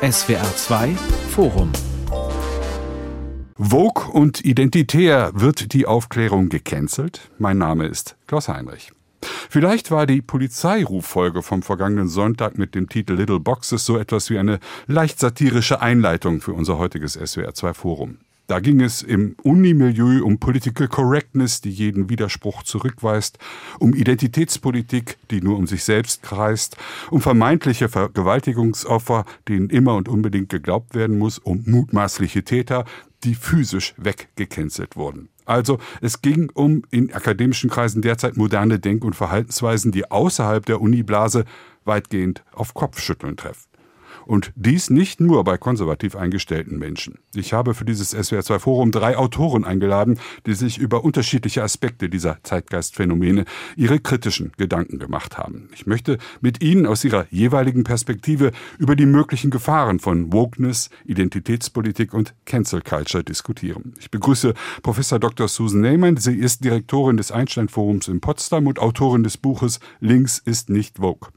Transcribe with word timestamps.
SWR 0.00 0.54
2 0.54 0.94
Forum 1.30 1.72
Vogue 3.58 4.04
und 4.12 4.44
identitär 4.44 5.32
wird 5.34 5.72
die 5.72 5.86
Aufklärung 5.86 6.50
gecancelt? 6.50 7.28
Mein 7.38 7.58
Name 7.58 7.86
ist 7.86 8.16
Klaus 8.28 8.46
Heinrich. 8.46 8.92
Vielleicht 9.50 9.90
war 9.90 10.06
die 10.06 10.22
Polizeiruffolge 10.22 11.42
vom 11.42 11.62
vergangenen 11.62 12.06
Sonntag 12.06 12.58
mit 12.58 12.76
dem 12.76 12.88
Titel 12.88 13.14
Little 13.14 13.40
Boxes 13.40 13.84
so 13.84 13.98
etwas 13.98 14.30
wie 14.30 14.38
eine 14.38 14.60
leicht 14.86 15.18
satirische 15.18 15.82
Einleitung 15.82 16.42
für 16.42 16.52
unser 16.52 16.78
heutiges 16.78 17.14
SWR 17.14 17.54
2 17.54 17.74
Forum. 17.74 18.18
Da 18.48 18.60
ging 18.60 18.80
es 18.80 19.02
im 19.02 19.36
Unimilieu 19.42 20.24
um 20.24 20.38
Political 20.38 20.88
Correctness, 20.88 21.60
die 21.60 21.70
jeden 21.70 22.08
Widerspruch 22.08 22.62
zurückweist, 22.62 23.38
um 23.78 23.92
Identitätspolitik, 23.92 25.18
die 25.30 25.42
nur 25.42 25.58
um 25.58 25.66
sich 25.66 25.84
selbst 25.84 26.22
kreist, 26.22 26.78
um 27.10 27.20
vermeintliche 27.20 27.90
Vergewaltigungsopfer, 27.90 29.26
denen 29.48 29.68
immer 29.68 29.96
und 29.96 30.08
unbedingt 30.08 30.48
geglaubt 30.48 30.94
werden 30.94 31.18
muss, 31.18 31.38
um 31.38 31.62
mutmaßliche 31.66 32.42
Täter, 32.42 32.86
die 33.22 33.34
physisch 33.34 33.92
weggecancelt 33.98 34.96
wurden. 34.96 35.28
Also 35.44 35.78
es 36.00 36.22
ging 36.22 36.50
um 36.54 36.84
in 36.90 37.12
akademischen 37.12 37.68
Kreisen 37.68 38.00
derzeit 38.00 38.38
moderne 38.38 38.78
Denk- 38.78 39.04
und 39.04 39.14
Verhaltensweisen, 39.14 39.92
die 39.92 40.10
außerhalb 40.10 40.64
der 40.64 40.80
Uniblase 40.80 41.44
weitgehend 41.84 42.42
auf 42.52 42.72
Kopfschütteln 42.72 43.36
treffen. 43.36 43.67
Und 44.28 44.52
dies 44.56 44.90
nicht 44.90 45.20
nur 45.20 45.42
bei 45.42 45.56
konservativ 45.56 46.14
eingestellten 46.14 46.78
Menschen. 46.78 47.18
Ich 47.34 47.54
habe 47.54 47.72
für 47.72 47.86
dieses 47.86 48.14
SWR2 48.14 48.58
Forum 48.58 48.90
drei 48.90 49.16
Autoren 49.16 49.64
eingeladen, 49.64 50.20
die 50.44 50.52
sich 50.52 50.76
über 50.76 51.02
unterschiedliche 51.02 51.62
Aspekte 51.62 52.10
dieser 52.10 52.36
Zeitgeistphänomene 52.42 53.46
ihre 53.74 54.00
kritischen 54.00 54.52
Gedanken 54.58 54.98
gemacht 54.98 55.38
haben. 55.38 55.70
Ich 55.72 55.86
möchte 55.86 56.18
mit 56.42 56.62
Ihnen 56.62 56.84
aus 56.84 57.06
Ihrer 57.06 57.26
jeweiligen 57.30 57.84
Perspektive 57.84 58.52
über 58.76 58.96
die 58.96 59.06
möglichen 59.06 59.50
Gefahren 59.50 59.98
von 59.98 60.30
Wokeness, 60.30 60.90
Identitätspolitik 61.06 62.12
und 62.12 62.34
Cancel 62.44 62.82
Culture 62.82 63.24
diskutieren. 63.24 63.94
Ich 63.98 64.10
begrüße 64.10 64.52
Professor 64.82 65.18
Dr. 65.18 65.48
Susan 65.48 65.80
Neyman. 65.80 66.18
Sie 66.18 66.36
ist 66.36 66.62
Direktorin 66.62 67.16
des 67.16 67.32
Einstein 67.32 67.70
Forums 67.70 68.08
in 68.08 68.20
Potsdam 68.20 68.66
und 68.66 68.78
Autorin 68.78 69.22
des 69.22 69.38
Buches 69.38 69.80
Links 70.00 70.38
ist 70.38 70.68
nicht 70.68 70.98
Vogue. 70.98 71.30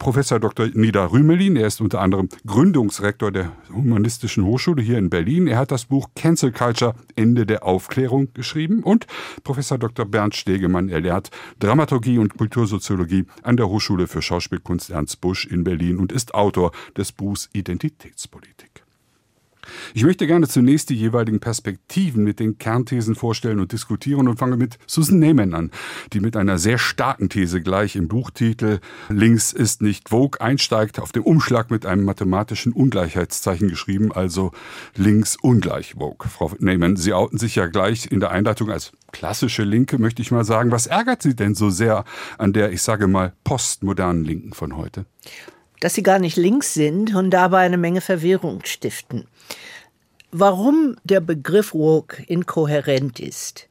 Professor 0.00 0.40
Dr. 0.40 0.68
Nida 0.72 1.04
Rümelin. 1.04 1.56
Er 1.56 1.66
ist 1.66 1.82
unter 1.82 2.00
anderem 2.00 2.30
Gründungsrektor 2.46 3.30
der 3.30 3.52
Humanistischen 3.70 4.46
Hochschule 4.46 4.82
hier 4.82 4.96
in 4.96 5.10
Berlin. 5.10 5.46
Er 5.46 5.58
hat 5.58 5.70
das 5.70 5.84
Buch 5.84 6.08
Cancel 6.16 6.52
Culture 6.52 6.94
Ende 7.16 7.44
der 7.44 7.64
Aufklärung 7.64 8.32
geschrieben. 8.32 8.82
Und 8.82 9.06
Professor 9.44 9.76
Dr. 9.76 10.06
Bernd 10.06 10.34
Stegemann. 10.34 10.88
Er 10.88 11.00
lehrt 11.00 11.30
Dramaturgie 11.58 12.16
und 12.16 12.38
Kultursoziologie 12.38 13.26
an 13.42 13.58
der 13.58 13.68
Hochschule 13.68 14.06
für 14.06 14.22
Schauspielkunst 14.22 14.88
Ernst 14.88 15.20
Busch 15.20 15.44
in 15.44 15.64
Berlin 15.64 15.98
und 15.98 16.12
ist 16.12 16.32
Autor 16.34 16.72
des 16.96 17.12
Buchs 17.12 17.50
Identitätspolitik. 17.52 18.82
Ich 19.94 20.04
möchte 20.04 20.26
gerne 20.26 20.48
zunächst 20.48 20.90
die 20.90 20.94
jeweiligen 20.94 21.40
Perspektiven 21.40 22.24
mit 22.24 22.40
den 22.40 22.58
Kernthesen 22.58 23.14
vorstellen 23.14 23.60
und 23.60 23.72
diskutieren 23.72 24.28
und 24.28 24.38
fange 24.38 24.56
mit 24.56 24.78
Susan 24.86 25.18
Neyman 25.18 25.54
an, 25.54 25.70
die 26.12 26.20
mit 26.20 26.36
einer 26.36 26.58
sehr 26.58 26.78
starken 26.78 27.28
These 27.28 27.60
gleich 27.60 27.96
im 27.96 28.08
Buchtitel 28.08 28.80
Links 29.08 29.52
ist 29.52 29.82
nicht 29.82 30.08
Vogue 30.10 30.40
einsteigt, 30.40 30.98
auf 30.98 31.12
dem 31.12 31.24
Umschlag 31.24 31.70
mit 31.70 31.86
einem 31.86 32.04
mathematischen 32.04 32.72
Ungleichheitszeichen 32.72 33.68
geschrieben, 33.68 34.12
also 34.12 34.52
links 34.96 35.36
ungleich 35.40 35.94
Vogue. 35.94 36.28
Frau 36.28 36.52
Neyman, 36.58 36.96
Sie 36.96 37.12
outen 37.12 37.38
sich 37.38 37.56
ja 37.56 37.66
gleich 37.66 38.10
in 38.10 38.20
der 38.20 38.30
Einleitung 38.30 38.70
als 38.70 38.92
klassische 39.12 39.64
Linke, 39.64 39.98
möchte 39.98 40.22
ich 40.22 40.30
mal 40.30 40.44
sagen. 40.44 40.70
Was 40.70 40.86
ärgert 40.86 41.22
Sie 41.22 41.34
denn 41.34 41.54
so 41.54 41.70
sehr 41.70 42.04
an 42.38 42.52
der, 42.52 42.72
ich 42.72 42.82
sage 42.82 43.08
mal, 43.08 43.32
postmodernen 43.44 44.24
Linken 44.24 44.52
von 44.52 44.76
heute? 44.76 45.06
dass 45.80 45.94
sie 45.94 46.02
gar 46.02 46.18
nicht 46.18 46.36
links 46.36 46.74
sind 46.74 47.14
und 47.14 47.30
dabei 47.30 47.60
eine 47.60 47.78
Menge 47.78 48.00
Verwirrung 48.00 48.60
stiften. 48.64 49.26
Warum 50.32 50.96
der 51.04 51.20
Begriff 51.20 51.74
woke 51.74 52.22
inkohärent 52.22 53.18
ist. 53.18 53.68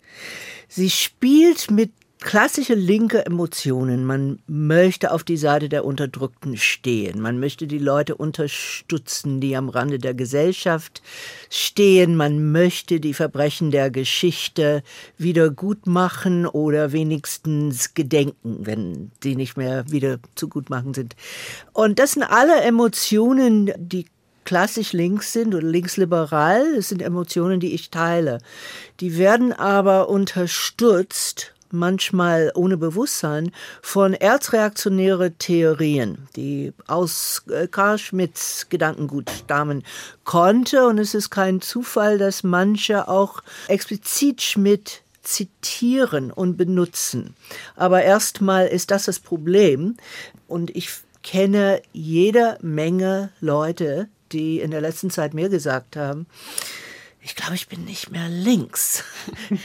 Sie 0.67 0.89
spielt 0.89 1.71
mit 1.71 1.91
klassische 2.19 2.73
linke 2.73 3.25
Emotionen. 3.25 4.05
Man 4.05 4.39
möchte 4.45 5.11
auf 5.11 5.23
die 5.23 5.37
Seite 5.37 5.69
der 5.69 5.85
Unterdrückten 5.85 6.57
stehen. 6.57 7.21
Man 7.21 7.39
möchte 7.39 7.65
die 7.65 7.79
Leute 7.79 8.15
unterstützen, 8.15 9.39
die 9.39 9.55
am 9.55 9.69
Rande 9.69 9.99
der 9.99 10.13
Gesellschaft 10.13 11.01
stehen. 11.49 12.15
Man 12.15 12.51
möchte 12.51 12.99
die 12.99 13.13
Verbrechen 13.13 13.71
der 13.71 13.89
Geschichte 13.89 14.83
wieder 15.17 15.49
gut 15.49 15.87
machen 15.87 16.45
oder 16.45 16.91
wenigstens 16.91 17.93
gedenken, 17.93 18.65
wenn 18.65 19.11
sie 19.23 19.35
nicht 19.35 19.55
mehr 19.55 19.89
wieder 19.89 20.19
zu 20.35 20.49
gut 20.49 20.69
machen 20.69 20.93
sind. 20.93 21.15
Und 21.71 21.99
das 21.99 22.13
sind 22.13 22.23
alle 22.23 22.61
Emotionen, 22.61 23.71
die 23.77 24.05
klassisch 24.49 24.93
links 24.93 25.31
sind 25.31 25.53
oder 25.53 25.67
linksliberal. 25.67 26.75
Das 26.75 26.89
sind 26.89 27.03
Emotionen, 27.03 27.59
die 27.59 27.75
ich 27.75 27.91
teile. 27.91 28.39
Die 28.99 29.19
werden 29.19 29.53
aber 29.53 30.09
unterstützt 30.09 31.53
manchmal 31.71 32.51
ohne 32.55 32.75
Bewusstsein, 32.75 33.51
von 33.83 34.15
erzreaktionäre 34.15 35.33
Theorien, 35.33 36.27
die 36.35 36.73
aus 36.87 37.43
äh, 37.51 37.67
Karl 37.67 37.99
Schmidts 37.99 38.65
Gedankengut 38.69 39.29
stammen 39.29 39.83
konnte. 40.23 40.87
Und 40.87 40.97
es 40.97 41.13
ist 41.13 41.29
kein 41.29 41.61
Zufall, 41.61 42.17
dass 42.17 42.41
manche 42.41 43.07
auch 43.07 43.43
explizit 43.67 44.41
Schmidt 44.41 45.03
zitieren 45.21 46.31
und 46.31 46.57
benutzen. 46.57 47.35
Aber 47.75 48.01
erstmal 48.01 48.65
ist 48.65 48.89
das 48.89 49.05
das 49.05 49.19
Problem. 49.19 49.97
Und 50.47 50.75
ich 50.75 50.89
kenne 51.21 51.83
jede 51.93 52.57
Menge 52.63 53.29
Leute, 53.41 54.09
die 54.31 54.59
in 54.59 54.71
der 54.71 54.81
letzten 54.81 55.09
Zeit 55.09 55.33
mir 55.33 55.49
gesagt 55.49 55.95
haben, 55.95 56.27
ich 57.21 57.35
glaube, 57.35 57.55
ich 57.55 57.67
bin 57.67 57.83
nicht 57.85 58.11
mehr 58.11 58.29
links. 58.29 59.03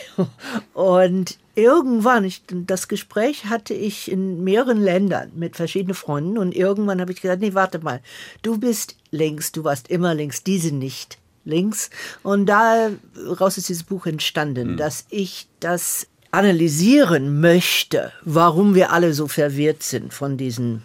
und 0.74 1.38
irgendwann, 1.54 2.24
ich, 2.24 2.42
das 2.48 2.88
Gespräch 2.88 3.46
hatte 3.46 3.74
ich 3.74 4.10
in 4.10 4.42
mehreren 4.42 4.80
Ländern 4.80 5.30
mit 5.34 5.56
verschiedenen 5.56 5.94
Freunden 5.94 6.36
und 6.36 6.54
irgendwann 6.54 7.00
habe 7.00 7.12
ich 7.12 7.20
gesagt, 7.20 7.40
nee, 7.40 7.54
warte 7.54 7.78
mal, 7.78 8.00
du 8.42 8.58
bist 8.58 8.96
links, 9.10 9.52
du 9.52 9.64
warst 9.64 9.88
immer 9.88 10.14
links, 10.14 10.42
diese 10.42 10.74
nicht 10.74 11.18
links. 11.44 11.90
Und 12.22 12.46
daraus 12.46 13.56
ist 13.56 13.68
dieses 13.68 13.84
Buch 13.84 14.06
entstanden, 14.06 14.72
mhm. 14.72 14.76
dass 14.76 15.06
ich 15.10 15.46
das 15.60 16.08
analysieren 16.32 17.40
möchte, 17.40 18.12
warum 18.22 18.74
wir 18.74 18.92
alle 18.92 19.14
so 19.14 19.28
verwirrt 19.28 19.84
sind 19.84 20.12
von 20.12 20.36
diesen 20.36 20.82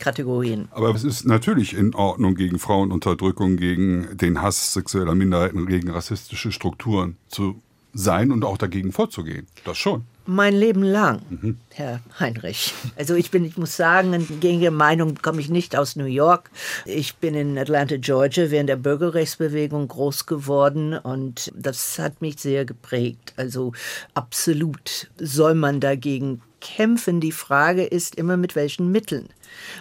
Kategorien. 0.00 0.68
Aber 0.72 0.92
es 0.94 1.04
ist 1.04 1.24
natürlich 1.26 1.74
in 1.74 1.94
Ordnung, 1.94 2.34
gegen 2.34 2.58
Frauenunterdrückung, 2.58 3.56
gegen 3.56 4.16
den 4.16 4.42
Hass 4.42 4.72
sexueller 4.72 5.14
Minderheiten, 5.14 5.66
gegen 5.66 5.90
rassistische 5.90 6.50
Strukturen 6.50 7.16
zu 7.28 7.62
sein 7.92 8.32
und 8.32 8.44
auch 8.44 8.58
dagegen 8.58 8.92
vorzugehen. 8.92 9.46
Das 9.64 9.78
schon. 9.78 10.04
Mein 10.26 10.54
Leben 10.54 10.82
lang, 10.82 11.22
mhm. 11.28 11.56
Herr 11.70 12.00
Heinrich. 12.20 12.72
Also 12.96 13.14
ich 13.14 13.30
bin, 13.30 13.44
ich 13.44 13.56
muss 13.56 13.76
sagen, 13.76 14.12
in 14.12 14.40
gängige 14.40 14.70
Meinung 14.70 15.16
komme 15.20 15.40
ich 15.40 15.48
nicht 15.48 15.76
aus 15.76 15.96
New 15.96 16.04
York. 16.04 16.50
Ich 16.84 17.16
bin 17.16 17.34
in 17.34 17.58
Atlanta, 17.58 17.96
Georgia, 17.96 18.50
während 18.50 18.68
der 18.68 18.76
Bürgerrechtsbewegung 18.76 19.88
groß 19.88 20.26
geworden 20.26 20.96
und 20.96 21.50
das 21.56 21.98
hat 21.98 22.20
mich 22.20 22.38
sehr 22.38 22.64
geprägt. 22.64 23.34
Also 23.36 23.72
absolut 24.14 25.10
soll 25.18 25.54
man 25.54 25.80
dagegen 25.80 26.42
kämpfen. 26.60 27.20
Die 27.20 27.32
Frage 27.32 27.84
ist 27.84 28.14
immer 28.14 28.36
mit 28.36 28.54
welchen 28.54 28.92
Mitteln. 28.92 29.30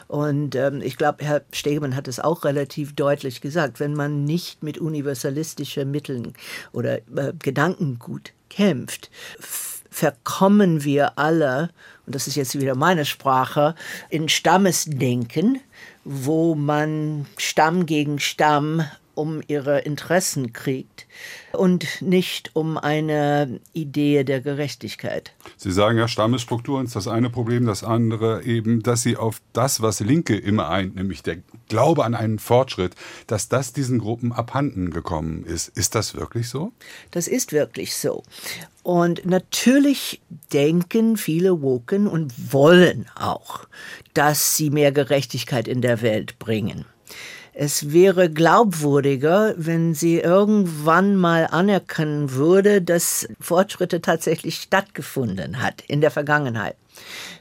Und 0.07 0.56
ähm, 0.56 0.81
ich 0.81 0.97
glaube, 0.97 1.24
Herr 1.24 1.41
Stegemann 1.52 1.96
hat 1.96 2.07
es 2.07 2.19
auch 2.19 2.44
relativ 2.44 2.96
deutlich 2.96 3.41
gesagt, 3.41 3.80
wenn 3.80 3.94
man 3.94 4.24
nicht 4.24 4.63
mit 4.63 4.78
universalistischen 4.78 5.91
Mitteln 5.91 6.34
oder 6.72 6.97
äh, 6.97 7.34
Gedankengut 7.38 8.34
kämpft, 8.50 9.09
verkommen 9.90 10.84
wir 10.84 11.18
alle, 11.18 11.69
und 12.06 12.16
das 12.16 12.28
ist 12.28 12.35
jetzt 12.35 12.59
wieder 12.59 12.75
meine 12.75 13.06
Sprache, 13.06 13.75
in 14.09 14.29
Stammesdenken, 14.29 15.59
wo 16.03 16.56
man 16.56 17.25
Stamm 17.38 17.85
gegen 17.85 18.20
Stamm 18.20 18.84
um 19.19 19.41
ihre 19.47 19.79
Interessen 19.79 20.53
kriegt 20.53 21.05
und 21.51 22.01
nicht 22.01 22.51
um 22.53 22.77
eine 22.77 23.59
Idee 23.73 24.23
der 24.23 24.39
Gerechtigkeit. 24.39 25.33
Sie 25.57 25.71
sagen 25.71 25.97
ja, 25.97 26.07
Stammesstrukturen 26.07 26.85
ist 26.85 26.95
das 26.95 27.09
eine 27.09 27.29
Problem, 27.29 27.66
das 27.66 27.83
andere 27.83 28.43
eben, 28.43 28.81
dass 28.81 29.03
sie 29.03 29.17
auf 29.17 29.41
das, 29.51 29.81
was 29.81 29.99
Linke 29.99 30.37
immer 30.37 30.69
eint, 30.69 30.95
nämlich 30.95 31.21
der 31.21 31.37
Glaube 31.67 32.05
an 32.05 32.16
einen 32.16 32.39
Fortschritt, 32.39 32.95
dass 33.27 33.49
das 33.49 33.73
diesen 33.73 33.99
Gruppen 33.99 34.31
abhanden 34.31 34.91
gekommen 34.91 35.43
ist. 35.43 35.67
Ist 35.67 35.95
das 35.95 36.16
wirklich 36.16 36.47
so? 36.47 36.71
Das 37.11 37.27
ist 37.27 37.51
wirklich 37.51 37.97
so. 37.97 38.23
Und 38.83 39.25
natürlich 39.25 40.21
denken 40.53 41.17
viele 41.17 41.61
Woken 41.61 42.07
und 42.07 42.53
wollen 42.53 43.05
auch, 43.19 43.67
dass 44.13 44.55
sie 44.55 44.69
mehr 44.69 44.93
Gerechtigkeit 44.93 45.67
in 45.67 45.81
der 45.81 46.01
Welt 46.01 46.39
bringen. 46.39 46.85
Es 47.61 47.91
wäre 47.91 48.29
glaubwürdiger, 48.29 49.53
wenn 49.58 49.94
sie 49.94 50.20
irgendwann 50.20 51.17
mal 51.17 51.46
anerkennen 51.46 52.32
würde, 52.32 52.82
dass 52.82 53.28
Fortschritte 53.41 54.00
tatsächlich 54.00 54.61
stattgefunden 54.61 55.61
hat 55.61 55.82
in 55.85 56.00
der 56.00 56.09
Vergangenheit. 56.09 56.78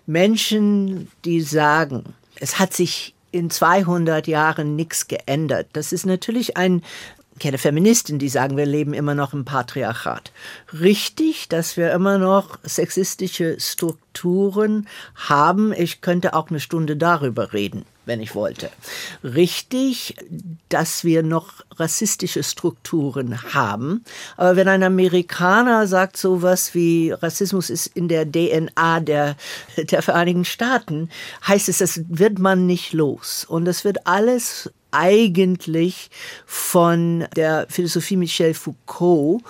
Menschen, 0.07 1.07
die 1.25 1.41
sagen, 1.41 2.17
es 2.41 2.59
hat 2.59 2.75
sich 2.75 3.15
in 3.31 3.49
200 3.49 4.27
Jahren 4.27 4.75
nichts 4.75 5.07
geändert. 5.07 5.69
Das 5.75 5.93
ist 5.93 6.05
natürlich 6.05 6.57
ein 6.57 6.83
ich 7.35 7.43
kenne 7.43 7.59
Feministinnen, 7.59 8.19
die 8.19 8.29
sagen, 8.29 8.57
wir 8.57 8.67
leben 8.67 8.95
immer 8.95 9.15
noch 9.15 9.33
im 9.33 9.45
Patriarchat. 9.45 10.33
Richtig, 10.73 11.49
dass 11.49 11.77
wir 11.77 11.93
immer 11.93 12.19
noch 12.19 12.59
sexistische 12.65 13.61
Strukturen 13.61 14.89
haben. 15.15 15.73
Ich 15.73 16.01
könnte 16.01 16.35
auch 16.35 16.51
eine 16.51 16.59
Stunde 16.59 16.97
darüber 16.97 17.53
reden, 17.53 17.85
wenn 18.09 18.21
ich 18.21 18.35
wollte. 18.35 18.71
Richtig, 19.23 20.17
dass 20.69 21.05
wir 21.05 21.23
noch 21.23 21.53
rassistische 21.77 22.43
Strukturen 22.43 23.55
haben. 23.55 24.05
Aber 24.37 24.57
wenn 24.57 24.67
ein 24.67 24.83
Amerikaner 24.83 25.87
sagt 25.87 26.17
sowas 26.17 26.75
wie 26.75 27.13
Rassismus 27.13 27.71
ist 27.71 27.87
in 27.87 28.09
der 28.09 28.31
DNA 28.31 29.01
der, 29.01 29.37
der 29.77 30.03
Vereinigten 30.03 30.45
Staaten, 30.45 31.11
heißt 31.47 31.69
es, 31.69 31.79
das 31.79 32.01
wird 32.09 32.41
man 32.41 32.67
nicht 32.67 32.93
los. 32.93 33.45
Und 33.49 33.67
das 33.67 33.85
wird 33.85 34.07
alles 34.07 34.71
eigentlich 34.91 36.11
von 36.47 37.27
der 37.37 37.67
Philosophie 37.69 38.17
Michel 38.17 38.55
Foucault 38.55 39.43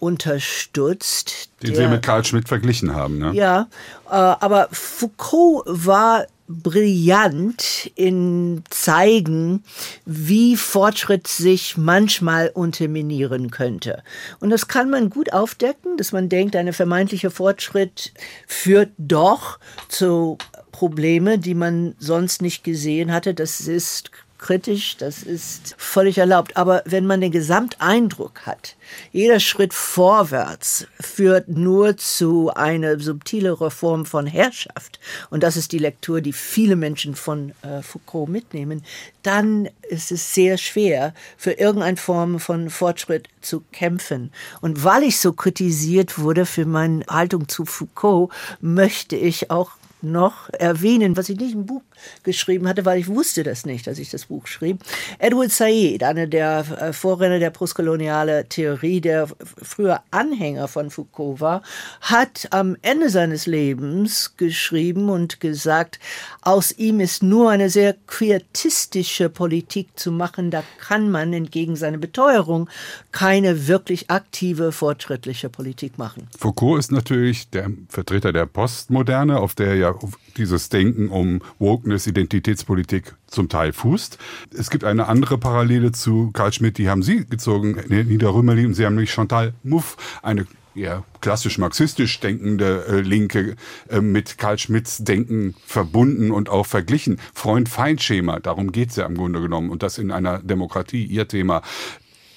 unterstützt. 0.00 1.50
Den 1.62 1.74
Sie 1.74 1.86
mit 1.86 2.02
Karl 2.02 2.24
Schmidt 2.24 2.48
verglichen 2.48 2.94
haben, 2.94 3.18
ne? 3.18 3.32
Ja, 3.34 3.68
äh, 4.06 4.14
aber 4.14 4.68
Foucault 4.72 5.62
war 5.66 6.26
brillant 6.50 7.90
in 7.94 8.64
zeigen, 8.70 9.62
wie 10.04 10.56
Fortschritt 10.56 11.28
sich 11.28 11.76
manchmal 11.76 12.50
unterminieren 12.52 13.50
könnte. 13.50 14.02
Und 14.40 14.50
das 14.50 14.66
kann 14.66 14.90
man 14.90 15.10
gut 15.10 15.32
aufdecken, 15.32 15.96
dass 15.96 16.10
man 16.10 16.28
denkt, 16.28 16.56
ein 16.56 16.72
vermeintlicher 16.72 17.30
Fortschritt 17.30 18.12
führt 18.48 18.90
doch 18.98 19.60
zu 19.88 20.38
Probleme, 20.72 21.38
die 21.38 21.54
man 21.54 21.94
sonst 21.98 22.42
nicht 22.42 22.64
gesehen 22.64 23.12
hatte. 23.12 23.32
Das 23.32 23.60
ist 23.60 24.10
kritisch, 24.40 24.96
das 24.96 25.22
ist 25.22 25.74
völlig 25.78 26.18
erlaubt. 26.18 26.56
Aber 26.56 26.82
wenn 26.86 27.06
man 27.06 27.20
den 27.20 27.30
Gesamteindruck 27.30 28.46
hat, 28.46 28.76
jeder 29.12 29.38
Schritt 29.38 29.72
vorwärts 29.72 30.86
führt 30.98 31.48
nur 31.48 31.96
zu 31.96 32.52
einer 32.54 32.98
subtileren 32.98 33.70
Form 33.70 34.06
von 34.06 34.26
Herrschaft, 34.26 34.98
und 35.28 35.42
das 35.42 35.56
ist 35.56 35.72
die 35.72 35.78
Lektur, 35.78 36.20
die 36.20 36.32
viele 36.32 36.74
Menschen 36.74 37.14
von 37.14 37.52
äh, 37.62 37.82
Foucault 37.82 38.28
mitnehmen, 38.28 38.82
dann 39.22 39.68
ist 39.88 40.10
es 40.10 40.34
sehr 40.34 40.56
schwer, 40.56 41.14
für 41.36 41.52
irgendeine 41.52 41.98
Form 41.98 42.40
von 42.40 42.70
Fortschritt 42.70 43.28
zu 43.42 43.62
kämpfen. 43.72 44.32
Und 44.60 44.82
weil 44.82 45.02
ich 45.02 45.20
so 45.20 45.32
kritisiert 45.32 46.18
wurde 46.18 46.46
für 46.46 46.64
meine 46.64 47.04
Haltung 47.06 47.48
zu 47.48 47.64
Foucault, 47.64 48.32
möchte 48.60 49.16
ich 49.16 49.50
auch 49.50 49.72
noch 50.02 50.48
erwähnen, 50.50 51.16
was 51.16 51.28
ich 51.28 51.38
nicht 51.38 51.54
im 51.54 51.66
Buch 51.66 51.82
geschrieben 52.22 52.68
hatte, 52.68 52.84
weil 52.84 52.98
ich 52.98 53.08
wusste 53.08 53.42
das 53.42 53.66
nicht, 53.66 53.88
als 53.88 53.98
ich 53.98 54.10
das 54.10 54.26
Buch 54.26 54.46
schrieb. 54.46 54.82
Edward 55.18 55.50
Said, 55.50 56.02
einer 56.02 56.26
der 56.26 56.64
äh, 56.80 56.92
Vorrenner 56.92 57.38
der 57.38 57.50
postkoloniale 57.50 58.48
Theorie, 58.48 59.00
der 59.00 59.28
früher 59.62 60.02
Anhänger 60.10 60.68
von 60.68 60.90
Foucault 60.90 61.40
war, 61.40 61.62
hat 62.00 62.48
am 62.50 62.76
Ende 62.82 63.10
seines 63.10 63.46
Lebens 63.46 64.36
geschrieben 64.36 65.08
und 65.08 65.40
gesagt, 65.40 65.98
aus 66.42 66.72
ihm 66.72 67.00
ist 67.00 67.22
nur 67.22 67.50
eine 67.50 67.70
sehr 67.70 67.94
quietistische 68.06 69.28
Politik 69.28 69.98
zu 69.98 70.12
machen, 70.12 70.50
da 70.50 70.62
kann 70.78 71.10
man 71.10 71.32
entgegen 71.32 71.76
seiner 71.76 71.98
Beteuerung 71.98 72.68
keine 73.12 73.68
wirklich 73.68 74.10
aktive, 74.10 74.72
fortschrittliche 74.72 75.48
Politik 75.48 75.98
machen. 75.98 76.28
Foucault 76.38 76.78
ist 76.78 76.92
natürlich 76.92 77.50
der 77.50 77.70
Vertreter 77.88 78.32
der 78.32 78.46
Postmoderne, 78.46 79.38
auf 79.38 79.54
der 79.54 79.74
ja 79.76 79.89
dieses 80.36 80.68
Denken 80.68 81.08
um 81.08 81.40
Wokeness, 81.58 82.06
Identitätspolitik 82.06 83.14
zum 83.26 83.48
Teil 83.48 83.72
fußt. 83.72 84.18
Es 84.56 84.70
gibt 84.70 84.84
eine 84.84 85.08
andere 85.08 85.38
Parallele 85.38 85.92
zu 85.92 86.30
Karl 86.32 86.52
Schmidt, 86.52 86.78
die 86.78 86.88
haben 86.88 87.02
Sie 87.02 87.26
gezogen, 87.26 87.80
Niederrömerli, 87.88 88.72
Sie 88.74 88.84
haben 88.84 88.94
nämlich 88.94 89.12
Chantal 89.12 89.54
Mouffe, 89.62 89.96
eine 90.22 90.46
ja, 90.74 91.04
klassisch 91.20 91.58
marxistisch 91.58 92.20
denkende 92.20 92.84
äh, 92.86 93.00
Linke 93.00 93.56
äh, 93.88 94.00
mit 94.00 94.38
Karl 94.38 94.58
Schmidts 94.58 94.98
Denken 94.98 95.54
verbunden 95.66 96.30
und 96.30 96.48
auch 96.48 96.66
verglichen. 96.66 97.18
Freund-Feind-Schema, 97.34 98.40
darum 98.40 98.72
geht 98.72 98.90
es 98.90 98.96
ja 98.96 99.06
im 99.06 99.16
Grunde 99.16 99.40
genommen. 99.40 99.70
Und 99.70 99.82
das 99.82 99.98
in 99.98 100.10
einer 100.10 100.38
Demokratie, 100.38 101.04
Ihr 101.04 101.28
Thema. 101.28 101.62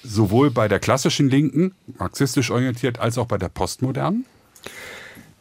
Sowohl 0.02 0.50
bei 0.50 0.68
der 0.68 0.80
klassischen 0.80 1.30
Linken, 1.30 1.74
marxistisch 1.98 2.50
orientiert, 2.50 2.98
als 2.98 3.16
auch 3.16 3.26
bei 3.26 3.38
der 3.38 3.48
postmodernen? 3.48 4.26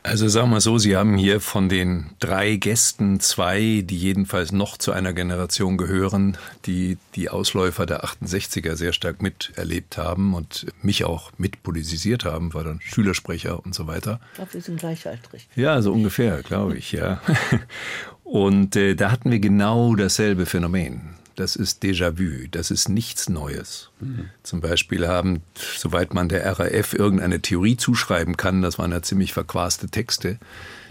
Also 0.06 0.28
sagen 0.28 0.50
wir 0.50 0.60
so, 0.60 0.78
Sie 0.78 0.98
haben 0.98 1.18
hier 1.18 1.40
von 1.40 1.70
den 1.70 2.10
drei 2.20 2.58
Gästen 2.58 3.22
zwei, 3.22 3.84
die 3.86 3.98
jedenfalls 3.98 4.52
noch 4.52 4.78
zu 4.78 4.92
einer 4.92 5.14
Generation 5.14 5.78
gehören, 5.78 6.38
die 6.66 6.98
die 7.16 7.30
Ausläufer 7.30 7.86
der 7.86 8.04
68er 8.04 8.76
sehr 8.76 8.92
stark 8.92 9.22
miterlebt 9.22 9.98
haben 9.98 10.34
und 10.34 10.66
mich 10.82 11.06
auch 11.06 11.32
mitpolitisiert 11.38 12.26
haben, 12.26 12.54
war 12.54 12.66
dann 12.66 12.82
Schülersprecher 12.82 13.64
und 13.66 13.74
so 13.74 13.88
weiter. 13.88 14.20
Ich 14.32 14.36
glaube, 14.36 14.54
wir 14.54 14.62
sind 14.62 14.80
gleichaltrig. 14.82 15.48
Ja, 15.56 15.82
so 15.82 15.94
ungefähr, 15.94 16.44
glaube 16.44 16.76
ich, 16.78 16.92
ja. 16.92 17.22
Und 18.24 18.76
äh, 18.76 18.96
da 18.96 19.12
hatten 19.12 19.30
wir 19.32 19.40
genau 19.40 19.96
dasselbe 19.96 20.46
Phänomen 20.46 21.02
das 21.36 21.56
ist 21.56 21.84
Déjà-vu, 21.84 22.48
das 22.52 22.72
ist 22.72 22.90
nichts 22.90 23.30
Neues. 23.30 23.90
Mhm. 24.00 24.30
Zum 24.44 24.62
Beispiel 24.62 25.08
haben, 25.08 25.42
soweit 25.78 26.14
man 26.14 26.30
der 26.30 26.46
RAF 26.46 26.94
irgendeine 26.94 27.42
Theorie 27.42 27.78
zuschreiben 27.78 28.38
kann, 28.38 28.62
das 28.62 28.78
waren 28.78 28.92
ja 28.92 29.02
ziemlich 29.02 29.34
verquaste 29.34 29.90
Texte, 29.90 30.38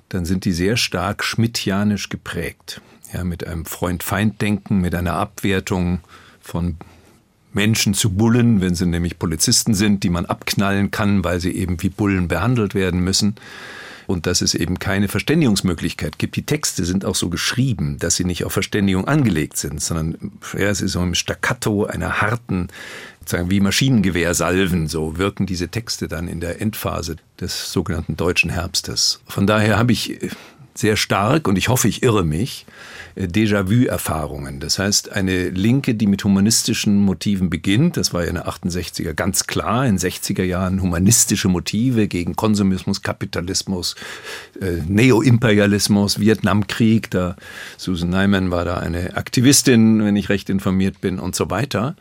dann 0.08 0.24
sind 0.24 0.44
die 0.44 0.52
sehr 0.52 0.76
stark 0.76 1.24
schmidtianisch 1.24 2.08
geprägt. 2.08 2.80
Ja, 3.12 3.24
mit 3.24 3.46
einem 3.46 3.66
Freund-Feind-Denken, 3.66 4.80
mit 4.80 4.94
einer 4.94 5.14
Abwertung 5.14 6.00
von 6.40 6.76
Menschen 7.52 7.92
zu 7.92 8.10
Bullen, 8.10 8.62
wenn 8.62 8.74
sie 8.74 8.86
nämlich 8.86 9.18
Polizisten 9.18 9.74
sind, 9.74 10.02
die 10.02 10.08
man 10.08 10.24
abknallen 10.24 10.90
kann, 10.90 11.22
weil 11.22 11.38
sie 11.38 11.52
eben 11.52 11.82
wie 11.82 11.90
Bullen 11.90 12.28
behandelt 12.28 12.74
werden 12.74 13.00
müssen 13.00 13.36
und 14.06 14.26
dass 14.26 14.42
es 14.42 14.54
eben 14.54 14.78
keine 14.78 15.08
Verständigungsmöglichkeit 15.08 16.18
gibt. 16.18 16.36
Die 16.36 16.44
Texte 16.44 16.84
sind 16.84 17.04
auch 17.04 17.14
so 17.14 17.28
geschrieben, 17.28 17.98
dass 17.98 18.16
sie 18.16 18.24
nicht 18.24 18.44
auf 18.44 18.52
Verständigung 18.52 19.06
angelegt 19.06 19.56
sind, 19.56 19.80
sondern 19.80 20.32
ja, 20.54 20.68
es 20.68 20.80
ist 20.80 20.92
so 20.92 21.02
im 21.02 21.14
Staccato 21.14 21.84
einer 21.84 22.20
harten, 22.20 22.68
sozusagen 23.20 23.50
wie 23.50 23.60
Maschinengewehrsalven, 23.60 24.88
so 24.88 25.18
wirken 25.18 25.46
diese 25.46 25.68
Texte 25.68 26.08
dann 26.08 26.28
in 26.28 26.40
der 26.40 26.60
Endphase 26.60 27.16
des 27.40 27.72
sogenannten 27.72 28.16
deutschen 28.16 28.50
Herbstes. 28.50 29.20
Von 29.26 29.46
daher 29.46 29.78
habe 29.78 29.92
ich 29.92 30.18
sehr 30.74 30.96
stark, 30.96 31.48
und 31.48 31.56
ich 31.58 31.68
hoffe, 31.68 31.88
ich 31.88 32.02
irre 32.02 32.24
mich, 32.24 32.66
äh, 33.14 33.24
Déjà-vu-Erfahrungen. 33.26 34.60
Das 34.60 34.78
heißt, 34.78 35.12
eine 35.12 35.50
Linke, 35.50 35.94
die 35.94 36.06
mit 36.06 36.24
humanistischen 36.24 36.96
Motiven 36.96 37.50
beginnt, 37.50 37.96
das 37.96 38.14
war 38.14 38.22
ja 38.22 38.28
in 38.28 38.36
den 38.36 38.44
68er 38.44 39.12
ganz 39.14 39.46
klar, 39.46 39.86
in 39.86 39.98
60er 39.98 40.44
Jahren 40.44 40.80
humanistische 40.80 41.48
Motive 41.48 42.08
gegen 42.08 42.36
Konsumismus, 42.36 43.02
Kapitalismus, 43.02 43.96
äh, 44.60 44.82
Neoimperialismus, 44.86 46.20
Vietnamkrieg, 46.20 47.10
da 47.10 47.36
Susan 47.76 48.10
Nyman 48.10 48.50
war 48.50 48.64
da 48.64 48.78
eine 48.78 49.16
Aktivistin, 49.16 50.04
wenn 50.04 50.16
ich 50.16 50.28
recht 50.28 50.48
informiert 50.50 51.00
bin 51.00 51.18
und 51.18 51.34
so 51.34 51.50
weiter. 51.50 51.96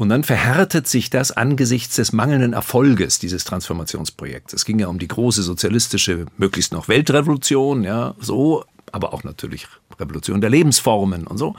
Und 0.00 0.08
dann 0.08 0.24
verhärtet 0.24 0.88
sich 0.88 1.10
das 1.10 1.30
angesichts 1.30 1.96
des 1.96 2.14
mangelnden 2.14 2.54
Erfolges 2.54 3.18
dieses 3.18 3.44
Transformationsprojekts. 3.44 4.54
Es 4.54 4.64
ging 4.64 4.78
ja 4.78 4.86
um 4.86 4.98
die 4.98 5.08
große 5.08 5.42
sozialistische, 5.42 6.24
möglichst 6.38 6.72
noch 6.72 6.88
Weltrevolution, 6.88 7.84
ja, 7.84 8.14
so, 8.18 8.64
aber 8.92 9.12
auch 9.12 9.24
natürlich 9.24 9.66
Revolution 9.98 10.40
der 10.40 10.48
Lebensformen 10.48 11.26
und 11.26 11.36
so. 11.36 11.54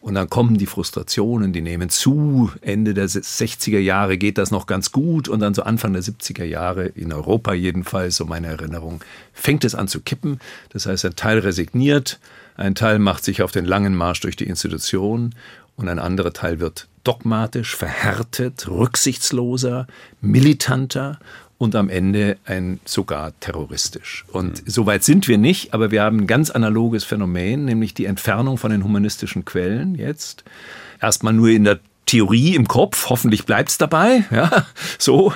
Und 0.00 0.14
dann 0.14 0.28
kommen 0.28 0.58
die 0.58 0.66
Frustrationen, 0.66 1.52
die 1.52 1.60
nehmen 1.60 1.88
zu. 1.88 2.50
Ende 2.60 2.92
der 2.92 3.08
60er 3.08 3.78
Jahre 3.78 4.18
geht 4.18 4.36
das 4.36 4.50
noch 4.50 4.66
ganz 4.66 4.90
gut 4.90 5.28
und 5.28 5.38
dann 5.38 5.54
so 5.54 5.62
Anfang 5.62 5.92
der 5.92 6.02
70er 6.02 6.42
Jahre, 6.42 6.86
in 6.86 7.12
Europa 7.12 7.54
jedenfalls, 7.54 8.16
so 8.16 8.24
meine 8.24 8.48
Erinnerung, 8.48 9.00
fängt 9.32 9.62
es 9.62 9.76
an 9.76 9.86
zu 9.86 10.00
kippen. 10.00 10.40
Das 10.70 10.86
heißt, 10.86 11.04
ein 11.04 11.14
Teil 11.14 11.38
resigniert, 11.38 12.18
ein 12.56 12.74
Teil 12.74 12.98
macht 12.98 13.24
sich 13.24 13.42
auf 13.42 13.52
den 13.52 13.64
langen 13.64 13.94
Marsch 13.94 14.22
durch 14.22 14.34
die 14.34 14.48
Institution 14.48 15.36
und 15.76 15.88
ein 15.88 16.00
anderer 16.00 16.32
Teil 16.32 16.58
wird 16.58 16.88
dogmatisch, 17.06 17.76
verhärtet, 17.76 18.68
rücksichtsloser, 18.68 19.86
militanter 20.20 21.18
und 21.58 21.74
am 21.74 21.88
Ende 21.88 22.36
ein 22.44 22.80
sogar 22.84 23.32
terroristisch. 23.40 24.24
Und 24.32 24.64
mhm. 24.64 24.70
so 24.70 24.86
weit 24.86 25.04
sind 25.04 25.28
wir 25.28 25.38
nicht, 25.38 25.72
aber 25.72 25.90
wir 25.90 26.02
haben 26.02 26.20
ein 26.20 26.26
ganz 26.26 26.50
analoges 26.50 27.04
Phänomen, 27.04 27.64
nämlich 27.64 27.94
die 27.94 28.06
Entfernung 28.06 28.58
von 28.58 28.70
den 28.70 28.84
humanistischen 28.84 29.44
Quellen 29.44 29.94
jetzt. 29.94 30.44
Erstmal 31.00 31.32
nur 31.32 31.48
in 31.48 31.64
der 31.64 31.78
Theorie 32.06 32.54
im 32.54 32.68
Kopf, 32.68 33.10
hoffentlich 33.10 33.46
bleibt's 33.46 33.78
dabei, 33.78 34.24
ja, 34.30 34.66
so. 34.98 35.32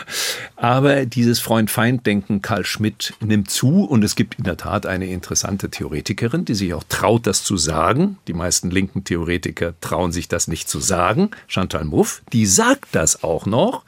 Aber 0.55 1.07
dieses 1.07 1.41
Freund-Feind-Denken 1.41 2.43
Karl 2.43 2.65
Schmidt 2.65 3.15
nimmt 3.21 3.51
zu 3.51 3.85
und 3.85 4.05
es 4.05 4.15
gibt 4.15 4.37
in 4.37 4.45
der 4.45 4.57
Tat 4.57 4.87
eine 4.87 5.07
interessante 5.07 5.71
Theoretikerin, 5.71 6.45
die 6.45 6.55
sich 6.55 6.75
auch 6.75 6.85
traut, 6.89 7.27
das 7.27 7.43
zu 7.43 7.57
sagen. 7.57 8.19
Die 8.29 8.35
meisten 8.35 8.71
linken 8.71 9.03
Theoretiker 9.03 9.75
trauen 9.81 10.13
sich 10.13 10.29
das 10.29 10.49
nicht 10.49 10.69
zu 10.69 10.79
sagen. 10.79 11.31
Chantal 11.49 11.85
Mouffe, 11.85 12.23
die 12.33 12.47
sagt 12.47 12.89
das 12.93 13.25
auch 13.25 13.47
noch, 13.47 13.85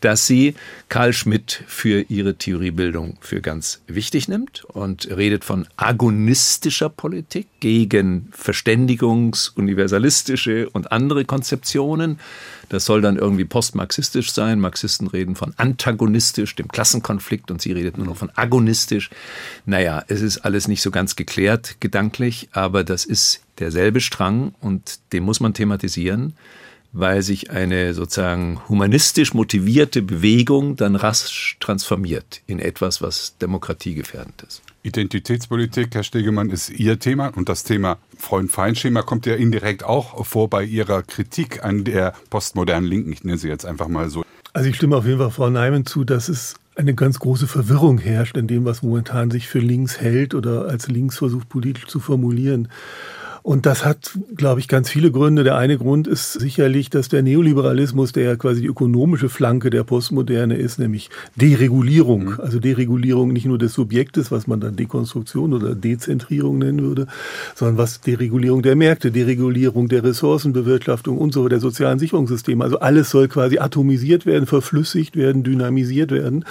dass 0.00 0.26
sie 0.26 0.54
Karl 0.88 1.12
Schmidt 1.12 1.62
für 1.66 2.02
ihre 2.08 2.34
Theoriebildung 2.34 3.18
für 3.20 3.40
ganz 3.40 3.82
wichtig 3.86 4.28
nimmt 4.28 4.64
und 4.64 5.08
redet 5.16 5.44
von 5.44 5.66
agonistischer 5.76 6.88
Politik 6.88 7.46
gegen 7.60 8.30
Verständigungs-, 8.36 9.52
universalistische 9.56 10.68
und 10.70 10.92
andere 10.92 11.24
Konzeptionen. 11.24 12.18
Das 12.68 12.84
soll 12.84 13.00
dann 13.00 13.16
irgendwie 13.16 13.44
postmarxistisch 13.44 14.32
sein. 14.32 14.58
Marxisten 14.58 15.06
reden 15.06 15.36
von 15.36 15.54
antagonistisch, 15.56 16.54
dem 16.56 16.68
Klassenkonflikt, 16.68 17.50
und 17.50 17.62
sie 17.62 17.72
redet 17.72 17.96
nur 17.96 18.06
noch 18.06 18.16
von 18.16 18.30
agonistisch. 18.34 19.10
Naja, 19.66 20.04
es 20.08 20.20
ist 20.20 20.38
alles 20.38 20.66
nicht 20.66 20.82
so 20.82 20.90
ganz 20.90 21.14
geklärt 21.14 21.76
gedanklich, 21.80 22.48
aber 22.52 22.82
das 22.82 23.04
ist 23.04 23.40
derselbe 23.58 24.00
Strang 24.00 24.54
und 24.60 24.98
den 25.12 25.22
muss 25.22 25.40
man 25.40 25.54
thematisieren 25.54 26.34
weil 26.98 27.22
sich 27.22 27.50
eine 27.50 27.92
sozusagen 27.92 28.60
humanistisch 28.68 29.34
motivierte 29.34 30.00
Bewegung 30.00 30.76
dann 30.76 30.96
rasch 30.96 31.56
transformiert 31.60 32.40
in 32.46 32.58
etwas, 32.58 33.02
was 33.02 33.36
demokratiegefährdend 33.38 34.42
ist. 34.42 34.62
Identitätspolitik, 34.82 35.94
Herr 35.94 36.04
Stegemann, 36.04 36.48
ist 36.48 36.70
Ihr 36.70 36.98
Thema 36.98 37.28
und 37.36 37.48
das 37.48 37.64
Thema 37.64 37.98
Freund-Feind-Schema 38.16 39.02
kommt 39.02 39.26
ja 39.26 39.34
indirekt 39.34 39.84
auch 39.84 40.24
vor 40.24 40.48
bei 40.48 40.64
Ihrer 40.64 41.02
Kritik 41.02 41.62
an 41.64 41.84
der 41.84 42.14
postmodernen 42.30 42.88
Linken. 42.88 43.12
Ich 43.12 43.24
nenne 43.24 43.36
sie 43.36 43.48
jetzt 43.48 43.66
einfach 43.66 43.88
mal 43.88 44.08
so. 44.08 44.24
Also 44.54 44.70
ich 44.70 44.76
stimme 44.76 44.96
auf 44.96 45.04
jeden 45.04 45.18
Fall 45.18 45.30
Frau 45.30 45.50
Neiman 45.50 45.84
zu, 45.84 46.04
dass 46.04 46.30
es 46.30 46.54
eine 46.76 46.94
ganz 46.94 47.18
große 47.18 47.46
Verwirrung 47.46 47.98
herrscht 47.98 48.36
in 48.36 48.46
dem, 48.46 48.64
was 48.64 48.82
momentan 48.82 49.30
sich 49.30 49.48
für 49.48 49.58
links 49.58 50.00
hält 50.00 50.34
oder 50.34 50.66
als 50.66 50.88
links 50.88 51.18
versucht 51.18 51.48
politisch 51.48 51.86
zu 51.86 52.00
formulieren. 52.00 52.68
Und 53.46 53.64
das 53.64 53.84
hat, 53.84 54.18
glaube 54.34 54.58
ich, 54.58 54.66
ganz 54.66 54.90
viele 54.90 55.12
Gründe. 55.12 55.44
Der 55.44 55.56
eine 55.56 55.78
Grund 55.78 56.08
ist 56.08 56.32
sicherlich, 56.32 56.90
dass 56.90 57.08
der 57.08 57.22
Neoliberalismus, 57.22 58.10
der 58.10 58.24
ja 58.24 58.34
quasi 58.34 58.62
die 58.62 58.66
ökonomische 58.66 59.28
Flanke 59.28 59.70
der 59.70 59.84
Postmoderne 59.84 60.56
ist, 60.56 60.80
nämlich 60.80 61.10
Deregulierung. 61.36 62.24
Mhm. 62.24 62.40
Also 62.40 62.58
Deregulierung 62.58 63.32
nicht 63.32 63.46
nur 63.46 63.56
des 63.56 63.72
Subjektes, 63.72 64.32
was 64.32 64.48
man 64.48 64.58
dann 64.58 64.74
Dekonstruktion 64.74 65.52
oder 65.52 65.76
Dezentrierung 65.76 66.58
nennen 66.58 66.82
würde, 66.82 67.06
sondern 67.54 67.78
was 67.78 68.00
Deregulierung 68.00 68.62
der 68.62 68.74
Märkte, 68.74 69.12
Deregulierung 69.12 69.86
der 69.86 70.02
Ressourcenbewirtschaftung 70.02 71.16
und 71.16 71.32
so 71.32 71.46
der 71.46 71.60
sozialen 71.60 72.00
Sicherungssysteme. 72.00 72.64
Also 72.64 72.80
alles 72.80 73.10
soll 73.10 73.28
quasi 73.28 73.58
atomisiert 73.58 74.26
werden, 74.26 74.46
verflüssigt 74.46 75.14
werden, 75.14 75.44
dynamisiert 75.44 76.10
werden. 76.10 76.44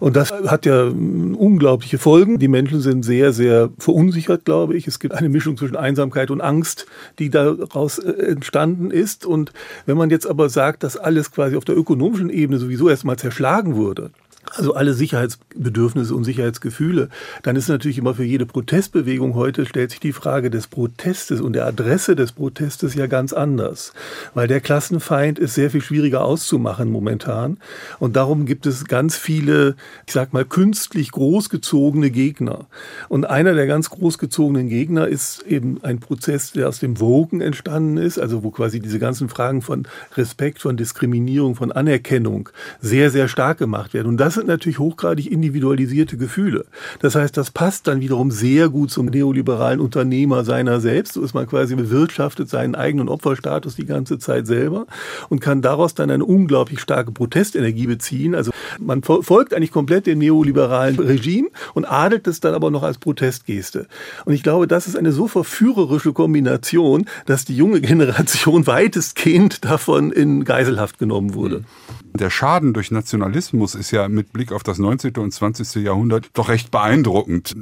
Und 0.00 0.16
das 0.16 0.32
hat 0.32 0.66
ja 0.66 0.86
unglaubliche 0.86 1.98
Folgen. 1.98 2.40
Die 2.40 2.48
Menschen 2.48 2.80
sind 2.80 3.04
sehr, 3.04 3.32
sehr 3.32 3.70
verunsichert, 3.78 4.44
glaube 4.44 4.76
ich. 4.76 4.88
Es 4.88 4.98
gibt 4.98 5.14
eine 5.14 5.28
Mischung 5.28 5.56
zwischen 5.56 5.76
Einsamkeit 5.76 6.31
und 6.32 6.40
Angst, 6.40 6.86
die 7.18 7.30
daraus 7.30 7.98
äh, 7.98 8.10
entstanden 8.10 8.90
ist. 8.90 9.24
Und 9.26 9.52
wenn 9.86 9.96
man 9.96 10.10
jetzt 10.10 10.26
aber 10.26 10.48
sagt, 10.48 10.82
dass 10.82 10.96
alles 10.96 11.30
quasi 11.30 11.56
auf 11.56 11.64
der 11.64 11.76
ökonomischen 11.76 12.30
Ebene 12.30 12.58
sowieso 12.58 12.88
erstmal 12.88 13.16
zerschlagen 13.16 13.76
wurde, 13.76 14.10
also 14.50 14.74
alle 14.74 14.94
Sicherheitsbedürfnisse 14.94 16.14
und 16.14 16.24
Sicherheitsgefühle, 16.24 17.08
dann 17.42 17.56
ist 17.56 17.68
natürlich 17.68 17.98
immer 17.98 18.14
für 18.14 18.24
jede 18.24 18.46
Protestbewegung 18.46 19.34
heute 19.34 19.66
stellt 19.66 19.90
sich 19.90 20.00
die 20.00 20.12
Frage 20.12 20.50
des 20.50 20.66
Protestes 20.66 21.40
und 21.40 21.54
der 21.54 21.66
Adresse 21.66 22.16
des 22.16 22.32
Protestes 22.32 22.94
ja 22.94 23.06
ganz 23.06 23.32
anders, 23.32 23.92
weil 24.34 24.48
der 24.48 24.60
Klassenfeind 24.60 25.38
ist 25.38 25.54
sehr 25.54 25.70
viel 25.70 25.80
schwieriger 25.80 26.24
auszumachen 26.24 26.90
momentan. 26.90 27.58
Und 27.98 28.16
darum 28.16 28.44
gibt 28.44 28.66
es 28.66 28.84
ganz 28.86 29.16
viele, 29.16 29.76
ich 30.06 30.12
sag 30.12 30.32
mal 30.32 30.44
künstlich 30.44 31.12
großgezogene 31.12 32.10
Gegner. 32.10 32.66
Und 33.08 33.24
einer 33.24 33.54
der 33.54 33.66
ganz 33.66 33.90
großgezogenen 33.90 34.68
Gegner 34.68 35.08
ist 35.08 35.42
eben 35.42 35.82
ein 35.82 36.00
Prozess, 36.00 36.52
der 36.52 36.68
aus 36.68 36.80
dem 36.80 37.00
Wogen 37.00 37.40
entstanden 37.40 37.96
ist, 37.96 38.18
also 38.18 38.42
wo 38.42 38.50
quasi 38.50 38.80
diese 38.80 38.98
ganzen 38.98 39.28
Fragen 39.28 39.62
von 39.62 39.86
Respekt, 40.16 40.60
von 40.60 40.76
Diskriminierung, 40.76 41.54
von 41.54 41.72
Anerkennung 41.72 42.48
sehr 42.80 43.10
sehr 43.10 43.28
stark 43.28 43.58
gemacht 43.58 43.94
werden. 43.94 44.08
Und 44.08 44.16
das 44.18 44.31
sind 44.34 44.46
natürlich 44.46 44.78
hochgradig 44.78 45.30
individualisierte 45.30 46.16
Gefühle. 46.16 46.64
Das 47.00 47.14
heißt, 47.14 47.36
das 47.36 47.50
passt 47.50 47.86
dann 47.86 48.00
wiederum 48.00 48.30
sehr 48.30 48.68
gut 48.68 48.90
zum 48.90 49.06
neoliberalen 49.06 49.80
Unternehmer 49.80 50.44
seiner 50.44 50.80
selbst. 50.80 51.14
So 51.14 51.22
ist 51.22 51.34
man 51.34 51.46
quasi 51.46 51.74
bewirtschaftet 51.74 52.48
seinen 52.48 52.74
eigenen 52.74 53.08
Opferstatus 53.08 53.76
die 53.76 53.86
ganze 53.86 54.18
Zeit 54.18 54.46
selber 54.46 54.86
und 55.28 55.40
kann 55.40 55.62
daraus 55.62 55.94
dann 55.94 56.10
eine 56.10 56.24
unglaublich 56.24 56.80
starke 56.80 57.12
Protestenergie 57.12 57.86
beziehen. 57.86 58.34
Also 58.34 58.52
man 58.78 59.02
folgt 59.02 59.54
eigentlich 59.54 59.72
komplett 59.72 60.06
dem 60.06 60.18
neoliberalen 60.18 60.98
Regime 60.98 61.48
und 61.74 61.84
adelt 61.84 62.26
es 62.26 62.40
dann 62.40 62.54
aber 62.54 62.70
noch 62.70 62.82
als 62.82 62.98
Protestgeste. 62.98 63.86
Und 64.24 64.34
ich 64.34 64.42
glaube, 64.42 64.66
das 64.66 64.86
ist 64.86 64.96
eine 64.96 65.12
so 65.12 65.28
verführerische 65.28 66.12
Kombination, 66.12 67.06
dass 67.26 67.44
die 67.44 67.56
junge 67.56 67.80
Generation 67.80 68.66
weitestgehend 68.66 69.64
davon 69.64 70.12
in 70.12 70.44
Geiselhaft 70.44 70.98
genommen 70.98 71.34
wurde. 71.34 71.64
Der 72.14 72.28
Schaden 72.28 72.74
durch 72.74 72.90
Nationalismus 72.90 73.74
ist 73.74 73.90
ja 73.90 74.06
mit 74.08 74.32
Blick 74.32 74.52
auf 74.52 74.62
das 74.62 74.78
19. 74.78 75.16
und 75.16 75.32
20. 75.32 75.82
Jahrhundert 75.82 76.28
doch 76.34 76.50
recht 76.50 76.70
beeindruckend. 76.70 77.54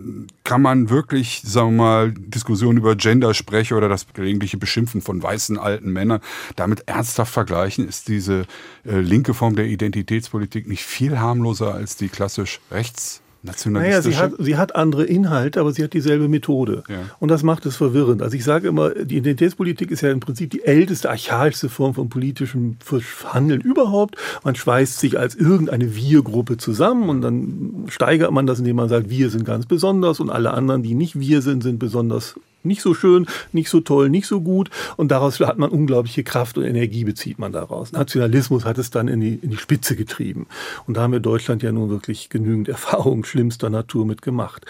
Kann 0.43 0.61
man 0.61 0.91
wirklich, 0.91 1.43
sagen 1.45 1.77
wir 1.77 1.83
mal, 1.83 2.13
Diskussionen 2.13 2.79
über 2.79 2.97
Genderspreche 2.97 3.77
oder 3.77 3.89
das 3.89 4.07
gelegentliche 4.13 4.57
Beschimpfen 4.57 5.03
von 5.03 5.23
weißen 5.23 5.57
alten 5.57 5.93
Männern 5.93 6.21
damit 6.57 6.89
ernsthaft 6.89 7.33
vergleichen? 7.33 7.87
Ist 7.87 8.09
diese 8.09 8.47
äh, 8.85 8.99
linke 8.99 9.35
Form 9.35 9.55
der 9.55 9.67
Identitätspolitik 9.67 10.67
nicht 10.67 10.83
viel 10.83 11.21
harmloser 11.21 11.73
als 11.73 11.97
die 11.97 12.09
klassisch 12.09 12.61
rechts 12.73 13.23
naja, 13.67 14.03
sie 14.03 14.17
hat, 14.17 14.33
sie 14.39 14.57
hat 14.57 14.77
andere 14.77 15.05
Inhalte, 15.05 15.61
aber 15.61 15.73
sie 15.73 15.83
hat 15.83 15.95
dieselbe 15.95 16.29
Methode. 16.29 16.83
Ja. 16.89 16.97
Und 17.21 17.31
das 17.31 17.43
macht 17.43 17.65
es 17.65 17.77
verwirrend. 17.77 18.21
Also 18.21 18.37
ich 18.37 18.45
sage 18.45 18.69
immer, 18.69 18.91
die 18.91 19.17
Identitätspolitik 19.17 19.91
ist 19.91 20.03
ja 20.03 20.11
im 20.11 20.21
Prinzip 20.21 20.51
die 20.51 20.65
älteste, 20.65 21.09
archaischste 21.09 21.71
Form 21.71 21.95
von 21.95 22.11
politischem 22.11 22.77
Handeln 23.25 23.63
überhaupt. 23.63 24.17
Man 24.45 24.55
schweißt 24.55 25.01
sich 25.01 25.19
als 25.19 25.35
irgendeine 25.35 25.95
Wir-Gruppe 25.97 26.59
zusammen 26.59 27.09
und 27.09 27.23
dann 27.23 27.87
steigert 27.89 28.31
man 28.31 28.47
das, 28.47 28.59
indem 28.59 28.77
man 28.77 28.91
sagt, 28.91 29.09
wir 29.09 29.31
sind 29.31 29.47
ganz 29.47 29.65
besonders 29.65 30.21
und 30.21 30.29
alle 30.29 30.53
anderen, 30.53 30.83
die 30.83 30.95
nicht 30.95 31.19
wir 31.19 31.41
sind, 31.41 31.63
sind 31.63 31.79
besonders 31.79 32.35
nicht 32.63 32.83
so 32.83 32.95
schön, 32.95 33.27
nicht 33.53 33.71
so 33.71 33.81
toll, 33.81 34.11
nicht 34.11 34.27
so 34.27 34.41
gut. 34.41 34.71
Und 34.97 35.11
daraus 35.11 35.41
hat 35.41 35.59
man 35.59 35.71
unglaubliche 35.71 36.25
Kraft 36.25 36.59
und 36.59 36.65
Energie 36.65 37.05
bezieht 37.05 37.39
man 37.39 37.53
daraus. 37.53 37.93
Nationalismus 37.93 38.65
hat 38.65 38.79
es 38.79 38.91
dann 38.91 39.09
in 39.09 39.21
die, 39.21 39.35
in 39.35 39.51
die 39.51 39.57
Spitze 39.57 39.97
getrieben. 39.97 40.47
Und 40.87 40.97
da 40.97 41.03
haben 41.03 41.13
wir 41.13 41.21
Deutschland 41.21 41.63
ja 41.63 41.73
nun 41.73 41.91
wirklich 41.91 42.29
genügend 42.29 42.69
Erfahrungen 42.81 43.25
schlimmster 43.25 43.71
Natur 43.71 44.07
mitgemacht 44.07 44.67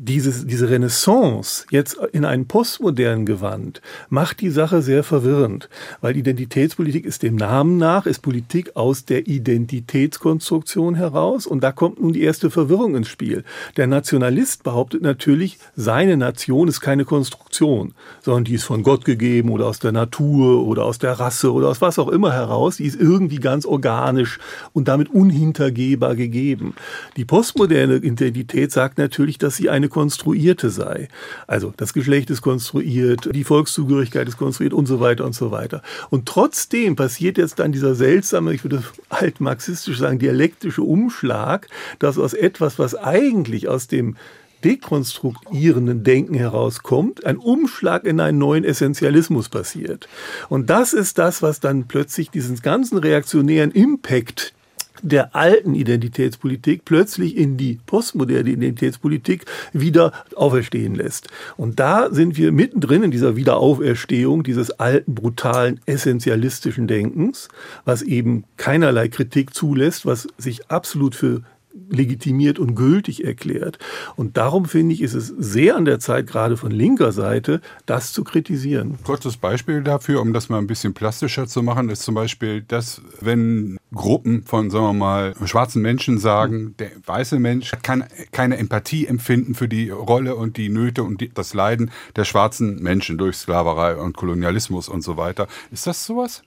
dieses, 0.00 0.46
diese 0.46 0.70
Renaissance 0.70 1.66
jetzt 1.72 1.98
in 2.12 2.24
einen 2.24 2.46
postmodernen 2.46 3.26
Gewand 3.26 3.82
macht 4.08 4.40
die 4.40 4.50
Sache 4.50 4.80
sehr 4.80 5.02
verwirrend, 5.02 5.68
weil 6.00 6.16
Identitätspolitik 6.16 7.04
ist 7.04 7.24
dem 7.24 7.34
Namen 7.34 7.78
nach, 7.78 8.06
ist 8.06 8.20
Politik 8.20 8.76
aus 8.76 9.06
der 9.06 9.26
Identitätskonstruktion 9.26 10.94
heraus 10.94 11.48
und 11.48 11.64
da 11.64 11.72
kommt 11.72 12.00
nun 12.00 12.12
die 12.12 12.22
erste 12.22 12.48
Verwirrung 12.48 12.94
ins 12.94 13.08
Spiel. 13.08 13.42
Der 13.76 13.88
Nationalist 13.88 14.62
behauptet 14.62 15.02
natürlich, 15.02 15.58
seine 15.74 16.16
Nation 16.16 16.68
ist 16.68 16.80
keine 16.80 17.04
Konstruktion, 17.04 17.92
sondern 18.22 18.44
die 18.44 18.54
ist 18.54 18.64
von 18.64 18.84
Gott 18.84 19.04
gegeben 19.04 19.50
oder 19.50 19.66
aus 19.66 19.80
der 19.80 19.90
Natur 19.90 20.64
oder 20.64 20.84
aus 20.84 21.00
der 21.00 21.14
Rasse 21.14 21.52
oder 21.52 21.70
aus 21.70 21.80
was 21.80 21.98
auch 21.98 22.08
immer 22.08 22.32
heraus, 22.32 22.76
die 22.76 22.84
ist 22.84 23.00
irgendwie 23.00 23.40
ganz 23.40 23.66
organisch 23.66 24.38
und 24.72 24.86
damit 24.86 25.10
unhintergehbar 25.10 26.14
gegeben. 26.14 26.74
Die 27.16 27.24
postmoderne 27.24 27.96
Identität 27.96 28.70
sagt 28.70 28.98
natürlich, 28.98 29.38
dass 29.38 29.56
sie 29.56 29.68
eine 29.68 29.87
eine 29.88 29.92
konstruierte 29.92 30.70
sei. 30.70 31.08
Also 31.46 31.72
das 31.76 31.92
Geschlecht 31.92 32.30
ist 32.30 32.42
konstruiert, 32.42 33.28
die 33.34 33.44
Volkszugehörigkeit 33.44 34.28
ist 34.28 34.36
konstruiert 34.36 34.74
und 34.74 34.86
so 34.86 35.00
weiter 35.00 35.24
und 35.24 35.34
so 35.34 35.50
weiter. 35.50 35.82
Und 36.10 36.26
trotzdem 36.26 36.96
passiert 36.96 37.38
jetzt 37.38 37.58
dann 37.58 37.72
dieser 37.72 37.94
seltsame, 37.94 38.52
ich 38.52 38.64
würde 38.64 38.82
altmarxistisch 39.08 39.98
sagen, 39.98 40.18
dialektische 40.18 40.82
Umschlag, 40.82 41.68
dass 41.98 42.18
aus 42.18 42.34
etwas, 42.34 42.78
was 42.78 42.94
eigentlich 42.94 43.68
aus 43.68 43.88
dem 43.88 44.16
dekonstruierenden 44.64 46.02
Denken 46.02 46.34
herauskommt, 46.34 47.24
ein 47.24 47.36
Umschlag 47.36 48.04
in 48.04 48.18
einen 48.18 48.38
neuen 48.38 48.64
Essentialismus 48.64 49.48
passiert. 49.48 50.08
Und 50.48 50.68
das 50.68 50.92
ist 50.92 51.16
das, 51.18 51.42
was 51.42 51.60
dann 51.60 51.86
plötzlich 51.86 52.30
diesen 52.30 52.56
ganzen 52.56 52.98
reaktionären 52.98 53.70
Impact 53.70 54.52
der 55.02 55.34
alten 55.34 55.74
Identitätspolitik 55.74 56.84
plötzlich 56.84 57.36
in 57.36 57.56
die 57.56 57.78
postmoderne 57.86 58.50
Identitätspolitik 58.50 59.44
wieder 59.72 60.12
auferstehen 60.34 60.94
lässt. 60.94 61.28
Und 61.56 61.80
da 61.80 62.08
sind 62.10 62.36
wir 62.36 62.52
mittendrin 62.52 63.02
in 63.02 63.10
dieser 63.10 63.36
Wiederauferstehung 63.36 64.42
dieses 64.42 64.70
alten, 64.72 65.14
brutalen, 65.14 65.80
essentialistischen 65.86 66.86
Denkens, 66.86 67.48
was 67.84 68.02
eben 68.02 68.44
keinerlei 68.56 69.08
Kritik 69.08 69.54
zulässt, 69.54 70.06
was 70.06 70.28
sich 70.38 70.70
absolut 70.70 71.14
für 71.14 71.42
legitimiert 71.90 72.58
und 72.58 72.74
gültig 72.74 73.24
erklärt. 73.24 73.78
Und 74.16 74.36
darum 74.36 74.66
finde 74.66 74.94
ich, 74.94 75.02
ist 75.02 75.14
es 75.14 75.28
sehr 75.28 75.76
an 75.76 75.84
der 75.84 76.00
Zeit, 76.00 76.26
gerade 76.26 76.56
von 76.56 76.70
linker 76.70 77.12
Seite, 77.12 77.60
das 77.86 78.12
zu 78.12 78.24
kritisieren. 78.24 78.98
Kurzes 79.04 79.36
Beispiel 79.36 79.82
dafür, 79.82 80.20
um 80.20 80.32
das 80.32 80.48
mal 80.48 80.58
ein 80.58 80.66
bisschen 80.66 80.94
plastischer 80.94 81.46
zu 81.46 81.62
machen, 81.62 81.88
ist 81.88 82.02
zum 82.02 82.14
Beispiel, 82.14 82.62
dass 82.62 83.02
wenn 83.20 83.78
Gruppen 83.94 84.42
von, 84.44 84.70
sagen 84.70 84.84
wir 84.84 84.92
mal, 84.92 85.34
schwarzen 85.44 85.82
Menschen 85.82 86.18
sagen, 86.18 86.74
der 86.78 86.90
weiße 87.06 87.38
Mensch 87.38 87.72
kann 87.82 88.04
keine 88.32 88.58
Empathie 88.58 89.06
empfinden 89.06 89.54
für 89.54 89.68
die 89.68 89.90
Rolle 89.90 90.36
und 90.36 90.56
die 90.56 90.68
Nöte 90.68 91.02
und 91.02 91.20
die, 91.20 91.30
das 91.32 91.54
Leiden 91.54 91.90
der 92.16 92.24
schwarzen 92.24 92.82
Menschen 92.82 93.18
durch 93.18 93.36
Sklaverei 93.36 93.96
und 93.96 94.16
Kolonialismus 94.16 94.88
und 94.88 95.02
so 95.02 95.16
weiter. 95.16 95.48
Ist 95.70 95.86
das 95.86 96.04
sowas? 96.04 96.42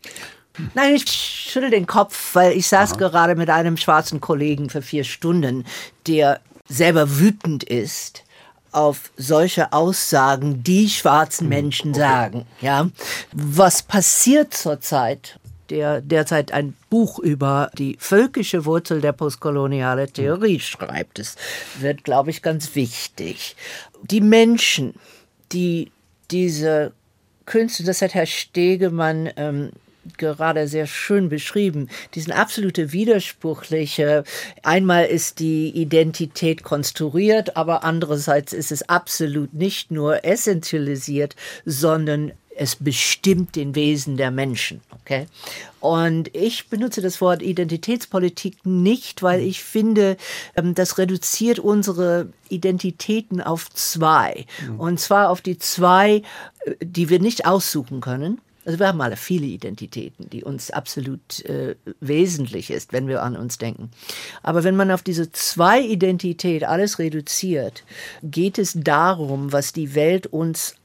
Nein, 0.74 0.96
ich 0.96 1.10
schüttel 1.10 1.70
den 1.70 1.88
Kopf, 1.88 2.36
weil 2.36 2.58
ich 2.58 2.67
saß 2.67 2.91
Aha. 2.91 2.98
gerade 2.98 3.36
mit 3.36 3.50
einem 3.50 3.77
schwarzen 3.77 4.22
Kollegen 4.22 4.70
für 4.70 4.81
vier 4.81 5.03
Stunden, 5.03 5.65
der 6.08 6.41
selber 6.67 7.20
wütend 7.20 7.63
ist 7.63 8.24
auf 8.72 9.12
solche 9.17 9.74
Aussagen, 9.74 10.63
die 10.63 10.89
schwarzen 10.89 11.46
hm, 11.46 11.50
Menschen 11.50 11.91
okay. 11.91 12.00
sagen. 12.00 12.46
Ja, 12.62 12.89
was 13.34 13.84
passiert 13.84 14.53
zurzeit? 14.53 15.38
Der 15.70 16.01
derzeit 16.01 16.51
ein 16.51 16.75
Buch 16.89 17.20
über 17.20 17.72
die 17.77 17.96
völkische 17.98 18.65
Wurzel 18.65 19.00
der 19.00 19.13
postkoloniale 19.13 20.10
Theorie 20.12 20.60
schreibt. 20.60 21.17
Es 21.17 21.38
wird, 21.79 22.03
glaube 22.03 22.29
ich, 22.29 22.41
ganz 22.41 22.75
wichtig. 22.75 23.55
Die 24.03 24.20
Menschen, 24.20 24.96
die 25.53 25.91
diese 26.29 26.91
Künste, 27.46 27.84
das 27.86 28.01
hat 28.01 28.13
Herr 28.13 28.25
Stegemann 28.25 29.29
ähm, 29.38 29.72
gerade 30.17 30.67
sehr 30.67 30.88
schön 30.88 31.29
beschrieben, 31.29 31.89
diesen 32.15 32.34
absolute 32.34 32.91
widersprüchliche, 32.91 34.24
einmal 34.63 35.05
ist 35.05 35.39
die 35.39 35.70
Identität 35.70 36.63
konstruiert, 36.63 37.55
aber 37.58 37.84
andererseits 37.84 38.53
ist 38.53 38.72
es 38.72 38.88
absolut 38.89 39.53
nicht 39.53 39.91
nur 39.91 40.25
essentialisiert, 40.25 41.36
sondern 41.65 42.31
es 42.55 42.75
bestimmt 42.75 43.55
den 43.55 43.75
Wesen 43.75 44.17
der 44.17 44.29
Menschen. 44.29 44.81
Okay? 45.01 45.25
Und 45.79 46.36
ich 46.36 46.67
benutze 46.67 47.01
das 47.01 47.22
Wort 47.22 47.41
Identitätspolitik 47.41 48.65
nicht, 48.65 49.24
weil 49.24 49.41
ich 49.41 49.63
finde, 49.63 50.17
ähm, 50.55 50.75
das 50.75 50.98
reduziert 50.98 51.60
unsere 51.60 52.29
Identitäten 52.50 53.41
auf 53.41 53.70
zwei. 53.72 54.46
Mhm. 54.67 54.79
Und 54.79 55.00
zwar 55.00 55.29
auf 55.29 55.41
die 55.41 55.58
zwei, 55.58 56.22
äh, 56.65 56.75
die 56.81 57.10
wir 57.10 57.20
nicht 57.20 57.46
aussuchen 57.46 58.01
können. 58.01 58.39
Also 58.72 58.80
wir 58.80 58.88
haben 58.88 59.01
alle 59.01 59.18
viele 59.18 59.48
Identitäten, 59.48 60.30
die 60.30 60.46
uns 60.46 60.72
absolut 60.72 61.44
äh, 61.44 61.75
wesentlich 62.00 62.72
ist, 62.72 62.94
wenn 62.94 63.10
wir 63.10 63.22
an 63.22 63.36
uns 63.36 63.58
denken. 63.58 63.92
Aber 64.44 64.63
wenn 64.63 64.78
man 64.78 64.92
auf 64.92 65.01
diese 65.01 65.30
zwei 65.34 65.82
Identität 65.82 66.63
alles 66.63 66.98
reduziert, 66.98 67.84
geht 68.24 68.58
es 68.58 68.72
darum, 68.74 69.51
was 69.51 69.74
die 69.74 69.94
Welt 69.94 70.25
uns 70.25 70.75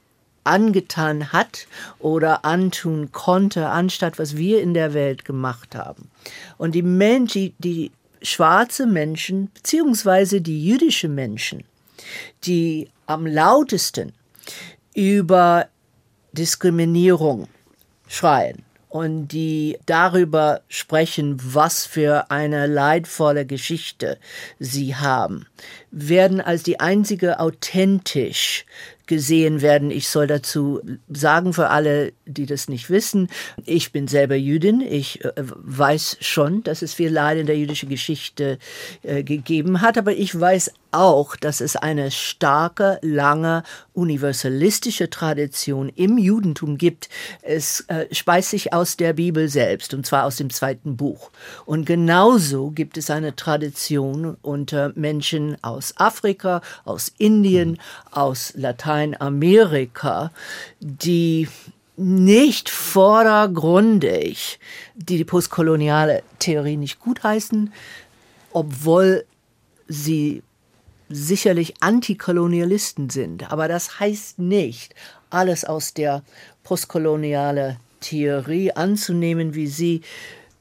angetan 0.42 1.32
hat 1.32 1.68
oder 2.00 2.44
antun 2.44 3.12
konnte, 3.12 3.68
anstatt 3.68 4.18
was 4.18 4.36
wir 4.36 4.60
in 4.62 4.74
der 4.74 4.92
Welt 4.92 5.24
gemacht 5.24 5.76
haben. 5.76 6.10
Und 6.58 6.74
die 6.74 6.82
Menschen, 6.82 7.54
die 7.60 7.92
schwarze 8.20 8.88
Menschen, 8.88 9.52
beziehungsweise 9.54 10.40
die 10.40 10.66
jüdische 10.66 11.08
Menschen, 11.08 11.62
die 12.42 12.88
am 13.06 13.28
lautesten 13.28 14.12
über 14.92 15.68
Diskriminierung 16.32 17.46
schreien 18.08 18.64
und 18.88 19.28
die 19.28 19.78
darüber 19.86 20.62
sprechen, 20.68 21.38
was 21.42 21.84
für 21.84 22.30
eine 22.30 22.66
leidvolle 22.66 23.44
Geschichte 23.44 24.18
sie 24.58 24.96
haben, 24.96 25.46
werden 25.90 26.40
als 26.40 26.62
die 26.62 26.80
einzige 26.80 27.40
authentisch 27.40 28.64
gesehen 29.06 29.62
werden. 29.62 29.90
Ich 29.90 30.08
soll 30.08 30.26
dazu 30.26 30.80
sagen 31.08 31.52
für 31.52 31.68
alle, 31.70 32.12
die 32.24 32.46
das 32.46 32.68
nicht 32.68 32.90
wissen, 32.90 33.28
ich 33.64 33.92
bin 33.92 34.08
selber 34.08 34.36
Jüdin. 34.36 34.80
Ich 34.80 35.24
äh, 35.24 35.32
weiß 35.36 36.18
schon, 36.20 36.62
dass 36.62 36.82
es 36.82 36.94
viel 36.94 37.10
Leid 37.10 37.38
in 37.38 37.46
der 37.46 37.56
jüdischen 37.56 37.88
Geschichte 37.88 38.58
äh, 39.02 39.22
gegeben 39.22 39.80
hat, 39.80 39.98
aber 39.98 40.12
ich 40.12 40.38
weiß 40.38 40.72
auch, 40.96 41.36
dass 41.36 41.60
es 41.60 41.76
eine 41.76 42.10
starke, 42.10 42.98
lange 43.02 43.62
universalistische 43.92 45.10
Tradition 45.10 45.90
im 45.90 46.18
Judentum 46.18 46.78
gibt. 46.78 47.08
Es 47.42 47.80
äh, 47.88 48.06
speist 48.12 48.50
sich 48.50 48.72
aus 48.72 48.96
der 48.96 49.12
Bibel 49.12 49.48
selbst, 49.48 49.94
und 49.94 50.06
zwar 50.06 50.24
aus 50.24 50.36
dem 50.36 50.50
zweiten 50.50 50.96
Buch. 50.96 51.30
Und 51.66 51.84
genauso 51.84 52.70
gibt 52.70 52.96
es 52.96 53.10
eine 53.10 53.36
Tradition 53.36 54.36
unter 54.42 54.92
Menschen 54.94 55.62
aus 55.62 55.94
Afrika, 55.96 56.62
aus 56.84 57.12
Indien, 57.18 57.78
aus 58.10 58.52
Lateinamerika, 58.96 60.30
die 60.80 61.48
nicht 61.96 62.68
vordergründig 62.68 64.58
die, 64.94 65.16
die 65.16 65.24
postkoloniale 65.24 66.22
Theorie 66.38 66.76
nicht 66.76 67.00
gutheißen, 67.00 67.72
obwohl 68.52 69.24
sie 69.88 70.42
sicherlich 71.08 71.74
Antikolonialisten 71.80 73.10
sind. 73.10 73.50
Aber 73.50 73.68
das 73.68 74.00
heißt 74.00 74.38
nicht, 74.38 74.94
alles 75.30 75.64
aus 75.64 75.94
der 75.94 76.22
postkoloniale 76.64 77.78
Theorie 78.00 78.72
anzunehmen, 78.72 79.54
wie 79.54 79.68
sie 79.68 80.02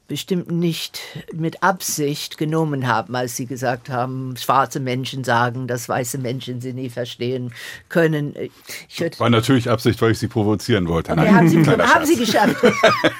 bestimmt 0.08 0.50
nicht 0.50 1.00
mit 1.32 1.62
Absicht 1.62 2.38
genommen 2.38 2.86
haben, 2.86 3.14
als 3.16 3.36
sie 3.36 3.46
gesagt 3.46 3.88
haben, 3.88 4.36
schwarze 4.36 4.78
Menschen 4.78 5.24
sagen, 5.24 5.66
dass 5.66 5.88
weiße 5.88 6.18
Menschen 6.18 6.60
sie 6.60 6.72
nie 6.72 6.90
verstehen 6.90 7.52
können. 7.88 8.34
War 9.18 9.30
natürlich 9.30 9.68
Absicht, 9.68 10.00
weil 10.00 10.12
ich 10.12 10.18
sie 10.18 10.28
provozieren 10.28 10.88
wollte. 10.88 11.12
Okay, 11.12 11.28
haben, 11.28 11.48
sie, 11.48 11.64
haben 11.64 12.06
sie 12.06 12.16
geschafft. 12.16 12.56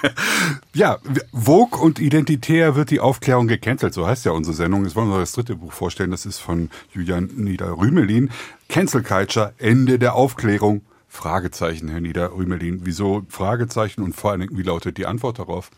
ja, 0.75 0.99
Vogue 1.33 1.81
und 1.81 1.99
Identitär 1.99 2.77
wird 2.77 2.91
die 2.91 3.01
Aufklärung 3.01 3.49
gecancelt, 3.49 3.93
so 3.93 4.07
heißt 4.07 4.25
ja 4.25 4.33
unsere 4.33 4.55
Sendung. 4.55 4.85
Jetzt 4.85 4.95
wollen 4.95 5.09
wir 5.09 5.19
das 5.19 5.33
dritte 5.33 5.57
Buch 5.57 5.73
vorstellen, 5.73 6.11
das 6.11 6.27
ist 6.27 6.39
von 6.39 6.71
Julian 6.93 7.31
Nieder-Rümelin. 7.35 8.31
Cancel 8.69 9.03
Culture, 9.03 9.55
Ende 9.59 9.99
der 9.99 10.15
Aufklärung. 10.15 10.83
Fragezeichen, 11.09 11.89
Herr 11.89 12.01
Nieder-Rümelin. 12.01 12.81
Wieso 12.85 13.23
Fragezeichen 13.29 14.03
und 14.03 14.15
vor 14.15 14.33
allem, 14.33 14.49
wie 14.53 14.63
lautet 14.63 14.99
die 14.99 15.07
Antwort 15.07 15.39
darauf? 15.39 15.71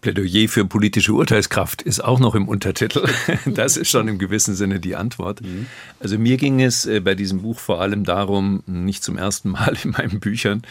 Plädoyer 0.00 0.48
für 0.48 0.64
politische 0.64 1.12
Urteilskraft 1.12 1.82
ist 1.82 2.04
auch 2.04 2.20
noch 2.20 2.34
im 2.36 2.46
Untertitel. 2.48 3.08
Das 3.46 3.76
ist 3.76 3.90
schon 3.90 4.06
im 4.06 4.18
gewissen 4.18 4.54
Sinne 4.54 4.78
die 4.78 4.94
Antwort. 4.94 5.40
Mhm. 5.40 5.66
Also 5.98 6.18
mir 6.18 6.36
ging 6.36 6.60
es 6.60 6.86
äh, 6.86 7.00
bei 7.00 7.14
diesem 7.14 7.42
Buch 7.42 7.58
vor 7.58 7.80
allem 7.80 8.04
darum, 8.04 8.62
nicht 8.66 9.02
zum 9.02 9.18
ersten 9.18 9.50
Mal 9.50 9.76
in 9.82 9.90
meinen 9.90 10.20
Büchern 10.20 10.62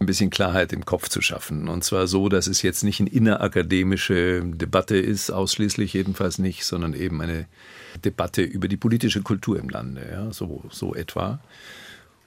ein 0.00 0.06
bisschen 0.06 0.30
Klarheit 0.30 0.72
im 0.72 0.84
Kopf 0.84 1.08
zu 1.08 1.20
schaffen. 1.20 1.68
Und 1.68 1.84
zwar 1.84 2.06
so, 2.08 2.28
dass 2.28 2.48
es 2.48 2.62
jetzt 2.62 2.82
nicht 2.82 3.00
eine 3.00 3.10
innerakademische 3.10 4.42
Debatte 4.44 4.96
ist, 4.96 5.30
ausschließlich 5.30 5.92
jedenfalls 5.92 6.38
nicht, 6.38 6.64
sondern 6.64 6.94
eben 6.94 7.20
eine 7.20 7.46
Debatte 8.04 8.42
über 8.42 8.66
die 8.66 8.76
politische 8.76 9.22
Kultur 9.22 9.58
im 9.58 9.68
Lande, 9.68 10.08
ja, 10.10 10.32
so, 10.32 10.64
so 10.70 10.94
etwa. 10.94 11.38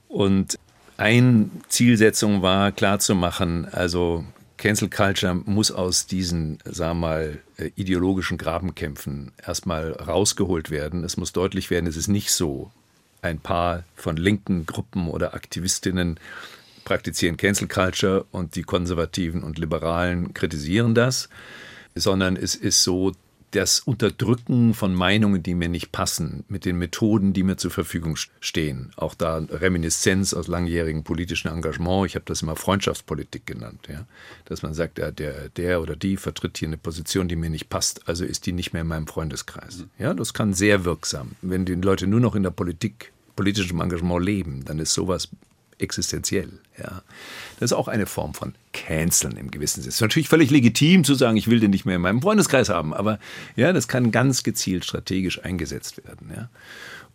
Und 0.07 0.57
eine 0.97 1.49
Zielsetzung 1.67 2.41
war 2.41 2.71
klarzumachen, 2.71 3.65
also 3.65 4.23
Cancel 4.57 4.89
Culture 4.89 5.35
muss 5.35 5.71
aus 5.71 6.07
diesen, 6.07 6.59
sagen 6.65 6.99
wir 6.99 7.07
mal, 7.07 7.39
äh, 7.57 7.71
ideologischen 7.75 8.37
Grabenkämpfen 8.37 9.31
erstmal 9.45 9.91
rausgeholt 9.91 10.71
werden. 10.71 11.03
Es 11.03 11.17
muss 11.17 11.33
deutlich 11.33 11.69
werden, 11.69 11.87
es 11.87 11.97
ist 11.97 12.07
nicht 12.07 12.31
so, 12.31 12.71
ein 13.21 13.39
paar 13.39 13.83
von 13.95 14.17
linken 14.17 14.65
Gruppen 14.65 15.09
oder 15.09 15.33
Aktivistinnen 15.33 16.19
praktizieren 16.85 17.37
Cancel 17.37 17.67
Culture 17.67 18.25
und 18.31 18.55
die 18.55 18.61
Konservativen 18.61 19.43
und 19.43 19.57
Liberalen 19.57 20.33
kritisieren 20.33 20.93
das, 20.93 21.29
sondern 21.95 22.37
es 22.37 22.55
ist 22.55 22.83
so, 22.83 23.11
das 23.55 23.79
Unterdrücken 23.79 24.73
von 24.73 24.93
Meinungen, 24.93 25.41
die 25.41 25.55
mir 25.55 25.69
nicht 25.69 25.91
passen, 25.91 26.43
mit 26.49 26.65
den 26.65 26.77
Methoden, 26.77 27.31
die 27.33 27.43
mir 27.43 27.55
zur 27.55 27.71
Verfügung 27.71 28.17
stehen. 28.39 28.91
Auch 28.97 29.15
da 29.15 29.37
Reminiszenz 29.37 30.33
aus 30.33 30.47
langjährigem 30.47 31.03
politischen 31.03 31.47
Engagement. 31.47 32.05
Ich 32.05 32.15
habe 32.15 32.25
das 32.25 32.41
immer 32.41 32.55
Freundschaftspolitik 32.55 33.45
genannt. 33.45 33.87
Ja? 33.89 34.05
Dass 34.45 34.61
man 34.61 34.73
sagt, 34.73 34.99
ja, 34.99 35.11
der, 35.11 35.49
der 35.49 35.81
oder 35.81 35.95
die 35.95 36.17
vertritt 36.17 36.57
hier 36.57 36.67
eine 36.67 36.77
Position, 36.77 37.27
die 37.27 37.37
mir 37.37 37.49
nicht 37.49 37.69
passt, 37.69 38.07
also 38.07 38.25
ist 38.25 38.45
die 38.45 38.51
nicht 38.51 38.73
mehr 38.73 38.81
in 38.81 38.89
meinem 38.89 39.07
Freundeskreis. 39.07 39.85
Ja, 39.97 40.13
das 40.13 40.33
kann 40.33 40.53
sehr 40.53 40.83
wirksam. 40.83 41.31
Wenn 41.41 41.65
die 41.65 41.75
Leute 41.75 42.07
nur 42.07 42.19
noch 42.19 42.35
in 42.35 42.43
der 42.43 42.51
Politik, 42.51 43.13
politischem 43.35 43.79
Engagement 43.79 44.23
leben, 44.23 44.65
dann 44.65 44.79
ist 44.79 44.93
sowas 44.93 45.29
existenziell. 45.79 46.49
Ja. 46.77 47.01
Das 47.59 47.71
ist 47.71 47.77
auch 47.77 47.87
eine 47.87 48.05
Form 48.05 48.33
von 48.33 48.53
Canceln 48.73 49.37
im 49.37 49.51
gewissen 49.51 49.81
Sinne. 49.81 49.89
Es 49.89 49.95
ist 49.95 50.01
natürlich 50.01 50.29
völlig 50.29 50.51
legitim 50.51 51.03
zu 51.03 51.15
sagen, 51.15 51.37
ich 51.37 51.49
will 51.49 51.59
den 51.59 51.71
nicht 51.71 51.85
mehr 51.85 51.95
in 51.95 52.01
meinem 52.01 52.21
Freundeskreis 52.21 52.69
haben, 52.69 52.93
aber 52.93 53.19
ja, 53.55 53.73
das 53.73 53.87
kann 53.87 54.11
ganz 54.11 54.43
gezielt 54.43 54.85
strategisch 54.85 55.43
eingesetzt 55.43 56.05
werden. 56.05 56.31
Ja. 56.35 56.49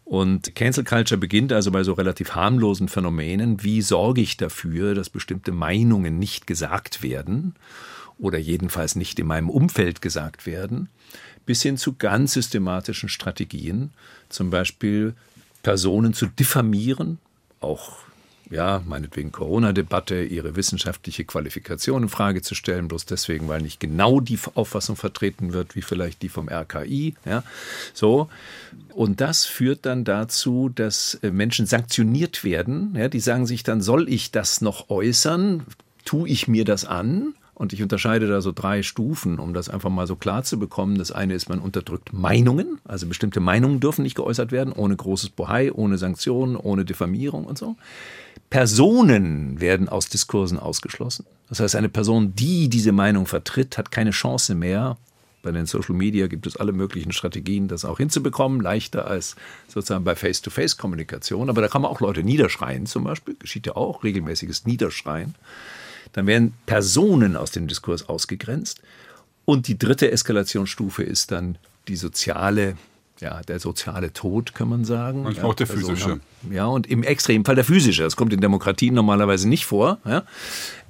Und 0.04 0.54
Cancel 0.56 0.84
Culture 0.84 1.18
beginnt 1.18 1.52
also 1.52 1.70
bei 1.70 1.84
so 1.84 1.92
relativ 1.92 2.34
harmlosen 2.34 2.88
Phänomenen. 2.88 3.62
Wie 3.62 3.80
sorge 3.80 4.20
ich 4.20 4.36
dafür, 4.36 4.94
dass 4.94 5.08
bestimmte 5.08 5.52
Meinungen 5.52 6.18
nicht 6.18 6.46
gesagt 6.46 7.02
werden? 7.02 7.54
oder 8.20 8.38
jedenfalls 8.38 8.96
nicht 8.96 9.18
in 9.18 9.26
meinem 9.26 9.50
Umfeld 9.50 10.02
gesagt 10.02 10.46
werden, 10.46 10.88
bis 11.46 11.62
hin 11.62 11.76
zu 11.76 11.94
ganz 11.94 12.34
systematischen 12.34 13.08
Strategien, 13.08 13.90
zum 14.28 14.50
Beispiel 14.50 15.14
Personen 15.62 16.12
zu 16.14 16.26
diffamieren, 16.26 17.18
auch 17.60 17.98
ja, 18.50 18.82
meinetwegen 18.84 19.30
Corona-Debatte, 19.30 20.22
ihre 20.22 20.56
wissenschaftliche 20.56 21.24
Qualifikation 21.24 22.02
in 22.04 22.08
Frage 22.08 22.42
zu 22.42 22.54
stellen, 22.54 22.88
bloß 22.88 23.06
deswegen, 23.06 23.48
weil 23.48 23.62
nicht 23.62 23.80
genau 23.80 24.20
die 24.20 24.38
Auffassung 24.54 24.96
vertreten 24.96 25.52
wird, 25.52 25.76
wie 25.76 25.82
vielleicht 25.82 26.22
die 26.22 26.28
vom 26.28 26.48
RKI, 26.48 27.14
ja, 27.24 27.44
so. 27.94 28.28
Und 28.92 29.20
das 29.20 29.46
führt 29.46 29.86
dann 29.86 30.04
dazu, 30.04 30.68
dass 30.68 31.14
äh, 31.22 31.30
Menschen 31.30 31.66
sanktioniert 31.66 32.42
werden, 32.42 32.94
ja, 32.96 33.08
die 33.08 33.20
sagen 33.20 33.46
sich 33.46 33.62
dann, 33.62 33.80
soll 33.80 34.08
ich 34.08 34.32
das 34.32 34.60
noch 34.60 34.90
äußern? 34.90 35.64
Tue 36.04 36.28
ich 36.28 36.48
mir 36.48 36.64
das 36.64 36.84
an? 36.84 37.34
Und 37.60 37.74
ich 37.74 37.82
unterscheide 37.82 38.26
da 38.26 38.40
so 38.40 38.52
drei 38.52 38.82
Stufen, 38.82 39.38
um 39.38 39.52
das 39.52 39.68
einfach 39.68 39.90
mal 39.90 40.06
so 40.06 40.16
klar 40.16 40.44
zu 40.44 40.58
bekommen. 40.58 40.96
Das 40.96 41.12
eine 41.12 41.34
ist, 41.34 41.50
man 41.50 41.58
unterdrückt 41.58 42.10
Meinungen, 42.10 42.78
also 42.84 43.06
bestimmte 43.06 43.40
Meinungen 43.40 43.80
dürfen 43.80 44.02
nicht 44.02 44.14
geäußert 44.14 44.50
werden, 44.50 44.72
ohne 44.72 44.96
großes 44.96 45.28
Bohai, 45.28 45.70
ohne 45.70 45.98
Sanktionen, 45.98 46.56
ohne 46.56 46.86
Diffamierung 46.86 47.44
und 47.44 47.58
so. 47.58 47.76
Personen 48.48 49.60
werden 49.60 49.90
aus 49.90 50.08
Diskursen 50.08 50.58
ausgeschlossen. 50.58 51.26
Das 51.50 51.60
heißt, 51.60 51.76
eine 51.76 51.90
Person, 51.90 52.34
die 52.34 52.70
diese 52.70 52.92
Meinung 52.92 53.26
vertritt, 53.26 53.76
hat 53.76 53.90
keine 53.90 54.12
Chance 54.12 54.54
mehr. 54.54 54.96
Bei 55.42 55.52
den 55.52 55.66
Social 55.66 55.94
Media 55.94 56.28
gibt 56.28 56.46
es 56.46 56.56
alle 56.56 56.72
möglichen 56.72 57.12
Strategien, 57.12 57.68
das 57.68 57.84
auch 57.84 57.98
hinzubekommen, 57.98 58.62
leichter 58.62 59.06
als 59.06 59.36
sozusagen 59.68 60.04
bei 60.04 60.16
Face-to-Face-Kommunikation. 60.16 61.50
Aber 61.50 61.60
da 61.60 61.68
kann 61.68 61.82
man 61.82 61.90
auch 61.90 62.00
Leute 62.00 62.22
niederschreien, 62.22 62.86
zum 62.86 63.04
Beispiel, 63.04 63.36
geschieht 63.38 63.66
ja 63.66 63.76
auch 63.76 64.02
regelmäßiges 64.02 64.64
Niederschreien. 64.64 65.34
Dann 66.12 66.26
werden 66.26 66.54
Personen 66.66 67.36
aus 67.36 67.50
dem 67.50 67.68
Diskurs 67.68 68.08
ausgegrenzt. 68.08 68.80
Und 69.44 69.68
die 69.68 69.78
dritte 69.78 70.10
Eskalationsstufe 70.10 71.02
ist 71.02 71.30
dann 71.32 71.58
die 71.88 71.96
soziale 71.96 72.76
ja, 73.20 73.42
der 73.42 73.60
soziale 73.60 74.12
Tod, 74.12 74.54
kann 74.54 74.68
man 74.68 74.84
sagen. 74.84 75.22
Manchmal 75.22 75.44
ja, 75.44 75.50
auch 75.50 75.54
der 75.54 75.66
physische. 75.66 76.10
Haben, 76.10 76.22
ja, 76.50 76.66
und 76.66 76.86
im 76.86 77.02
Extremfall 77.02 77.54
der 77.54 77.64
physische. 77.64 78.02
Das 78.02 78.16
kommt 78.16 78.32
in 78.32 78.40
Demokratien 78.40 78.94
normalerweise 78.94 79.48
nicht 79.48 79.66
vor. 79.66 79.98
Ja. 80.04 80.24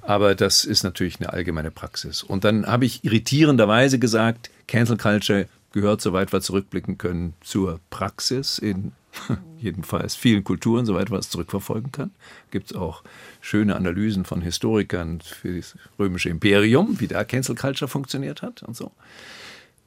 Aber 0.01 0.33
das 0.33 0.65
ist 0.65 0.83
natürlich 0.83 1.19
eine 1.19 1.31
allgemeine 1.31 1.71
Praxis. 1.71 2.23
Und 2.23 2.43
dann 2.43 2.65
habe 2.65 2.85
ich 2.85 3.03
irritierenderweise 3.03 3.99
gesagt, 3.99 4.49
Cancel 4.67 4.97
Culture 4.97 5.47
gehört, 5.73 6.01
soweit 6.01 6.33
wir 6.33 6.41
zurückblicken 6.41 6.97
können, 6.97 7.33
zur 7.41 7.79
Praxis 7.89 8.57
in 8.57 8.93
jedenfalls 9.57 10.15
vielen 10.15 10.43
Kulturen, 10.43 10.85
soweit 10.85 11.09
man 11.09 11.19
es 11.19 11.29
zurückverfolgen 11.29 11.91
kann. 11.91 12.11
Gibt 12.49 12.71
es 12.71 12.77
auch 12.77 13.03
schöne 13.41 13.75
Analysen 13.75 14.25
von 14.25 14.41
Historikern 14.41 15.21
für 15.21 15.55
das 15.55 15.77
römische 15.99 16.29
Imperium, 16.29 16.99
wie 16.99 17.07
da 17.07 17.23
Cancel 17.23 17.55
Culture 17.55 17.87
funktioniert 17.87 18.41
hat 18.41 18.63
und 18.63 18.75
so. 18.75 18.91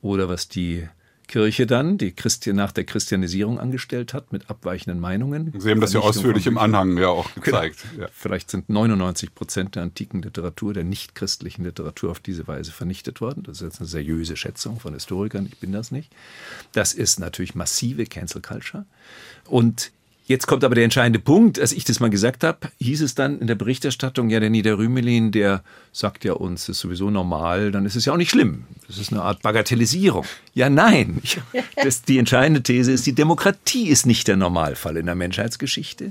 Oder 0.03 0.29
was 0.29 0.49
die 0.49 0.89
Kirche 1.27 1.67
dann, 1.67 1.99
die 1.99 2.13
Christi 2.13 2.53
nach 2.53 2.73
der 2.73 2.85
Christianisierung 2.85 3.59
angestellt 3.59 4.15
hat, 4.15 4.33
mit 4.33 4.51
abweichenden 4.51 5.01
Meinungen. 5.01 5.53
Sie 5.59 5.71
haben 5.71 5.81
das 5.81 5.93
ja 5.93 6.01
ausführlich 6.01 6.47
im 6.47 6.59
Anhang 6.59 6.97
ja 6.99 7.09
auch 7.09 7.33
genau. 7.35 7.45
gezeigt. 7.45 7.85
Genau. 7.91 8.03
Ja. 8.05 8.09
Vielleicht 8.13 8.51
sind 8.51 8.69
99 8.69 9.35
Prozent 9.35 9.75
der 9.75 9.83
antiken 9.83 10.23
Literatur, 10.23 10.75
der 10.75 10.85
nichtchristlichen 10.85 11.65
Literatur 11.65 12.11
auf 12.11 12.21
diese 12.21 12.47
Weise 12.47 12.73
vernichtet 12.73 13.21
worden. 13.21 13.43
Das 13.45 13.57
ist 13.57 13.63
jetzt 13.63 13.81
eine 13.81 13.89
seriöse 13.89 14.37
Schätzung 14.37 14.81
von 14.81 14.95
Historikern, 14.95 15.47
ich 15.47 15.59
bin 15.59 15.73
das 15.73 15.91
nicht. 15.91 16.13
Das 16.73 16.93
ist 16.93 17.19
natürlich 17.19 17.55
massive 17.55 18.05
Cancel 18.07 18.43
Culture. 18.43 18.85
Und 19.47 19.93
Jetzt 20.27 20.47
kommt 20.47 20.65
aber 20.65 20.75
der 20.75 20.85
entscheidende 20.85 21.19
Punkt. 21.19 21.61
Als 21.61 21.73
ich 21.73 21.85
das 21.85 22.01
mal 22.01 22.09
gesagt 22.09 22.45
habe, 22.45 22.69
hieß 22.79 23.03
es 23.03 23.15
dann 23.15 23.41
in 23.41 23.47
der 23.47 23.57
Berichterstattung, 23.57 24.31
ja, 24.31 24.41
der 24.41 24.49
Niederrümelin, 24.49 25.33
der 25.33 25.63
sagt 25.93 26.25
ja 26.25 26.33
uns, 26.33 26.63
das 26.67 26.77
ist 26.77 26.81
sowieso 26.81 27.11
normal, 27.11 27.71
dann 27.73 27.85
ist 27.85 27.95
es 27.95 28.07
ja 28.07 28.15
auch 28.15 28.17
nicht 28.17 28.31
schlimm. 28.31 28.65
Das 28.87 28.97
ist 28.97 29.13
eine 29.13 29.23
Art 29.23 29.43
Bagatellisierung. 29.43 30.25
Ja, 30.55 30.71
nein. 30.71 31.21
Das, 31.83 32.03
die 32.03 32.17
entscheidende 32.19 32.63
These 32.63 32.93
ist, 32.93 33.07
die 33.07 33.15
Demokratie 33.15 33.89
ist 33.89 34.07
nicht 34.07 34.27
der 34.27 34.37
Normalfall 34.37 34.97
in 34.97 35.07
der 35.07 35.15
Menschheitsgeschichte. 35.15 36.11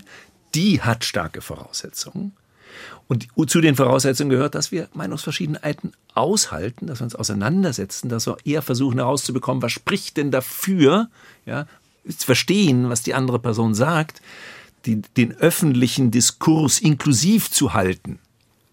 Die 0.54 0.82
hat 0.82 1.04
starke 1.04 1.41
Voraussetzungen. 1.41 2.34
Und 3.08 3.28
zu 3.49 3.62
den 3.62 3.76
Voraussetzungen 3.76 4.30
gehört, 4.30 4.56
dass 4.56 4.71
wir 4.71 4.88
Meinungsverschiedenheiten 4.93 5.91
aushalten, 6.13 6.88
dass 6.88 6.99
wir 6.99 7.06
uns 7.06 7.15
auseinandersetzen, 7.15 8.10
dass 8.10 8.28
wir 8.28 8.38
eher 8.45 8.62
versuchen 8.62 8.97
herauszubekommen, 8.97 9.62
was 9.62 9.71
spricht 9.71 10.17
denn 10.17 10.32
dafür, 10.32 11.10
ja, 11.45 11.67
verstehen, 12.07 12.89
was 12.89 13.01
die 13.03 13.13
andere 13.13 13.39
Person 13.39 13.73
sagt, 13.73 14.21
die, 14.85 15.01
den 15.01 15.33
öffentlichen 15.33 16.11
Diskurs 16.11 16.79
inklusiv 16.79 17.49
zu 17.49 17.73
halten. 17.73 18.19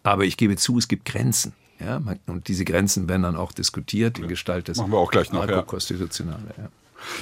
Aber 0.03 0.25
ich 0.25 0.37
gebe 0.37 0.57
zu, 0.57 0.79
es 0.79 0.89
gibt 0.89 1.05
Grenzen. 1.05 1.53
Ja, 1.79 2.01
und 2.27 2.49
diese 2.49 2.65
Grenzen 2.65 3.09
werden 3.09 3.23
dann 3.23 3.37
auch 3.37 3.53
diskutiert 3.53 4.19
in 4.19 4.29
Gestalt 4.29 4.69
des 4.69 4.77
Machen 4.77 4.93
wir 4.93 4.99
auch 4.99 5.11
gleich 5.11 5.33
noch, 5.33 5.49
ja. 5.49 5.63
Konstitutionale. 5.63 6.43
Ja. 6.59 6.69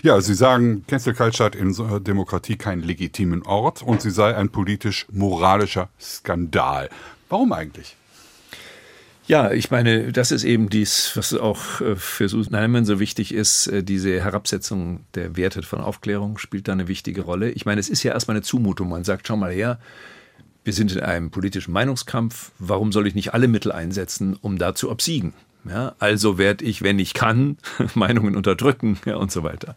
Ja, 0.03 0.21
Sie 0.21 0.35
sagen, 0.35 0.85
Cancel 0.89 1.15
Culture 1.15 1.47
hat 1.47 1.55
in 1.55 1.73
Demokratie 2.03 2.57
keinen 2.57 2.83
legitimen 2.83 3.43
Ort 3.45 3.83
und 3.83 4.03
sie 4.03 4.11
sei 4.11 4.35
ein 4.35 4.49
politisch-moralischer 4.49 5.89
Skandal. 6.01 6.91
Warum 7.29 7.53
eigentlich? 7.53 7.97
Ja, 9.29 9.53
ich 9.53 9.71
meine, 9.71 10.11
das 10.11 10.33
ist 10.33 10.45
eben 10.45 10.71
dies, 10.71 11.13
was 11.15 11.35
auch 11.35 11.83
äh, 11.83 11.97
für 11.97 12.31
Susan 12.31 12.59
Heimann 12.59 12.87
so 12.87 12.99
wichtig 12.99 13.35
ist. 13.35 13.67
Äh, 13.67 13.85
diese 13.85 14.19
Herabsetzung 14.23 15.01
der 15.15 15.37
Werte 15.37 15.63
von 15.63 15.83
Aufklärung 15.83 16.39
spielt 16.39 16.67
da 16.67 16.73
eine 16.73 16.89
wichtige 16.89 17.21
Rolle. 17.21 17.51
Ich 17.51 17.67
meine, 17.67 17.79
es 17.79 17.91
ist 17.91 18.03
ja 18.03 18.15
erstmal 18.15 18.39
eine 18.39 18.43
Zumutung. 18.43 18.89
Man 18.89 19.05
sagt, 19.05 19.29
schau 19.29 19.37
mal 19.37 19.53
her, 19.53 19.79
wir 20.65 20.73
sind 20.73 20.93
in 20.93 21.01
einem 21.01 21.31
politischen 21.31 21.73
Meinungskampf. 21.73 22.53
Warum 22.59 22.91
soll 22.91 23.07
ich 23.07 23.15
nicht 23.15 23.35
alle 23.35 23.49
Mittel 23.49 23.71
einsetzen, 23.71 24.35
um 24.41 24.57
da 24.57 24.75
zu 24.75 24.91
obsiegen? 24.91 25.35
Ja, 25.69 25.95
also 25.99 26.39
werde 26.39 26.65
ich, 26.65 26.81
wenn 26.81 26.99
ich 26.99 27.13
kann, 27.13 27.59
Meinungen 27.95 28.35
unterdrücken 28.35 28.99
ja, 29.05 29.17
und 29.17 29.31
so 29.31 29.43
weiter. 29.43 29.77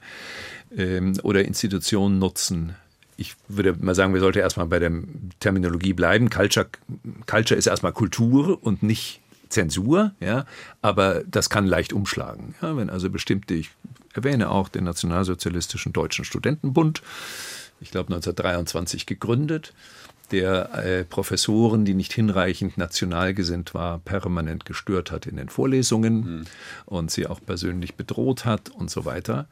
Ähm, 0.73 1.19
oder 1.23 1.43
Institutionen 1.43 2.19
nutzen. 2.19 2.75
Ich 3.17 3.35
würde 3.49 3.75
mal 3.77 3.95
sagen, 3.95 4.13
wir 4.13 4.21
sollten 4.21 4.39
erstmal 4.39 4.67
bei 4.67 4.79
der 4.79 4.93
Terminologie 5.41 5.91
bleiben. 5.91 6.29
Culture, 6.29 6.69
Culture 7.25 7.57
ist 7.57 7.67
erstmal 7.67 7.91
Kultur 7.91 8.57
und 8.63 8.81
nicht 8.81 9.20
Zensur, 9.51 10.11
ja, 10.19 10.45
aber 10.81 11.23
das 11.25 11.49
kann 11.49 11.67
leicht 11.67 11.93
umschlagen. 11.93 12.55
Ja, 12.61 12.75
wenn 12.75 12.89
also 12.89 13.09
bestimmte, 13.09 13.53
ich 13.53 13.69
erwähne 14.13 14.49
auch 14.49 14.69
den 14.69 14.85
Nationalsozialistischen 14.85 15.93
Deutschen 15.93 16.25
Studentenbund, 16.25 17.01
ich 17.79 17.91
glaube 17.91 18.13
1923 18.13 19.05
gegründet, 19.05 19.73
der 20.31 20.73
äh, 20.73 21.03
Professoren, 21.03 21.83
die 21.83 21.93
nicht 21.93 22.13
hinreichend 22.13 22.77
national 22.77 23.33
gesinnt 23.33 23.73
war, 23.73 23.99
permanent 23.99 24.65
gestört 24.65 25.11
hat 25.11 25.25
in 25.27 25.35
den 25.35 25.49
Vorlesungen 25.49 26.15
mhm. 26.15 26.43
und 26.85 27.11
sie 27.11 27.27
auch 27.27 27.41
persönlich 27.45 27.95
bedroht 27.95 28.45
hat 28.45 28.69
und 28.69 28.89
so 28.89 29.05
weiter. 29.05 29.47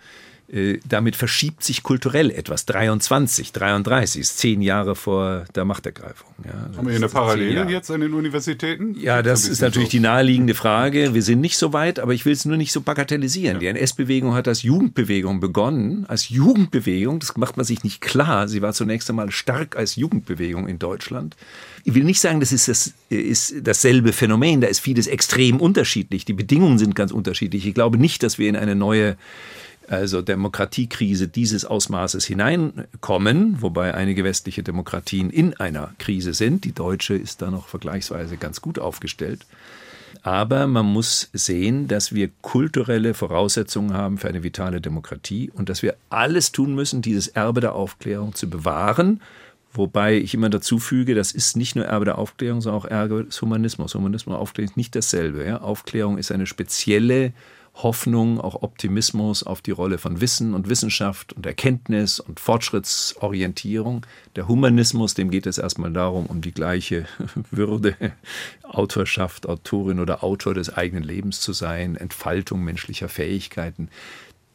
Äh, 0.52 0.80
damit 0.88 1.16
verschiebt 1.16 1.64
sich 1.64 1.84
kulturell 1.84 2.32
etwas. 2.32 2.66
23, 2.66 3.52
33, 3.52 4.22
ist 4.22 4.40
zehn 4.40 4.64
Jahre 4.64 4.96
vor 4.96 5.46
der 5.54 5.64
Machtergreifung. 5.64 6.28
Ja, 6.44 6.76
Haben 6.76 6.88
wir 6.88 6.94
hier 6.94 6.96
eine 6.96 7.10
Parallele 7.10 7.70
jetzt 7.70 7.92
an 7.92 8.02
den 8.02 8.16
Universitäten? 8.16 8.96
Ja, 9.00 9.22
das 9.22 9.48
ist 9.48 9.62
natürlich 9.62 9.90
so. 9.90 9.98
die 9.98 10.00
naheliegende 10.00 10.56
Frage. 10.56 11.14
Wir 11.14 11.22
sind 11.22 11.40
nicht 11.40 11.56
so 11.58 11.72
weit, 11.72 12.00
aber 12.00 12.16
ich 12.16 12.26
will 12.26 12.34
es 12.34 12.46
nur 12.46 12.58
nicht 12.58 12.72
so 12.72 12.82
bagatellisieren. 12.82 13.58
Ja. 13.58 13.60
Die 13.60 13.80
NS-Bewegung 13.80 14.34
hat 14.34 14.48
als 14.48 14.64
Jugendbewegung 14.64 15.40
begonnen. 15.40 16.06
Als 16.08 16.30
Jugendbewegung, 16.30 17.20
das 17.20 17.38
macht 17.38 17.56
man 17.56 17.66
sich 17.66 17.84
nicht 17.84 18.02
klar. 18.02 18.48
Sie 18.48 18.64
war 18.64 18.74
zunächst 18.74 19.08
einmal 19.12 19.30
stark 19.30 19.76
als 19.76 19.98
Jugendbewegung 19.98 20.68
in 20.68 20.80
Deutschland. 20.80 21.36
Ich 21.84 21.94
will 21.94 22.04
nicht 22.04 22.22
sagen, 22.22 22.40
das 22.40 22.52
ist, 22.52 22.68
das 22.68 22.94
ist 23.10 23.54
dasselbe 23.62 24.14
Phänomen. 24.14 24.62
Da 24.62 24.68
ist 24.68 24.80
vieles 24.80 25.06
extrem 25.06 25.58
unterschiedlich. 25.58 26.26
Die 26.26 26.34
Bedingungen 26.34 26.80
sind 26.80 26.96
ganz 26.96 27.12
unterschiedlich. 27.12 27.68
Ich 27.68 27.76
glaube 27.76 28.00
nicht, 28.00 28.24
dass 28.24 28.40
wir 28.40 28.50
in 28.50 28.56
eine 28.56 28.74
neue 28.74 29.16
also 29.90 30.22
Demokratiekrise 30.22 31.28
dieses 31.28 31.66
Ausmaßes 31.66 32.26
hineinkommen, 32.26 33.62
wobei 33.62 33.94
einige 33.96 34.24
westliche 34.24 34.62
Demokratien 34.62 35.30
in 35.30 35.56
einer 35.56 35.94
Krise 35.98 36.34
sind. 36.34 36.64
Die 36.64 36.74
deutsche 36.74 37.16
ist 37.16 37.42
da 37.42 37.50
noch 37.50 37.68
vergleichsweise 37.68 38.38
ganz 38.38 38.62
gut 38.62 38.78
aufgestellt. 38.78 39.46
Aber 40.22 40.68
man 40.68 40.86
muss 40.86 41.30
sehen, 41.34 41.88
dass 41.88 42.14
wir 42.14 42.30
kulturelle 42.42 43.14
Voraussetzungen 43.14 43.94
haben 43.94 44.18
für 44.18 44.28
eine 44.28 44.44
vitale 44.44 44.82
Demokratie 44.82 45.50
und 45.54 45.70
dass 45.70 45.82
wir 45.82 45.96
alles 46.10 46.52
tun 46.52 46.76
müssen, 46.76 47.02
dieses 47.02 47.28
Erbe 47.28 47.62
der 47.62 47.74
Aufklärung 47.74 48.36
zu 48.36 48.50
bewahren. 48.50 49.22
Wobei 49.72 50.18
ich 50.18 50.34
immer 50.34 50.50
dazu 50.50 50.80
füge, 50.80 51.16
das 51.16 51.32
ist 51.32 51.56
nicht 51.56 51.76
nur 51.76 51.86
Erbe 51.86 52.06
der 52.06 52.18
Aufklärung, 52.18 52.62
sondern 52.62 52.82
auch 52.82 52.86
Erbe 52.86 53.26
des 53.26 53.42
Humanismus. 53.42 53.96
Humanismus 53.96 54.36
und 54.36 54.42
Aufklärung 54.42 54.72
ist 54.72 54.78
nicht 54.78 54.96
dasselbe. 54.96 55.46
Ja? 55.46 55.62
Aufklärung 55.62 56.18
ist 56.18 56.32
eine 56.32 56.48
spezielle 56.48 57.34
Hoffnung, 57.84 58.42
auch 58.42 58.62
Optimismus 58.62 59.44
auf 59.44 59.62
die 59.62 59.72
Rolle 59.72 59.98
von 59.98 60.22
Wissen 60.22 60.54
und 60.54 60.70
Wissenschaft 60.70 61.34
und 61.34 61.46
Erkenntnis 61.46 62.20
und 62.20 62.40
Fortschrittsorientierung. 62.40 64.06
Der 64.36 64.48
Humanismus, 64.48 65.14
dem 65.14 65.32
geht 65.32 65.46
es 65.46 65.58
erstmal 65.58 65.92
darum, 65.92 66.26
um 66.26 66.42
die 66.42 66.52
gleiche 66.52 67.06
Würde, 67.52 67.96
Autorschaft, 68.64 69.48
Autorin 69.48 70.00
oder 70.00 70.24
Autor 70.24 70.54
des 70.54 70.76
eigenen 70.76 71.04
Lebens 71.04 71.42
zu 71.42 71.54
sein, 71.54 71.96
Entfaltung 71.96 72.64
menschlicher 72.64 73.10
Fähigkeiten. 73.10 73.90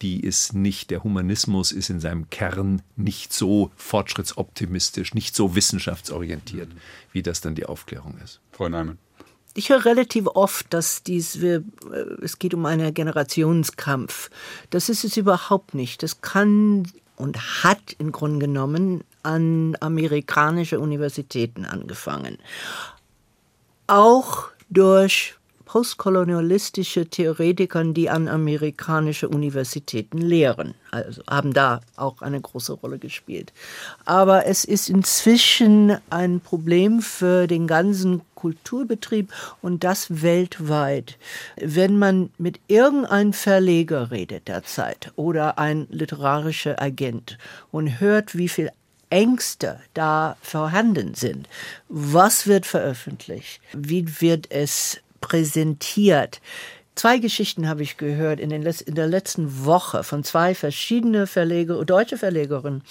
Die 0.02 0.20
ist 0.20 0.52
nicht, 0.52 0.90
der 0.90 1.02
Humanismus 1.02 1.72
ist 1.72 1.88
in 1.88 2.00
seinem 2.00 2.28
Kern 2.28 2.82
nicht 2.96 3.32
so 3.32 3.70
fortschrittsoptimistisch, 3.76 5.14
nicht 5.14 5.34
so 5.34 5.54
wissenschaftsorientiert, 5.54 6.68
wie 7.12 7.22
das 7.22 7.40
dann 7.40 7.54
die 7.54 7.64
Aufklärung 7.64 8.18
ist. 8.22 8.40
Frau 8.52 8.68
Neumann. 8.68 8.98
Ich 9.54 9.70
höre 9.70 9.84
relativ 9.84 10.26
oft, 10.26 10.72
dass 10.74 11.02
dies, 11.02 11.40
wir, 11.40 11.62
äh, 11.92 12.22
es 12.22 12.38
geht 12.38 12.54
um 12.54 12.66
einen 12.66 12.92
Generationskampf. 12.92 14.30
Das 14.70 14.88
ist 14.88 15.04
es 15.04 15.16
überhaupt 15.16 15.74
nicht. 15.74 16.02
Das 16.02 16.20
kann 16.20 16.84
und 17.16 17.62
hat 17.62 17.94
im 17.98 18.10
Grunde 18.10 18.46
genommen 18.46 19.04
an 19.22 19.76
amerikanische 19.80 20.80
Universitäten 20.80 21.64
angefangen. 21.64 22.38
Auch 23.86 24.48
durch 24.68 25.36
postkolonialistische 25.74 27.06
Theoretikern, 27.06 27.94
die 27.94 28.08
an 28.08 28.28
amerikanische 28.28 29.28
Universitäten 29.28 30.18
lehren. 30.18 30.74
Also 30.92 31.20
haben 31.28 31.52
da 31.52 31.80
auch 31.96 32.22
eine 32.22 32.40
große 32.40 32.74
Rolle 32.74 33.00
gespielt. 33.00 33.52
Aber 34.04 34.46
es 34.46 34.64
ist 34.64 34.88
inzwischen 34.88 35.96
ein 36.10 36.38
Problem 36.38 37.02
für 37.02 37.48
den 37.48 37.66
ganzen 37.66 38.22
Kulturbetrieb 38.36 39.32
und 39.62 39.82
das 39.82 40.22
weltweit. 40.22 41.18
Wenn 41.56 41.98
man 41.98 42.30
mit 42.38 42.60
irgendeinem 42.68 43.32
Verleger 43.32 44.12
redet 44.12 44.46
derzeit 44.46 45.12
oder 45.16 45.58
ein 45.58 45.88
literarischer 45.90 46.80
Agent 46.80 47.36
und 47.72 47.98
hört, 47.98 48.38
wie 48.38 48.48
viel 48.48 48.70
Ängste 49.10 49.80
da 49.92 50.36
vorhanden 50.40 51.14
sind. 51.14 51.48
Was 51.88 52.46
wird 52.46 52.66
veröffentlicht? 52.66 53.60
Wie 53.72 54.20
wird 54.20 54.50
es 54.50 55.00
präsentiert. 55.28 56.40
Zwei 56.94 57.18
Geschichten 57.18 57.68
habe 57.68 57.82
ich 57.82 57.96
gehört 57.96 58.38
in, 58.38 58.50
den, 58.50 58.62
in 58.62 58.94
der 58.94 59.08
letzten 59.08 59.64
Woche 59.64 60.04
von 60.04 60.22
zwei 60.22 60.54
verschiedenen 60.54 61.26
Verleger, 61.26 61.84
deutsche 61.84 62.18
Verlegerinnen. 62.18 62.82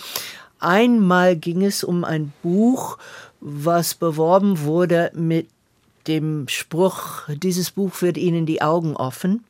Einmal 0.60 1.36
ging 1.36 1.64
es 1.64 1.84
um 1.84 2.04
ein 2.04 2.34
Buch, 2.42 2.98
was 3.40 3.96
beworben 3.96 4.62
wurde 4.62 5.12
mit 5.14 5.48
dem 6.08 6.48
Spruch, 6.48 7.28
dieses 7.30 7.72
Buch 7.72 8.02
wird 8.02 8.18
Ihnen 8.18 8.46
die 8.46 8.62
Augen 8.62 8.96
offen. 8.96 9.44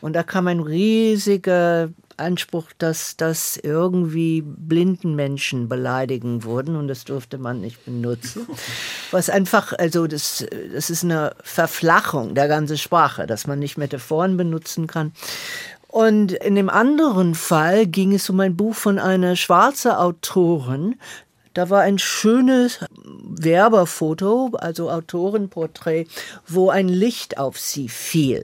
Und 0.00 0.14
da 0.14 0.24
kam 0.24 0.48
ein 0.48 0.60
riesiger 0.60 1.90
Anspruch, 2.16 2.66
dass 2.78 3.16
das 3.16 3.56
irgendwie 3.56 4.42
blinden 4.42 5.14
Menschen 5.14 5.68
beleidigen 5.68 6.44
wurden 6.44 6.76
und 6.76 6.88
das 6.88 7.04
durfte 7.04 7.38
man 7.38 7.60
nicht 7.60 7.84
benutzen. 7.84 8.46
Was 9.10 9.30
einfach, 9.30 9.72
also 9.72 10.06
das, 10.06 10.44
das 10.72 10.90
ist 10.90 11.04
eine 11.04 11.34
Verflachung 11.42 12.34
der 12.34 12.48
ganzen 12.48 12.78
Sprache, 12.78 13.26
dass 13.26 13.46
man 13.46 13.58
nicht 13.58 13.78
Metaphoren 13.78 14.36
benutzen 14.36 14.86
kann. 14.86 15.12
Und 15.88 16.32
in 16.32 16.54
dem 16.54 16.70
anderen 16.70 17.34
Fall 17.34 17.86
ging 17.86 18.14
es 18.14 18.30
um 18.30 18.40
ein 18.40 18.56
Buch 18.56 18.74
von 18.74 18.98
einer 18.98 19.36
schwarzen 19.36 19.90
Autorin, 19.90 20.96
da 21.54 21.70
war 21.70 21.80
ein 21.80 21.98
schönes 21.98 22.80
Werberfoto, 23.04 24.52
also 24.58 24.90
Autorenporträt, 24.90 26.06
wo 26.46 26.70
ein 26.70 26.88
Licht 26.88 27.38
auf 27.38 27.58
sie 27.58 27.88
fiel. 27.88 28.42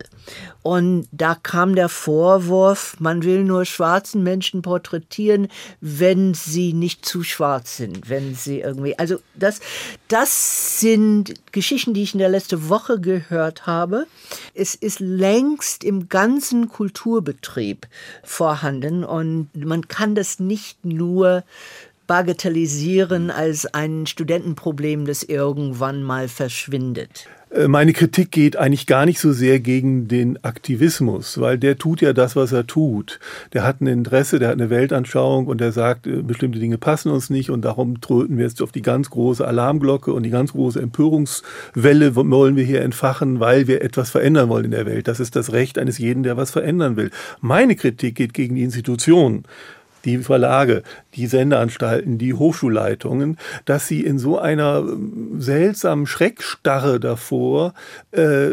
Und 0.62 1.09
da 1.12 1.35
kam 1.35 1.75
der 1.75 1.88
Vorwurf, 1.88 2.97
man 2.99 3.23
will 3.23 3.44
nur 3.44 3.64
schwarzen 3.64 4.23
Menschen 4.23 4.61
porträtieren, 4.61 5.49
wenn 5.81 6.35
sie 6.35 6.75
nicht 6.75 7.07
zu 7.07 7.23
schwarz 7.23 7.79
sind, 7.79 8.11
wenn 8.11 8.35
sie 8.35 8.61
irgendwie, 8.61 8.99
also 8.99 9.21
das, 9.35 9.61
das 10.09 10.81
sind 10.81 11.35
Geschichten, 11.53 11.94
die 11.94 12.03
ich 12.03 12.12
in 12.12 12.18
der 12.18 12.29
letzten 12.29 12.68
Woche 12.68 13.01
gehört 13.01 13.66
habe. 13.66 14.07
Es 14.53 14.75
ist 14.75 15.01
längst 15.01 15.85
im 15.85 16.11
ganzen 16.11 16.68
Kulturbetrieb 16.68 17.87
vorhanden 18.23 19.05
und 19.05 19.49
man 19.55 19.88
kann 19.88 20.14
das 20.14 20.38
nicht 20.38 20.85
nur 20.85 21.44
bagatellisieren 22.09 23.31
als 23.31 23.73
ein 23.73 24.07
Studentenproblem, 24.07 25.05
das 25.05 25.23
irgendwann 25.23 26.03
mal 26.03 26.27
verschwindet. 26.27 27.29
Äh, 27.51 27.68
meine 27.68 27.92
Kritik 27.92 28.31
geht 28.31 28.57
eigentlich 28.57 28.87
gar 28.87 29.07
nicht 29.07 29.21
so 29.21 29.33
sehr 29.33 29.61
gegen 29.61 30.09
den 30.09 30.42
Aktivismus, 30.44 31.40
weil 31.40 31.59
der 31.59 31.79
tut 31.79 32.01
ja 32.01 32.12
das, 32.12 32.37
was 32.37 32.53
er 32.53 32.66
tut. 32.66 33.21
Der 33.53 33.62
hat 33.62 33.81
ein 33.81 33.87
Interesse, 33.87 34.38
der 34.38 34.49
hat 34.49 34.57
eine 34.57 34.71
Weltanschauung 34.71 35.47
und 35.47 35.61
der 35.61 35.73
sagt, 35.73 36.07
äh, 36.07 36.23
bestimmte 36.23 36.59
Dinge 36.59 36.79
passen 36.79 37.11
uns 37.11 37.31
nicht 37.31 37.51
und 37.51 37.62
darum 37.64 38.01
tröten 38.01 38.37
wir 38.37 38.44
jetzt 38.44 38.62
auf 38.62 38.73
die 38.73 38.83
ganz 38.83 39.11
große 39.11 39.47
Alarmglocke 39.47 40.12
und 40.12 40.23
die 40.25 40.31
ganz 40.31 40.53
große 40.53 40.81
Empörungswelle 40.81 42.16
wollen 42.16 42.57
wir 42.57 42.64
hier 42.64 42.83
entfachen, 42.83 43.40
weil 43.40 43.66
wir 43.66 43.83
etwas 43.83 44.11
verändern 44.11 44.49
wollen 44.49 44.66
in 44.66 44.71
der 44.73 44.87
Welt. 44.87 45.09
Das 45.09 45.21
ist 45.21 45.37
das 45.37 45.53
Recht 45.53 45.79
eines 45.79 45.99
jeden, 45.99 46.23
der 46.23 46.37
was 46.37 46.51
verändern 46.51 46.97
will. 46.97 47.11
Meine 47.40 47.77
Kritik 47.77 48.14
geht 48.14 48.35
gegen 48.35 48.55
die 48.57 48.62
Institutionen 48.62 49.44
die 50.09 50.18
Verlage, 50.18 50.83
die 51.14 51.27
Sendeanstalten, 51.27 52.18
die 52.18 52.35
Hochschulleitungen, 52.35 53.37
dass 53.64 53.87
sie 53.87 54.05
in 54.05 54.18
so 54.18 54.38
einer 54.38 54.79
ähm, 54.79 55.40
seltsamen 55.40 56.07
Schreckstarre 56.07 57.01
davor, 57.01 57.75
äh, 58.12 58.49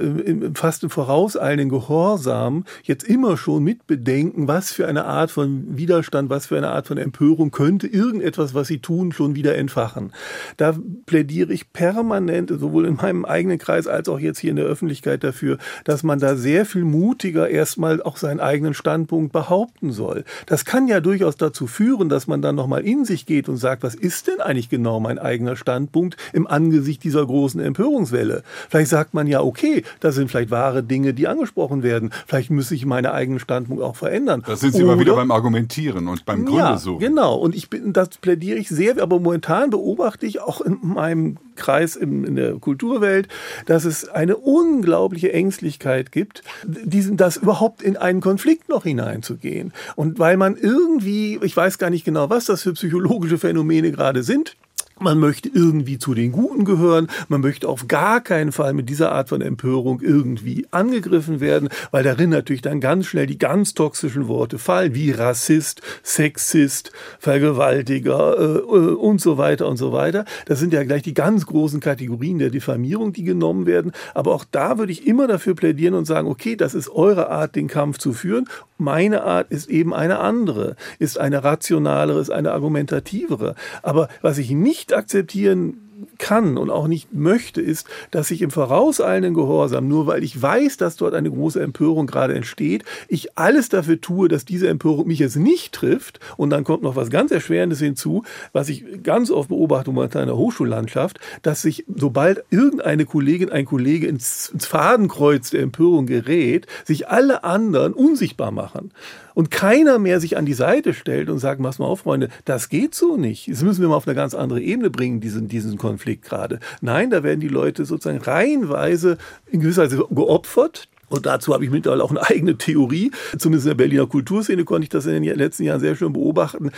fast 0.54 0.84
im 0.84 0.90
vorauseilenden 0.90 1.70
Gehorsam, 1.70 2.66
jetzt 2.84 3.04
immer 3.04 3.38
schon 3.38 3.64
mitbedenken, 3.64 4.48
was 4.48 4.72
für 4.72 4.88
eine 4.88 5.06
Art 5.06 5.32
von 5.32 5.78
Widerstand, 5.78 6.30
was 6.30 6.48
für 6.48 6.58
eine 6.58 6.70
Art 6.70 6.88
von 6.88 6.98
Empörung 6.98 7.52
könnte 7.52 7.88
irgendetwas, 7.88 8.54
was 8.54 8.68
sie 8.68 8.80
tun, 8.80 9.12
schon 9.12 9.36
wieder 9.36 9.56
entfachen. 9.56 10.12
Da 10.58 10.76
plädiere 11.06 11.54
ich 11.54 11.72
permanent, 11.72 12.50
sowohl 12.50 12.86
in 12.86 12.96
meinem 12.96 13.26
eigenen 13.26 13.58
Kreis 13.58 13.88
als 13.88 14.10
auch 14.10 14.20
jetzt 14.20 14.40
hier 14.40 14.50
in 14.50 14.58
der 14.58 14.66
Öffentlichkeit 14.66 15.24
dafür, 15.24 15.58
dass 15.84 16.04
man 16.04 16.20
da 16.20 16.36
sehr 16.36 16.66
viel 16.66 16.84
mutiger 16.84 17.50
erstmal 17.50 18.02
auch 18.02 18.18
seinen 18.18 18.40
eigenen 18.40 18.74
Standpunkt 18.74 19.32
behaupten 19.32 19.92
soll. 19.92 20.26
Das 20.48 20.66
kann 20.66 20.88
ja 20.88 21.00
durchaus 21.00 21.38
dazu 21.46 21.68
führen, 21.68 22.10
dass 22.10 22.28
man 22.28 22.42
dann 22.42 22.56
nochmal 22.56 22.86
in 22.86 23.06
sich 23.06 23.26
geht 23.26 23.50
und 23.50 23.58
sagt, 23.58 23.84
was 23.84 23.96
ist 23.96 24.28
denn 24.28 24.42
eigentlich 24.42 24.70
genau 24.70 25.00
mein 25.00 25.20
eigener 25.20 25.56
Standpunkt 25.56 26.18
im 26.34 26.48
Angesicht 26.48 27.04
dieser 27.04 27.26
großen 27.26 27.62
Empörungswelle? 27.62 28.44
Vielleicht 28.70 28.90
sagt 28.90 29.14
man 29.14 29.28
ja, 29.28 29.42
okay, 29.42 29.84
das 30.00 30.16
sind 30.16 30.30
vielleicht 30.30 30.52
wahre 30.52 30.84
Dinge, 30.84 31.14
die 31.14 31.28
angesprochen 31.28 31.84
werden. 31.84 32.12
Vielleicht 32.28 32.50
müsste 32.52 32.76
ich 32.76 32.86
meinen 32.86 33.08
eigenen 33.08 33.40
Standpunkt 33.40 33.84
auch 33.84 33.96
verändern. 33.96 34.44
Da 34.46 34.56
sind 34.56 34.74
Sie 34.74 34.84
Oder, 34.84 34.94
immer 34.94 35.02
wieder 35.02 35.16
beim 35.16 35.32
Argumentieren 35.32 36.08
und 36.08 36.26
beim 36.26 36.46
Gründe 36.46 36.60
ja, 36.60 36.78
suchen. 36.78 37.00
Genau. 37.00 37.36
Und 37.36 37.56
ich 37.56 37.70
bin, 37.70 37.94
das 37.94 38.10
plädiere 38.10 38.58
ich 38.58 38.70
sehr, 38.70 39.02
aber 39.02 39.20
momentan 39.20 39.70
beobachte 39.70 40.26
ich 40.26 40.42
auch 40.42 40.62
in 40.62 40.80
meinem 40.82 41.38
Kreis 41.56 41.96
in, 41.96 42.24
in 42.24 42.36
der 42.36 42.54
Kulturwelt, 42.54 43.28
dass 43.66 43.86
es 43.86 44.08
eine 44.08 44.38
unglaubliche 44.38 45.34
Ängstlichkeit 45.34 46.12
gibt, 46.12 46.44
diesen, 46.64 47.18
das 47.18 47.38
überhaupt 47.38 47.82
in 47.82 47.98
einen 47.98 48.22
Konflikt 48.22 48.70
noch 48.70 48.84
hineinzugehen. 48.84 49.74
Und 49.96 50.20
weil 50.20 50.38
man 50.38 50.56
irgendwie, 50.58 51.40
ich 51.42 51.56
weiß 51.56 51.78
gar 51.78 51.90
nicht 51.90 52.06
genau, 52.06 52.30
was 52.30 52.46
das 52.46 52.64
für 52.64 52.74
psychologische 52.74 53.38
Phänomene 53.38 53.92
gerade 53.92 54.24
sind, 54.24 54.56
man 55.00 55.20
möchte 55.20 55.50
irgendwie 55.54 56.00
zu 56.00 56.14
den 56.14 56.32
Guten 56.32 56.64
gehören. 56.64 57.08
Man 57.28 57.42
möchte 57.42 57.68
auf 57.68 57.88
gar 57.88 58.22
keinen 58.22 58.54
Fall 58.54 58.74
mit 58.74 58.88
dieser 58.88 59.12
Art 59.12 59.28
von 59.28 59.42
Empörung 59.42 60.00
irgendwie 60.02 60.68
angegriffen 60.72 61.42
werden, 61.42 61.68
weil 61.92 62.04
darin 62.04 62.30
natürlich 62.30 62.62
dann 62.62 62.80
ganz 62.80 63.08
schnell 63.08 63.28
die 63.28 63.38
ganz 63.38 63.74
toxischen 63.74 64.30
Worte 64.30 64.58
fallen, 64.58 64.96
wie 64.96 65.12
Rassist, 65.12 65.82
Sexist, 66.02 66.94
Vergewaltiger 67.20 68.38
äh, 68.38 68.58
äh, 68.60 68.96
und 68.96 69.20
so 69.20 69.38
weiter 69.38 69.68
und 69.68 69.76
so 69.76 69.92
weiter. 69.92 70.24
Das 70.46 70.60
sind 70.60 70.72
ja 70.72 70.84
gleich 70.84 71.04
die 71.04 71.14
ganz 71.14 71.46
großen 71.46 71.82
Kategorien 71.82 72.40
der 72.40 72.50
Diffamierung, 72.50 73.12
die 73.12 73.24
genommen 73.24 73.66
werden. 73.66 73.92
Aber 74.14 74.34
auch 74.34 74.46
da 74.50 74.78
würde 74.78 74.94
ich 74.94 75.06
immer 75.06 75.28
dafür 75.28 75.56
plädieren 75.56 75.94
und 75.94 76.06
sagen, 76.06 76.30
okay, 76.30 76.56
das 76.56 76.74
ist 76.74 76.90
eure 76.90 77.30
Art, 77.30 77.58
den 77.58 77.68
Kampf 77.68 77.98
zu 77.98 78.14
führen. 78.14 78.48
Meine 78.78 79.24
Art 79.24 79.52
ist 79.52 79.70
eben 79.70 79.94
eine 79.94 80.20
andere, 80.20 80.76
ist 81.00 81.18
eine 81.18 81.44
rationalere, 81.44 82.20
ist 82.20 82.30
eine 82.30 82.52
argumentativere. 82.52 83.56
Aber 83.84 84.10
was 84.22 84.38
ich 84.38 84.52
nicht 84.52 84.85
nicht 84.86 84.94
akzeptieren 84.94 85.78
kann 86.18 86.58
und 86.58 86.70
auch 86.70 86.88
nicht 86.88 87.14
möchte, 87.14 87.62
ist, 87.62 87.88
dass 88.12 88.32
ich 88.32 88.42
im 88.42 88.52
vorauseilenden 88.52 89.34
Gehorsam, 89.34 89.88
nur 89.88 90.08
weil 90.08 90.24
ich 90.24 90.42
weiß, 90.42 90.78
dass 90.78 90.98
dort 90.98 91.14
eine 91.14 91.32
große 91.32 91.62
Empörung 91.62 92.08
gerade 92.08 92.36
entsteht, 92.36 92.84
ich 93.08 93.38
alles 93.38 93.70
dafür 93.70 94.02
tue, 94.02 94.28
dass 94.28 94.46
diese 94.46 94.68
Empörung 94.68 95.08
mich 95.08 95.20
jetzt 95.20 95.36
nicht 95.36 95.74
trifft. 95.74 96.20
Und 96.38 96.50
dann 96.50 96.64
kommt 96.64 96.84
noch 96.84 96.96
was 96.96 97.10
ganz 97.10 97.32
Erschwerendes 97.32 97.80
hinzu, 97.80 98.24
was 98.54 98.70
ich 98.70 99.04
ganz 99.04 99.32
oft 99.32 99.50
beobachte 99.50 99.92
momentan 99.92 100.24
in 100.24 100.28
der 100.28 100.38
Hochschullandschaft, 100.38 101.20
dass 101.42 101.62
sich, 101.62 101.86
sobald 101.94 102.44
irgendeine 102.50 103.06
Kollegin, 103.06 103.50
ein 103.50 103.66
Kollege 103.66 104.08
ins, 104.08 104.50
ins 104.50 104.66
Fadenkreuz 104.66 105.50
der 105.50 105.62
Empörung 105.62 106.06
gerät, 106.06 106.68
sich 106.84 107.08
alle 107.10 107.44
anderen 107.44 107.94
unsichtbar 107.94 108.52
machen 108.52 108.92
und 109.36 109.52
keiner 109.52 110.00
mehr 110.00 110.20
sich 110.20 110.38
an 110.38 110.46
die 110.46 110.54
Seite 110.54 110.94
stellt 110.94 111.30
und 111.30 111.38
sagt, 111.38 111.60
mach's 111.60 111.78
mal 111.78 111.86
auf, 111.86 112.00
Freunde, 112.00 112.30
das 112.46 112.70
geht 112.70 112.96
so 112.96 113.18
nicht. 113.18 113.50
Das 113.52 113.62
müssen 113.62 113.82
wir 113.82 113.90
mal 113.90 113.98
auf 113.98 114.08
eine 114.08 114.16
ganz 114.16 114.34
andere 114.34 114.62
Ebene 114.62 114.90
bringen, 114.90 115.20
diesen, 115.20 115.48
diesen 115.48 115.78
Konflikt 115.86 116.26
gerade. 116.26 116.60
Nein, 116.82 117.12
da 117.12 117.22
werden 117.22 117.40
die 117.40 117.48
Leute 117.48 117.86
sozusagen 117.86 118.22
reihenweise 118.22 119.18
in 119.52 119.60
gewisser 119.60 119.84
Weise 119.84 119.98
geopfert. 120.10 120.88
Und 121.10 121.28
dazu 121.28 121.54
habe 121.54 121.64
ich 121.64 121.70
mittlerweile 121.70 122.04
auch 122.04 122.10
eine 122.10 122.24
eigene 122.28 122.58
Theorie. 122.58 123.12
Zumindest 123.38 123.68
in 123.68 123.70
der 123.70 123.76
Berliner 123.76 124.08
Kulturszene 124.08 124.64
konnte 124.64 124.86
ich 124.86 124.90
das 124.90 125.06
in 125.06 125.22
den 125.22 125.38
letzten 125.38 125.64
Jahren 125.64 125.80
sehr 125.80 125.96
schön 125.96 126.14
beobachten. 126.14 126.72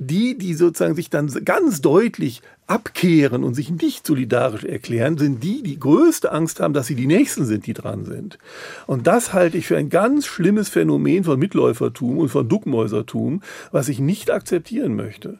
Die, 0.00 0.36
die 0.36 0.54
sozusagen 0.54 0.96
sich 0.96 1.10
dann 1.10 1.28
ganz 1.44 1.80
deutlich 1.80 2.42
abkehren 2.66 3.44
und 3.44 3.54
sich 3.54 3.70
nicht 3.70 4.06
solidarisch 4.06 4.64
erklären, 4.64 5.18
sind 5.18 5.44
die, 5.44 5.62
die 5.62 5.78
größte 5.78 6.32
Angst 6.32 6.58
haben, 6.58 6.74
dass 6.74 6.88
sie 6.88 6.94
die 6.96 7.06
Nächsten 7.06 7.44
sind, 7.44 7.66
die 7.66 7.74
dran 7.74 8.04
sind. 8.04 8.38
Und 8.86 9.06
das 9.06 9.32
halte 9.32 9.58
ich 9.58 9.66
für 9.66 9.76
ein 9.76 9.90
ganz 9.90 10.26
schlimmes 10.26 10.68
Phänomen 10.68 11.22
von 11.22 11.38
Mitläufertum 11.38 12.18
und 12.18 12.28
von 12.28 12.48
Duckmäusertum, 12.48 13.42
was 13.70 13.88
ich 13.88 14.00
nicht 14.00 14.30
akzeptieren 14.30 14.96
möchte. 14.96 15.38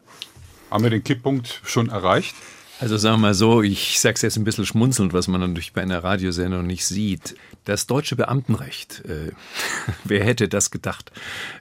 Haben 0.69 0.83
wir 0.83 0.89
den 0.89 1.03
Kipppunkt 1.03 1.61
schon 1.65 1.89
erreicht? 1.89 2.35
Also 2.81 2.97
sagen 2.97 3.17
wir 3.17 3.27
mal 3.27 3.33
so, 3.35 3.61
ich 3.61 3.99
sage 3.99 4.15
es 4.15 4.23
jetzt 4.23 4.37
ein 4.37 4.43
bisschen 4.43 4.65
schmunzelnd, 4.65 5.13
was 5.13 5.27
man 5.27 5.39
natürlich 5.39 5.71
bei 5.71 5.83
einer 5.83 6.03
Radiosendung 6.03 6.65
nicht 6.65 6.83
sieht. 6.83 7.35
Das 7.63 7.85
deutsche 7.85 8.15
Beamtenrecht, 8.15 9.05
äh, 9.05 9.33
wer 10.03 10.23
hätte 10.25 10.49
das 10.49 10.71
gedacht, 10.71 11.11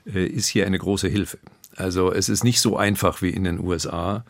äh, 0.06 0.24
ist 0.24 0.46
hier 0.46 0.64
eine 0.64 0.78
große 0.78 1.08
Hilfe. 1.08 1.38
Also 1.76 2.10
es 2.10 2.30
ist 2.30 2.42
nicht 2.42 2.62
so 2.62 2.78
einfach 2.78 3.20
wie 3.20 3.28
in 3.28 3.44
den 3.44 3.60
USA, 3.60 4.24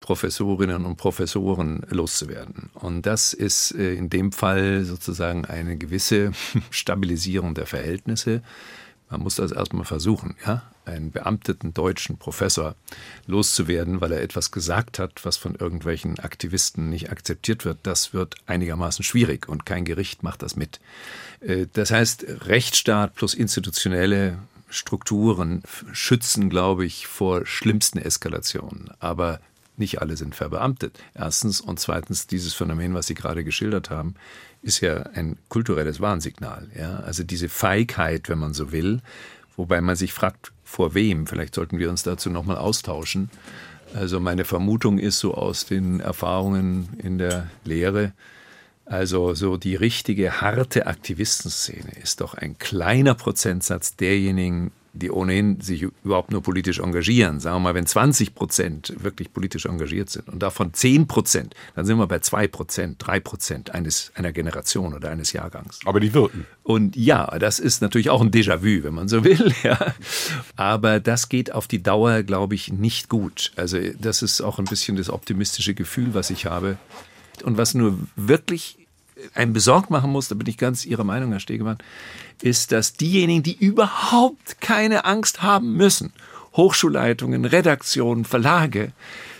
Professorinnen 0.00 0.84
und 0.84 0.96
Professoren 0.96 1.86
loszuwerden. 1.88 2.68
Und 2.74 3.06
das 3.06 3.32
ist 3.32 3.72
äh, 3.72 3.94
in 3.94 4.10
dem 4.10 4.32
Fall 4.32 4.84
sozusagen 4.84 5.46
eine 5.46 5.78
gewisse 5.78 6.32
Stabilisierung 6.70 7.54
der 7.54 7.64
Verhältnisse. 7.64 8.42
Man 9.10 9.22
muss 9.22 9.34
das 9.34 9.50
erstmal 9.50 9.84
versuchen, 9.84 10.36
ja, 10.46 10.62
einen 10.84 11.10
beamteten 11.10 11.74
deutschen 11.74 12.16
Professor 12.16 12.76
loszuwerden, 13.26 14.00
weil 14.00 14.12
er 14.12 14.22
etwas 14.22 14.52
gesagt 14.52 14.98
hat, 14.98 15.24
was 15.24 15.36
von 15.36 15.56
irgendwelchen 15.56 16.18
Aktivisten 16.20 16.88
nicht 16.88 17.10
akzeptiert 17.10 17.64
wird. 17.64 17.78
Das 17.82 18.14
wird 18.14 18.36
einigermaßen 18.46 19.04
schwierig 19.04 19.48
und 19.48 19.66
kein 19.66 19.84
Gericht 19.84 20.22
macht 20.22 20.42
das 20.42 20.56
mit. 20.56 20.80
Äh, 21.40 21.66
das 21.72 21.90
heißt, 21.90 22.24
Rechtsstaat 22.46 23.14
plus 23.14 23.34
institutionelle 23.34 24.38
Strukturen 24.68 25.62
schützen, 25.92 26.48
glaube 26.48 26.86
ich, 26.86 27.08
vor 27.08 27.44
schlimmsten 27.44 27.98
Eskalationen. 27.98 28.90
Aber 29.00 29.40
nicht 29.76 30.00
alle 30.00 30.16
sind 30.16 30.36
verbeamtet. 30.36 30.98
Erstens 31.14 31.60
und 31.60 31.80
zweitens 31.80 32.26
dieses 32.28 32.54
Phänomen, 32.54 32.94
was 32.94 33.08
Sie 33.08 33.14
gerade 33.14 33.42
geschildert 33.42 33.90
haben, 33.90 34.14
ist 34.62 34.80
ja 34.80 35.02
ein 35.14 35.36
kulturelles 35.48 36.00
Warnsignal. 36.00 36.68
Ja? 36.76 37.00
Also 37.00 37.22
diese 37.22 37.48
Feigheit, 37.48 38.28
wenn 38.28 38.38
man 38.38 38.54
so 38.54 38.72
will, 38.72 39.00
wobei 39.56 39.80
man 39.80 39.96
sich 39.96 40.12
fragt, 40.12 40.52
vor 40.64 40.94
wem. 40.94 41.26
Vielleicht 41.26 41.54
sollten 41.54 41.78
wir 41.78 41.90
uns 41.90 42.02
dazu 42.02 42.30
nochmal 42.30 42.56
austauschen. 42.56 43.30
Also 43.94 44.20
meine 44.20 44.44
Vermutung 44.44 44.98
ist 44.98 45.18
so 45.18 45.34
aus 45.34 45.66
den 45.66 46.00
Erfahrungen 46.00 46.90
in 47.02 47.18
der 47.18 47.48
Lehre, 47.64 48.12
also 48.90 49.34
so 49.34 49.56
die 49.56 49.76
richtige 49.76 50.40
harte 50.40 50.88
Aktivistenszene 50.88 51.92
ist 52.02 52.20
doch 52.20 52.34
ein 52.34 52.58
kleiner 52.58 53.14
Prozentsatz 53.14 53.94
derjenigen, 53.94 54.72
die 54.92 55.10
ohnehin 55.10 55.60
sich 55.60 55.82
überhaupt 56.04 56.32
nur 56.32 56.42
politisch 56.42 56.80
engagieren, 56.80 57.38
sagen 57.38 57.56
wir 57.56 57.60
mal, 57.60 57.74
wenn 57.74 57.86
20 57.86 58.34
Prozent 58.34 58.92
wirklich 58.98 59.32
politisch 59.32 59.66
engagiert 59.66 60.10
sind 60.10 60.28
und 60.28 60.42
davon 60.42 60.74
10 60.74 61.06
Prozent, 61.06 61.54
dann 61.76 61.86
sind 61.86 61.98
wir 61.98 62.06
bei 62.06 62.18
2 62.18 62.48
Prozent, 62.48 62.96
3 62.98 63.20
Prozent 63.20 63.74
eines, 63.74 64.10
einer 64.14 64.32
Generation 64.32 64.94
oder 64.94 65.10
eines 65.10 65.32
Jahrgangs. 65.32 65.80
Aber 65.84 66.00
die 66.00 66.12
wirken. 66.12 66.46
Und 66.64 66.96
ja, 66.96 67.38
das 67.38 67.58
ist 67.58 67.82
natürlich 67.82 68.10
auch 68.10 68.20
ein 68.20 68.30
Déjà-vu, 68.30 68.82
wenn 68.82 68.94
man 68.94 69.08
so 69.08 69.24
will. 69.24 69.54
Ja. 69.62 69.94
Aber 70.56 71.00
das 71.00 71.28
geht 71.28 71.52
auf 71.52 71.68
die 71.68 71.82
Dauer, 71.82 72.22
glaube 72.22 72.54
ich, 72.54 72.72
nicht 72.72 73.10
gut. 73.10 73.52
Also 73.56 73.78
das 73.98 74.22
ist 74.22 74.40
auch 74.40 74.58
ein 74.58 74.64
bisschen 74.64 74.96
das 74.96 75.10
optimistische 75.10 75.74
Gefühl, 75.74 76.14
was 76.14 76.30
ich 76.30 76.46
habe. 76.46 76.78
Und 77.44 77.58
was 77.58 77.74
nur 77.74 77.98
wirklich 78.16 78.78
einen 79.34 79.52
besorgt 79.52 79.90
machen 79.90 80.10
muss, 80.10 80.28
da 80.28 80.34
bin 80.34 80.46
ich 80.46 80.56
ganz 80.56 80.86
Ihrer 80.86 81.04
Meinung, 81.04 81.30
Herr 81.32 81.40
Stegemann, 81.40 81.78
ist, 82.42 82.72
dass 82.72 82.94
diejenigen, 82.94 83.42
die 83.42 83.56
überhaupt 83.56 84.60
keine 84.60 85.04
Angst 85.04 85.42
haben 85.42 85.76
müssen, 85.76 86.12
Hochschulleitungen, 86.54 87.44
Redaktionen, 87.44 88.24
Verlage, 88.24 88.92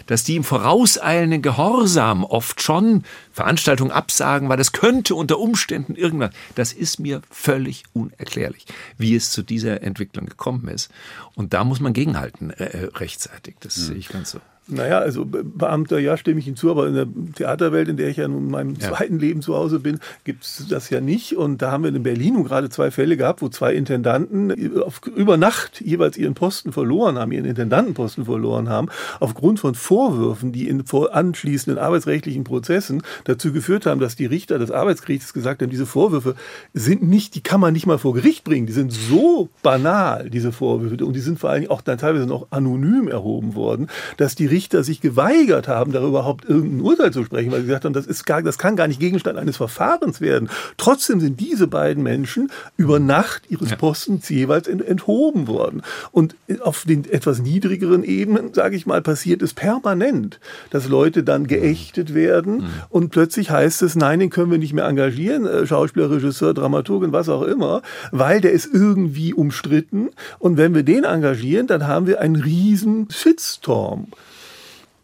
dass 0.06 0.24
die 0.24 0.34
im 0.34 0.44
vorauseilenden 0.44 1.40
Gehorsam 1.40 2.24
oft 2.24 2.62
schon 2.62 3.04
Veranstaltungen 3.32 3.92
absagen, 3.92 4.48
weil 4.48 4.56
das 4.56 4.72
könnte 4.72 5.14
unter 5.14 5.38
Umständen 5.38 5.94
irgendwas. 5.94 6.30
Das 6.56 6.72
ist 6.72 6.98
mir 6.98 7.22
völlig 7.30 7.84
unerklärlich, 7.92 8.66
wie 8.98 9.14
es 9.14 9.30
zu 9.30 9.42
dieser 9.42 9.82
Entwicklung 9.82 10.26
gekommen 10.26 10.66
ist. 10.66 10.90
Und 11.36 11.54
da 11.54 11.62
muss 11.62 11.78
man 11.78 11.92
gegenhalten 11.92 12.50
äh, 12.50 12.64
äh 12.64 12.84
rechtzeitig. 12.96 13.56
Das 13.60 13.76
mhm. 13.76 13.82
sehe 13.82 13.96
ich 13.96 14.08
ganz 14.08 14.32
so. 14.32 14.40
Naja, 14.70 14.98
also 14.98 15.24
Beamter, 15.24 15.98
ja, 15.98 16.16
stimme 16.16 16.40
ich 16.40 16.46
Ihnen 16.46 16.56
zu, 16.56 16.70
aber 16.70 16.88
in 16.88 16.94
der 16.94 17.06
Theaterwelt, 17.34 17.88
in 17.88 17.96
der 17.96 18.08
ich 18.08 18.16
ja 18.16 18.28
nun 18.28 18.44
in 18.44 18.50
meinem 18.50 18.74
ja. 18.74 18.88
zweiten 18.88 19.18
Leben 19.18 19.42
zu 19.42 19.54
Hause 19.54 19.80
bin, 19.80 19.98
gibt 20.24 20.44
es 20.44 20.66
das 20.68 20.90
ja 20.90 21.00
nicht. 21.00 21.36
Und 21.36 21.62
da 21.62 21.70
haben 21.70 21.84
wir 21.84 21.94
in 21.94 22.02
Berlin 22.02 22.34
nun 22.34 22.44
gerade 22.44 22.70
zwei 22.70 22.90
Fälle 22.90 23.16
gehabt, 23.16 23.42
wo 23.42 23.48
zwei 23.48 23.74
Intendanten 23.74 24.80
auf, 24.82 25.00
über 25.14 25.36
Nacht 25.36 25.80
jeweils 25.80 26.16
ihren 26.16 26.34
Posten 26.34 26.72
verloren 26.72 27.18
haben, 27.18 27.32
ihren 27.32 27.44
Intendantenposten 27.44 28.24
verloren 28.24 28.68
haben, 28.68 28.88
aufgrund 29.18 29.60
von 29.60 29.74
Vorwürfen, 29.74 30.52
die 30.52 30.68
in 30.68 30.84
anschließenden 30.90 31.82
arbeitsrechtlichen 31.82 32.44
Prozessen 32.44 33.02
dazu 33.24 33.52
geführt 33.52 33.86
haben, 33.86 34.00
dass 34.00 34.16
die 34.16 34.26
Richter 34.26 34.58
des 34.58 34.70
Arbeitsgerichts 34.70 35.32
gesagt 35.32 35.62
haben, 35.62 35.70
diese 35.70 35.86
Vorwürfe 35.86 36.34
sind 36.72 37.02
nicht, 37.02 37.34
die 37.34 37.42
kann 37.42 37.60
man 37.60 37.72
nicht 37.72 37.86
mal 37.86 37.98
vor 37.98 38.14
Gericht 38.14 38.44
bringen. 38.44 38.66
Die 38.66 38.72
sind 38.72 38.92
so 38.92 39.48
banal, 39.62 40.30
diese 40.30 40.52
Vorwürfe. 40.52 41.04
Und 41.04 41.14
die 41.14 41.20
sind 41.20 41.38
vor 41.38 41.50
allen 41.50 41.62
Dingen 41.62 41.70
auch 41.70 41.82
dann 41.82 41.98
teilweise 41.98 42.26
noch 42.26 42.48
anonym 42.50 43.08
erhoben 43.08 43.54
worden, 43.54 43.88
dass 44.16 44.34
die 44.34 44.46
Richter 44.46 44.59
Richter 44.60 44.84
sich 44.84 45.00
geweigert 45.00 45.68
haben, 45.68 45.90
darüber 45.90 46.20
überhaupt 46.20 46.44
irgendein 46.44 46.82
Urteil 46.82 47.12
zu 47.14 47.24
sprechen, 47.24 47.50
weil 47.50 47.60
sie 47.60 47.66
gesagt 47.68 47.86
haben, 47.86 47.94
das, 47.94 48.06
ist 48.06 48.26
gar, 48.26 48.42
das 48.42 48.58
kann 48.58 48.76
gar 48.76 48.88
nicht 48.88 49.00
Gegenstand 49.00 49.38
eines 49.38 49.56
Verfahrens 49.56 50.20
werden. 50.20 50.50
Trotzdem 50.76 51.18
sind 51.18 51.40
diese 51.40 51.66
beiden 51.66 52.02
Menschen 52.02 52.52
über 52.76 53.00
Nacht 53.00 53.44
ihres 53.48 53.74
Postens 53.76 54.28
jeweils 54.28 54.68
enthoben 54.68 55.48
worden. 55.48 55.80
Und 56.12 56.36
auf 56.60 56.84
den 56.84 57.10
etwas 57.10 57.40
niedrigeren 57.40 58.04
Ebenen, 58.04 58.52
sage 58.52 58.76
ich 58.76 58.84
mal, 58.84 59.00
passiert 59.00 59.40
es 59.40 59.54
permanent, 59.54 60.40
dass 60.68 60.88
Leute 60.88 61.22
dann 61.22 61.46
geächtet 61.46 62.12
werden 62.12 62.56
mhm. 62.56 62.68
und 62.90 63.08
plötzlich 63.08 63.50
heißt 63.50 63.80
es, 63.80 63.96
nein, 63.96 64.18
den 64.18 64.28
können 64.28 64.50
wir 64.50 64.58
nicht 64.58 64.74
mehr 64.74 64.84
engagieren, 64.84 65.46
äh, 65.46 65.66
Schauspieler, 65.66 66.10
Regisseur, 66.10 66.52
Dramaturgin, 66.52 67.12
was 67.12 67.30
auch 67.30 67.42
immer, 67.42 67.80
weil 68.12 68.42
der 68.42 68.52
ist 68.52 68.68
irgendwie 68.70 69.32
umstritten. 69.32 70.10
Und 70.38 70.58
wenn 70.58 70.74
wir 70.74 70.82
den 70.82 71.04
engagieren, 71.04 71.66
dann 71.66 71.86
haben 71.86 72.06
wir 72.06 72.20
einen 72.20 72.36
riesen 72.36 73.08
Shitstorm 73.10 74.08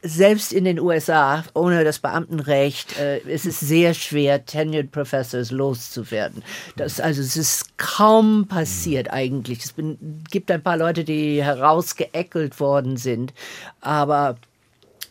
selbst 0.06 0.52
in 0.52 0.64
den 0.64 0.80
USA, 0.80 1.44
ohne 1.54 1.84
das 1.84 1.98
Beamtenrecht, 1.98 2.98
äh, 2.98 3.18
ist 3.18 3.46
es 3.46 3.60
sehr 3.60 3.94
schwer, 3.94 4.44
Tenured 4.44 4.90
Professors 4.90 5.50
loszuwerden. 5.50 6.42
Das, 6.76 7.00
also 7.00 7.20
es 7.20 7.36
ist 7.36 7.78
kaum 7.78 8.46
passiert 8.48 9.10
eigentlich. 9.10 9.64
Es 9.64 9.72
bin, 9.72 10.22
gibt 10.30 10.50
ein 10.50 10.62
paar 10.62 10.76
Leute, 10.76 11.04
die 11.04 11.42
herausgeeckelt 11.42 12.60
worden 12.60 12.96
sind, 12.96 13.34
aber 13.80 14.36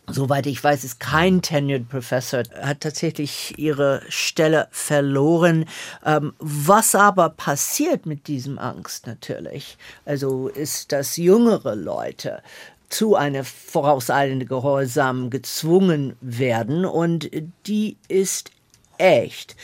Soweit 0.08 0.46
ich 0.46 0.62
weiß, 0.62 0.84
ist 0.84 1.00
kein 1.00 1.42
Tenured 1.42 1.88
Professor, 1.88 2.44
hat 2.62 2.80
tatsächlich 2.80 3.58
ihre 3.58 4.02
Stelle 4.08 4.68
verloren. 4.70 5.64
Ähm, 6.04 6.32
was 6.38 6.94
aber 6.94 7.30
passiert 7.30 8.06
mit 8.06 8.28
diesem 8.28 8.56
Angst 8.56 9.08
natürlich? 9.08 9.76
Also 10.04 10.46
ist, 10.46 10.92
dass 10.92 11.16
jüngere 11.16 11.74
Leute 11.74 12.40
zu 12.88 13.16
einer 13.16 13.44
vorauseilenden 13.44 14.48
Gehorsam 14.48 15.30
gezwungen 15.30 16.16
werden 16.20 16.84
und 16.84 17.30
die 17.66 17.96
ist 18.08 18.50
echt. 18.98 19.56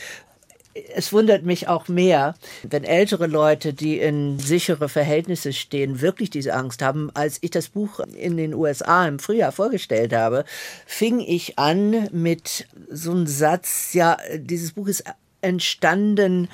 Es 0.95 1.13
wundert 1.13 1.43
mich 1.43 1.67
auch 1.67 1.87
mehr, 1.87 2.33
wenn 2.63 2.83
ältere 2.83 3.27
Leute, 3.27 3.73
die 3.73 3.99
in 3.99 4.39
sichere 4.39 4.89
Verhältnisse 4.89 5.53
stehen, 5.53 6.01
wirklich 6.01 6.31
diese 6.31 6.55
Angst 6.55 6.81
haben. 6.81 7.11
Als 7.13 7.37
ich 7.41 7.51
das 7.51 7.69
Buch 7.69 7.99
in 7.99 8.37
den 8.37 8.55
USA 8.55 9.07
im 9.07 9.19
Frühjahr 9.19 9.51
vorgestellt 9.51 10.13
habe, 10.13 10.45
fing 10.87 11.19
ich 11.19 11.59
an 11.59 12.09
mit 12.11 12.67
so 12.89 13.11
einem 13.11 13.27
Satz, 13.27 13.93
ja, 13.93 14.17
dieses 14.35 14.71
Buch 14.71 14.87
ist 14.87 15.03
entstanden 15.41 16.47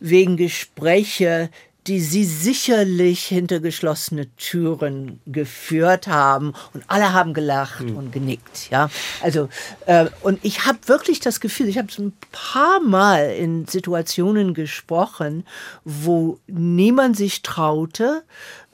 wegen 0.00 0.36
Gespräche, 0.36 1.50
die 1.86 2.00
sie 2.00 2.24
sicherlich 2.24 3.24
hinter 3.24 3.60
geschlossene 3.60 4.34
Türen 4.36 5.20
geführt 5.26 6.06
haben 6.06 6.52
und 6.74 6.84
alle 6.88 7.12
haben 7.12 7.34
gelacht 7.34 7.82
mhm. 7.82 7.96
und 7.96 8.12
genickt, 8.12 8.70
ja. 8.70 8.90
Also 9.22 9.48
äh, 9.86 10.06
und 10.22 10.38
ich 10.42 10.66
habe 10.66 10.78
wirklich 10.86 11.20
das 11.20 11.40
Gefühl, 11.40 11.68
ich 11.68 11.78
habe 11.78 11.88
ein 11.98 12.12
paar 12.32 12.80
Mal 12.80 13.30
in 13.30 13.66
Situationen 13.66 14.54
gesprochen, 14.54 15.44
wo 15.84 16.38
niemand 16.46 17.16
sich 17.16 17.42
traute, 17.42 18.22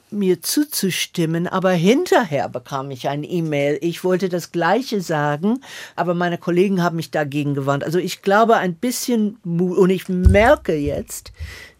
mir 0.09 0.41
zuzustimmen, 0.41 1.47
aber 1.47 1.71
hinterher 1.71 2.47
bekam 2.49 2.91
ich 2.91 3.09
ein 3.09 3.23
E-Mail. 3.23 3.77
Ich 3.81 4.03
wollte 4.03 4.29
das 4.29 4.51
Gleiche 4.51 5.01
sagen, 5.01 5.59
aber 5.95 6.13
meine 6.13 6.37
Kollegen 6.37 6.81
haben 6.81 6.95
mich 6.95 7.11
dagegen 7.11 7.53
gewarnt. 7.53 7.83
Also 7.83 7.99
ich 7.99 8.21
glaube 8.21 8.55
ein 8.55 8.75
bisschen 8.75 9.37
Mut 9.43 9.77
und 9.77 9.89
ich 9.89 10.07
merke 10.07 10.75
jetzt, 10.75 11.33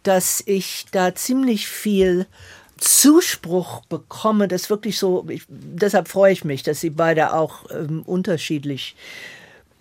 dass 0.07 0.41
ich 0.45 0.85
da 0.91 1.13
ziemlich 1.13 1.67
viel 1.67 2.27
Zuspruch 2.77 3.85
bekomme. 3.85 4.47
Das 4.47 4.69
wirklich 4.69 4.97
so, 4.97 5.25
ich, 5.29 5.43
deshalb 5.49 6.07
freue 6.07 6.31
ich 6.31 6.45
mich, 6.45 6.63
dass 6.63 6.79
Sie 6.79 6.91
beide 6.91 7.33
auch 7.33 7.65
ähm, 7.71 8.03
unterschiedlich 8.03 8.95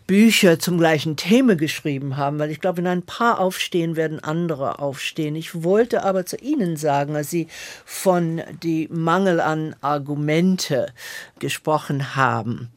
Bücher 0.06 0.58
zum 0.58 0.78
gleichen 0.78 1.16
Thema 1.16 1.56
geschrieben 1.56 2.16
haben, 2.16 2.38
weil 2.38 2.50
ich 2.50 2.60
glaube, 2.60 2.78
wenn 2.78 2.86
ein 2.86 3.02
paar 3.02 3.40
aufstehen, 3.40 3.96
werden 3.96 4.22
andere 4.22 4.78
aufstehen. 4.78 5.34
Ich 5.34 5.64
wollte 5.64 6.04
aber 6.04 6.26
zu 6.26 6.36
Ihnen 6.36 6.76
sagen, 6.76 7.16
als 7.16 7.30
Sie 7.30 7.48
von 7.84 8.40
dem 8.62 9.02
Mangel 9.02 9.40
an 9.40 9.74
Argumente 9.80 10.92
gesprochen 11.40 12.14
haben, 12.14 12.70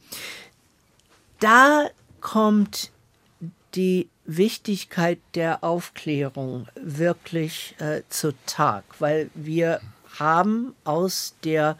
da 1.38 1.88
kommt 2.20 2.90
die 3.74 4.08
Wichtigkeit 4.24 5.18
der 5.34 5.64
Aufklärung 5.64 6.68
wirklich 6.80 7.74
äh, 7.78 8.02
zutage, 8.08 8.84
weil 8.98 9.30
wir 9.34 9.80
haben 10.18 10.74
aus 10.84 11.34
der 11.44 11.76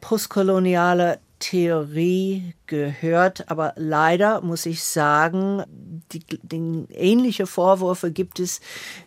postkoloniale 0.00 1.18
Theorie 1.38 2.54
gehört, 2.66 3.48
aber 3.48 3.72
leider 3.76 4.40
muss 4.40 4.66
ich 4.66 4.82
sagen, 4.82 5.62
die, 6.12 6.20
die, 6.42 6.86
ähnliche 6.92 7.46
Vorwürfe 7.46 8.10
gibt 8.10 8.40
es 8.40 8.60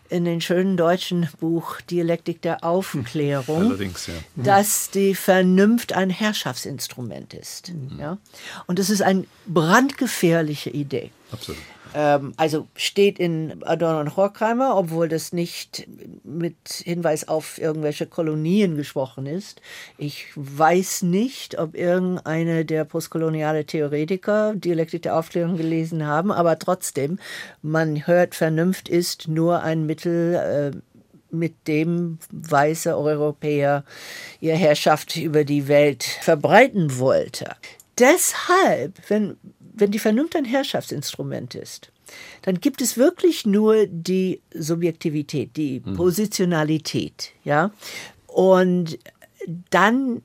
in 0.08 0.24
dem 0.24 0.40
schönen 0.40 0.76
deutschen 0.76 1.28
Buch 1.40 1.80
Dialektik 1.82 2.40
der 2.40 2.64
Aufklärung, 2.64 3.66
Allerdings, 3.66 4.06
ja. 4.06 4.14
dass 4.36 4.90
die 4.90 5.14
Vernunft 5.14 5.92
ein 5.92 6.08
Herrschaftsinstrument 6.08 7.34
ist. 7.34 7.70
Mhm. 7.70 7.98
Ja? 7.98 8.18
Und 8.66 8.78
das 8.78 8.88
ist 8.88 9.02
eine 9.02 9.24
brandgefährliche 9.46 10.70
Idee. 10.70 11.10
Absolut. 11.30 11.60
Ähm, 11.94 12.32
also 12.36 12.68
steht 12.74 13.18
in 13.18 13.62
Adorno 13.64 14.00
und 14.00 14.16
Horkheimer, 14.16 14.76
obwohl 14.76 15.08
das 15.08 15.32
nicht 15.32 15.86
mit 16.24 16.56
Hinweis 16.84 17.28
auf 17.28 17.58
irgendwelche 17.58 18.06
Kolonien 18.06 18.76
gesprochen 18.76 19.26
ist. 19.26 19.60
Ich 19.98 20.26
weiß 20.34 21.02
nicht, 21.02 21.58
ob 21.58 21.74
irgendeine 21.74 22.64
der 22.64 22.84
postkoloniale 22.84 23.64
Theoretiker 23.64 24.54
Dialektik 24.54 25.02
der 25.02 25.18
Aufklärung 25.18 25.56
gelesen 25.56 26.06
haben, 26.06 26.32
aber 26.32 26.58
trotzdem, 26.58 27.18
man 27.60 28.06
hört, 28.06 28.34
Vernunft 28.34 28.88
ist 28.88 29.28
nur 29.28 29.62
ein 29.62 29.86
Mittel, 29.86 30.34
äh, 30.34 30.78
mit 31.32 31.66
dem 31.66 32.18
weiße 32.30 32.96
Europäer 32.96 33.84
ihre 34.40 34.56
Herrschaft 34.56 35.16
über 35.16 35.44
die 35.44 35.66
Welt 35.66 36.04
verbreiten 36.04 36.98
wollte. 36.98 37.56
Deshalb, 37.98 38.98
wenn 39.08 39.36
wenn 39.74 39.90
die 39.90 39.98
Vernunft 39.98 40.36
ein 40.36 40.44
Herrschaftsinstrument 40.44 41.54
ist, 41.54 41.90
dann 42.42 42.60
gibt 42.60 42.82
es 42.82 42.96
wirklich 42.96 43.46
nur 43.46 43.86
die 43.86 44.40
Subjektivität, 44.54 45.56
die 45.56 45.82
mhm. 45.84 45.96
Positionalität, 45.96 47.32
ja. 47.44 47.70
Und 48.26 48.98
dann 49.70 50.22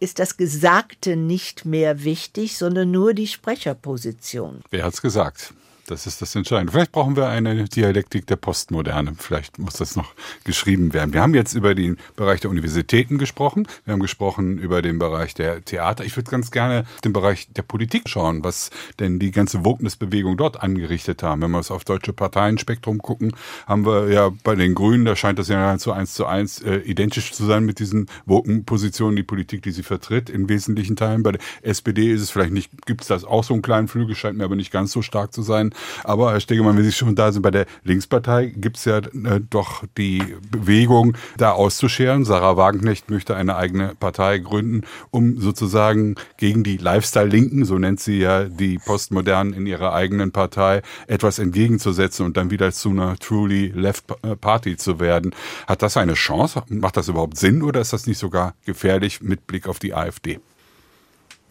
ist 0.00 0.18
das 0.18 0.36
Gesagte 0.36 1.16
nicht 1.16 1.64
mehr 1.64 2.04
wichtig, 2.04 2.58
sondern 2.58 2.90
nur 2.90 3.14
die 3.14 3.28
Sprecherposition. 3.28 4.62
Wer 4.70 4.84
hat's 4.84 5.00
gesagt? 5.00 5.54
Das 5.86 6.06
ist 6.06 6.22
das 6.22 6.34
Entscheidende. 6.36 6.72
Vielleicht 6.72 6.92
brauchen 6.92 7.16
wir 7.16 7.28
eine 7.28 7.64
Dialektik 7.64 8.26
der 8.28 8.36
Postmoderne. 8.36 9.14
Vielleicht 9.18 9.58
muss 9.58 9.74
das 9.74 9.96
noch 9.96 10.14
geschrieben 10.44 10.92
werden. 10.92 11.12
Wir 11.12 11.20
haben 11.20 11.34
jetzt 11.34 11.54
über 11.54 11.74
den 11.74 11.98
Bereich 12.14 12.40
der 12.40 12.50
Universitäten 12.50 13.18
gesprochen. 13.18 13.66
Wir 13.84 13.92
haben 13.92 14.00
gesprochen 14.00 14.58
über 14.58 14.80
den 14.80 15.00
Bereich 15.00 15.34
der 15.34 15.64
Theater. 15.64 16.04
Ich 16.04 16.16
würde 16.16 16.30
ganz 16.30 16.52
gerne 16.52 16.84
den 17.04 17.12
Bereich 17.12 17.48
der 17.52 17.62
Politik 17.62 18.08
schauen, 18.08 18.44
was 18.44 18.70
denn 19.00 19.18
die 19.18 19.32
ganze 19.32 19.64
Wokeness-Bewegung 19.64 20.36
dort 20.36 20.62
angerichtet 20.62 21.24
haben. 21.24 21.42
Wenn 21.42 21.50
wir 21.50 21.58
es 21.58 21.72
auf 21.72 21.84
deutsche 21.84 22.12
Parteienspektrum 22.12 22.98
gucken, 22.98 23.34
haben 23.66 23.84
wir 23.84 24.08
ja 24.08 24.30
bei 24.44 24.54
den 24.54 24.74
Grünen, 24.74 25.04
da 25.04 25.16
scheint 25.16 25.40
das 25.40 25.48
ja 25.48 25.76
zu 25.78 25.92
eins 25.92 26.14
zu 26.14 26.26
eins 26.26 26.62
äh, 26.62 26.76
identisch 26.76 27.32
zu 27.32 27.44
sein 27.44 27.64
mit 27.64 27.80
diesen 27.80 28.06
Woken-Positionen, 28.26 29.16
die 29.16 29.24
Politik, 29.24 29.62
die 29.62 29.72
sie 29.72 29.82
vertritt, 29.82 30.30
in 30.30 30.48
wesentlichen 30.48 30.94
Teilen. 30.94 31.24
Bei 31.24 31.32
der 31.32 31.40
SPD 31.62 32.12
ist 32.12 32.22
es 32.22 32.30
vielleicht 32.30 32.52
nicht, 32.52 32.86
gibt 32.86 33.00
es 33.00 33.08
das 33.08 33.24
auch 33.24 33.42
so 33.42 33.52
einen 33.52 33.62
kleinen 33.62 33.88
Flügel, 33.88 34.14
scheint 34.14 34.38
mir 34.38 34.44
aber 34.44 34.56
nicht 34.56 34.70
ganz 34.70 34.92
so 34.92 35.02
stark 35.02 35.32
zu 35.32 35.42
sein. 35.42 35.71
Aber 36.04 36.32
Herr 36.32 36.40
Stegemann, 36.40 36.76
wenn 36.76 36.84
Sie 36.84 36.92
schon 36.92 37.14
da 37.14 37.32
sind, 37.32 37.42
bei 37.42 37.50
der 37.50 37.66
Linkspartei 37.84 38.46
gibt 38.46 38.76
es 38.76 38.84
ja 38.84 38.98
äh, 38.98 39.40
doch 39.50 39.84
die 39.96 40.22
Bewegung, 40.50 41.16
da 41.36 41.52
auszuscheren. 41.52 42.24
Sarah 42.24 42.56
Wagenknecht 42.56 43.10
möchte 43.10 43.36
eine 43.36 43.56
eigene 43.56 43.94
Partei 43.94 44.38
gründen, 44.38 44.82
um 45.10 45.40
sozusagen 45.40 46.14
gegen 46.36 46.64
die 46.64 46.76
Lifestyle-Linken, 46.76 47.64
so 47.64 47.78
nennt 47.78 48.00
sie 48.00 48.18
ja 48.18 48.44
die 48.44 48.78
Postmodernen 48.78 49.52
in 49.52 49.66
ihrer 49.66 49.92
eigenen 49.92 50.32
Partei, 50.32 50.82
etwas 51.06 51.38
entgegenzusetzen 51.38 52.26
und 52.26 52.36
dann 52.36 52.50
wieder 52.50 52.72
zu 52.72 52.90
einer 52.90 53.16
truly 53.16 53.68
left 53.68 54.12
Party 54.40 54.76
zu 54.76 55.00
werden. 55.00 55.34
Hat 55.66 55.82
das 55.82 55.96
eine 55.96 56.14
Chance? 56.14 56.62
Macht 56.68 56.96
das 56.96 57.08
überhaupt 57.08 57.36
Sinn 57.36 57.62
oder 57.62 57.80
ist 57.80 57.92
das 57.92 58.06
nicht 58.06 58.18
sogar 58.18 58.54
gefährlich 58.64 59.22
mit 59.22 59.46
Blick 59.46 59.68
auf 59.68 59.78
die 59.78 59.94
AfD? 59.94 60.40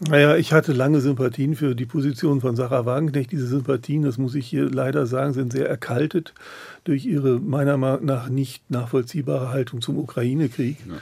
Naja, 0.08 0.36
ich 0.36 0.52
hatte 0.52 0.72
lange 0.72 1.00
Sympathien 1.00 1.54
für 1.54 1.76
die 1.76 1.86
Position 1.86 2.40
von 2.40 2.56
Sarah 2.56 2.86
Wagenknecht. 2.86 3.30
Diese 3.30 3.46
Sympathien, 3.46 4.02
das 4.02 4.18
muss 4.18 4.34
ich 4.34 4.46
hier 4.46 4.68
leider 4.68 5.06
sagen, 5.06 5.32
sind 5.32 5.52
sehr 5.52 5.68
erkaltet 5.68 6.34
durch 6.84 7.06
ihre 7.06 7.38
meiner 7.38 7.76
Meinung 7.76 8.04
nach 8.06 8.28
nicht 8.28 8.68
nachvollziehbare 8.68 9.50
Haltung 9.50 9.80
zum 9.80 9.98
Ukraine-Krieg. 9.98 10.78
Ja. 10.88 10.94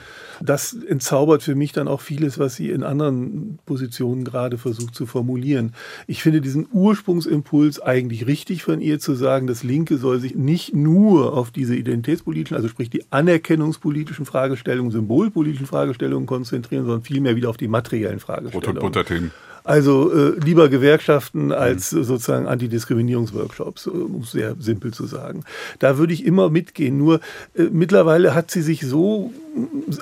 Das 0.43 0.73
entzaubert 0.73 1.41
für 1.43 1.55
mich 1.55 1.71
dann 1.71 1.87
auch 1.87 2.01
vieles, 2.01 2.37
was 2.37 2.55
sie 2.55 2.69
in 2.69 2.83
anderen 2.83 3.59
Positionen 3.65 4.23
gerade 4.23 4.57
versucht 4.57 4.95
zu 4.95 5.05
formulieren. 5.05 5.73
Ich 6.07 6.21
finde 6.21 6.41
diesen 6.41 6.67
Ursprungsimpuls 6.71 7.79
eigentlich 7.79 8.27
richtig 8.27 8.63
von 8.63 8.81
ihr 8.81 8.99
zu 8.99 9.15
sagen, 9.15 9.47
das 9.47 9.63
Linke 9.63 9.97
soll 9.97 10.19
sich 10.19 10.35
nicht 10.35 10.75
nur 10.75 11.33
auf 11.33 11.51
diese 11.51 11.75
identitätspolitischen, 11.75 12.57
also 12.57 12.67
sprich 12.69 12.89
die 12.89 13.03
anerkennungspolitischen 13.11 14.25
Fragestellungen, 14.25 14.91
symbolpolitischen 14.91 15.67
Fragestellungen 15.67 16.27
konzentrieren, 16.27 16.85
sondern 16.85 17.03
vielmehr 17.03 17.35
wieder 17.35 17.49
auf 17.49 17.57
die 17.57 17.67
materiellen 17.67 18.19
Fragestellungen. 18.19 18.90
Butterthemen. 18.91 19.31
Also 19.63 20.11
äh, 20.11 20.39
lieber 20.39 20.69
Gewerkschaften 20.69 21.51
als 21.51 21.91
mhm. 21.91 22.03
sozusagen 22.03 22.47
Antidiskriminierungsworkshops, 22.47 23.87
um 23.87 24.21
es 24.21 24.31
sehr 24.31 24.55
simpel 24.59 24.91
zu 24.91 25.05
sagen. 25.05 25.43
Da 25.79 25.97
würde 25.97 26.13
ich 26.13 26.25
immer 26.25 26.49
mitgehen. 26.49 26.97
Nur 26.97 27.19
äh, 27.55 27.63
mittlerweile 27.71 28.33
hat 28.33 28.51
sie 28.51 28.61
sich 28.61 28.81
so 28.81 29.31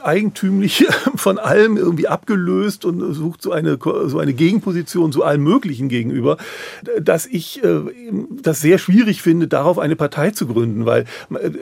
eigentümlich 0.04 0.86
von 1.16 1.40
allem 1.40 1.76
irgendwie 1.76 2.08
abgelöst 2.08 2.86
und 2.86 3.14
sucht 3.14 3.42
so 3.42 3.52
eine, 3.52 3.80
so 4.06 4.20
eine 4.20 4.34
Gegenposition 4.34 5.12
zu 5.12 5.24
allem 5.24 5.44
Möglichen 5.44 5.90
gegenüber, 5.90 6.38
dass 7.02 7.26
ich 7.26 7.64
äh, 7.64 7.82
das 8.42 8.62
sehr 8.62 8.78
schwierig 8.78 9.22
finde, 9.22 9.48
darauf 9.48 9.80
eine 9.80 9.96
Partei 9.96 10.32
zu 10.32 10.48
gründen, 10.48 10.86
weil 10.86 11.06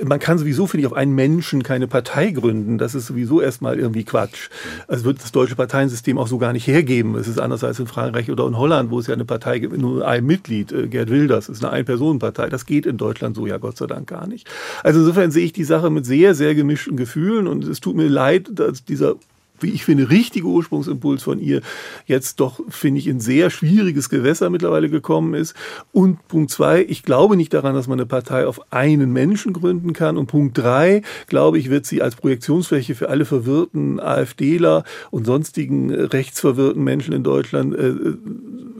man 0.03 0.19
kann 0.19 0.37
sowieso, 0.37 0.67
finde 0.67 0.81
ich, 0.81 0.87
auf 0.87 0.97
einen 0.97 1.15
Menschen 1.15 1.63
keine 1.63 1.87
Partei 1.87 2.31
gründen. 2.31 2.77
Das 2.77 2.93
ist 2.93 3.07
sowieso 3.07 3.41
erstmal 3.41 3.79
irgendwie 3.79 4.03
Quatsch. 4.03 4.49
Also 4.87 5.05
wird 5.05 5.21
das 5.21 5.31
deutsche 5.31 5.55
Parteiensystem 5.55 6.17
auch 6.17 6.27
so 6.27 6.37
gar 6.37 6.53
nicht 6.53 6.67
hergeben. 6.67 7.15
Es 7.15 7.27
ist 7.27 7.39
anders 7.39 7.63
als 7.63 7.79
in 7.79 7.86
Frankreich 7.87 8.29
oder 8.31 8.47
in 8.47 8.57
Holland, 8.57 8.91
wo 8.91 8.99
es 8.99 9.07
ja 9.07 9.13
eine 9.13 9.25
Partei 9.25 9.59
gibt, 9.59 9.77
nur 9.77 10.07
ein 10.07 10.25
Mitglied, 10.25 10.71
äh, 10.71 10.87
Gerd 10.87 11.09
Wilders, 11.09 11.49
ist 11.49 11.63
eine 11.63 11.73
Ein-Personen-Partei. 11.73 12.49
Das 12.49 12.65
geht 12.65 12.85
in 12.85 12.97
Deutschland 12.97 13.35
so 13.35 13.47
ja 13.47 13.57
Gott 13.57 13.77
sei 13.77 13.87
Dank 13.87 14.07
gar 14.07 14.27
nicht. 14.27 14.47
Also 14.83 14.99
insofern 14.99 15.31
sehe 15.31 15.45
ich 15.45 15.53
die 15.53 15.63
Sache 15.63 15.89
mit 15.89 16.05
sehr, 16.05 16.35
sehr 16.35 16.55
gemischten 16.55 16.97
Gefühlen 16.97 17.47
und 17.47 17.63
es 17.63 17.79
tut 17.79 17.95
mir 17.95 18.07
leid, 18.07 18.49
dass 18.51 18.83
dieser 18.83 19.15
wie 19.59 19.71
ich 19.71 19.83
finde, 19.85 20.09
richtige 20.09 20.47
Ursprungsimpuls 20.47 21.23
von 21.23 21.39
ihr 21.39 21.61
jetzt 22.05 22.39
doch, 22.39 22.59
finde 22.69 22.99
ich, 22.99 23.07
in 23.07 23.19
sehr 23.19 23.49
schwieriges 23.49 24.09
Gewässer 24.09 24.49
mittlerweile 24.49 24.89
gekommen 24.89 25.33
ist. 25.33 25.55
Und 25.91 26.27
Punkt 26.27 26.51
zwei, 26.51 26.85
ich 26.87 27.03
glaube 27.03 27.37
nicht 27.37 27.53
daran, 27.53 27.75
dass 27.75 27.87
man 27.87 27.99
eine 27.99 28.05
Partei 28.05 28.45
auf 28.45 28.71
einen 28.71 29.11
Menschen 29.11 29.53
gründen 29.53 29.93
kann. 29.93 30.17
Und 30.17 30.27
Punkt 30.27 30.57
drei, 30.57 31.01
glaube 31.27 31.57
ich, 31.57 31.69
wird 31.69 31.85
sie 31.85 32.01
als 32.01 32.15
Projektionsfläche 32.15 32.95
für 32.95 33.09
alle 33.09 33.25
verwirrten 33.25 33.99
AfDler 33.99 34.83
und 35.11 35.25
sonstigen 35.25 35.91
rechtsverwirrten 35.91 36.83
Menschen 36.83 37.13
in 37.13 37.23
Deutschland 37.23 37.75
äh, 37.75 37.93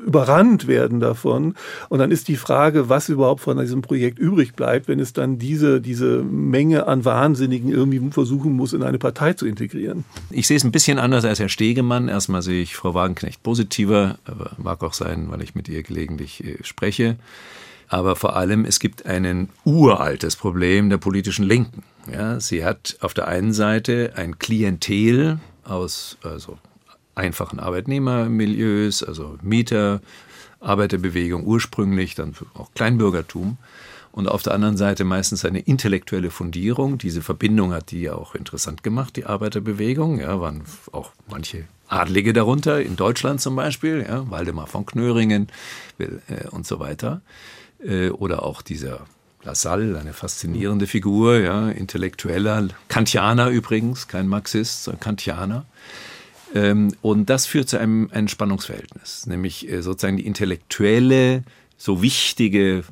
überrannt 0.07 0.67
werden 0.67 0.99
davon. 0.99 1.53
Und 1.89 1.99
dann 1.99 2.11
ist 2.11 2.29
die 2.29 2.37
Frage, 2.37 2.89
was 2.89 3.09
überhaupt 3.09 3.41
von 3.41 3.59
diesem 3.59 3.81
Projekt 3.81 4.17
übrig 4.17 4.53
bleibt, 4.53 4.87
wenn 4.87 4.99
es 4.99 5.11
dann 5.11 5.37
diese, 5.37 5.81
diese 5.81 6.23
Menge 6.23 6.87
an 6.87 7.03
Wahnsinnigen 7.03 7.69
irgendwie 7.69 8.01
versuchen 8.11 8.53
muss, 8.53 8.71
in 8.71 8.83
eine 8.83 8.97
Partei 8.97 9.33
zu 9.33 9.45
integrieren. 9.45 10.05
Ich 10.29 10.47
sehe 10.47 10.57
es 10.57 10.63
ein 10.63 10.71
bisschen 10.71 10.97
anders 10.97 11.25
als 11.25 11.39
Herr 11.39 11.49
Stegemann. 11.49 12.07
Erstmal 12.07 12.41
sehe 12.41 12.61
ich 12.61 12.75
Frau 12.75 12.93
Wagenknecht 12.93 13.43
positiver, 13.43 14.17
aber 14.25 14.51
mag 14.57 14.81
auch 14.81 14.93
sein, 14.93 15.27
weil 15.29 15.41
ich 15.41 15.55
mit 15.55 15.67
ihr 15.67 15.83
gelegentlich 15.83 16.43
äh, 16.43 16.63
spreche. 16.63 17.17
Aber 17.89 18.15
vor 18.15 18.35
allem, 18.35 18.65
es 18.65 18.79
gibt 18.79 19.05
ein 19.05 19.49
uraltes 19.65 20.35
Problem 20.35 20.89
der 20.89 20.97
politischen 20.97 21.45
Linken. 21.45 21.83
Ja, 22.11 22.39
sie 22.39 22.63
hat 22.63 22.97
auf 23.01 23.13
der 23.13 23.27
einen 23.27 23.53
Seite 23.53 24.13
ein 24.15 24.39
Klientel 24.39 25.39
aus 25.65 26.17
also 26.23 26.57
einfachen 27.17 27.59
Arbeitnehmermilieus, 27.59 29.03
also 29.03 29.37
Mieter, 29.41 30.01
Arbeiterbewegung 30.59 31.45
ursprünglich, 31.45 32.15
dann 32.15 32.35
auch 32.53 32.71
Kleinbürgertum. 32.73 33.57
Und 34.11 34.27
auf 34.27 34.41
der 34.41 34.53
anderen 34.53 34.77
Seite 34.77 35.03
meistens 35.03 35.45
eine 35.45 35.59
intellektuelle 35.59 36.31
Fundierung. 36.31 36.97
Diese 36.97 37.21
Verbindung 37.21 37.71
hat 37.73 37.91
die 37.91 38.01
ja 38.01 38.15
auch 38.15 38.33
interessant 38.33 38.81
gemacht, 38.81 39.15
die 39.15 39.25
Arbeiterbewegung. 39.25 40.19
Ja, 40.19 40.41
waren 40.41 40.63
auch 40.91 41.11
manche 41.29 41.65
Adlige 41.87 42.33
darunter, 42.33 42.81
in 42.81 42.95
Deutschland 42.95 43.41
zum 43.41 43.55
Beispiel, 43.55 44.05
ja, 44.07 44.29
Waldemar 44.31 44.65
von 44.65 44.87
Knöringen 44.87 45.49
äh, 45.99 46.47
und 46.49 46.65
so 46.65 46.79
weiter. 46.79 47.21
Äh, 47.79 48.09
oder 48.09 48.41
auch 48.41 48.63
dieser 48.63 49.05
Lassalle, 49.43 49.99
eine 49.99 50.13
faszinierende 50.13 50.87
Figur, 50.87 51.39
ja, 51.39 51.69
intellektueller, 51.69 52.69
Kantianer 52.89 53.49
übrigens, 53.49 54.07
kein 54.07 54.27
Marxist, 54.27 54.83
sondern 54.83 54.99
Kantianer. 54.99 55.65
Ähm, 56.53 56.93
und 57.01 57.29
das 57.29 57.45
führt 57.45 57.69
zu 57.69 57.79
einem, 57.79 58.09
einem 58.11 58.27
Spannungsverhältnis, 58.27 59.25
nämlich 59.27 59.69
äh, 59.69 59.81
sozusagen 59.81 60.17
die 60.17 60.25
intellektuelle, 60.25 61.43
so 61.77 62.01
wichtige 62.01 62.83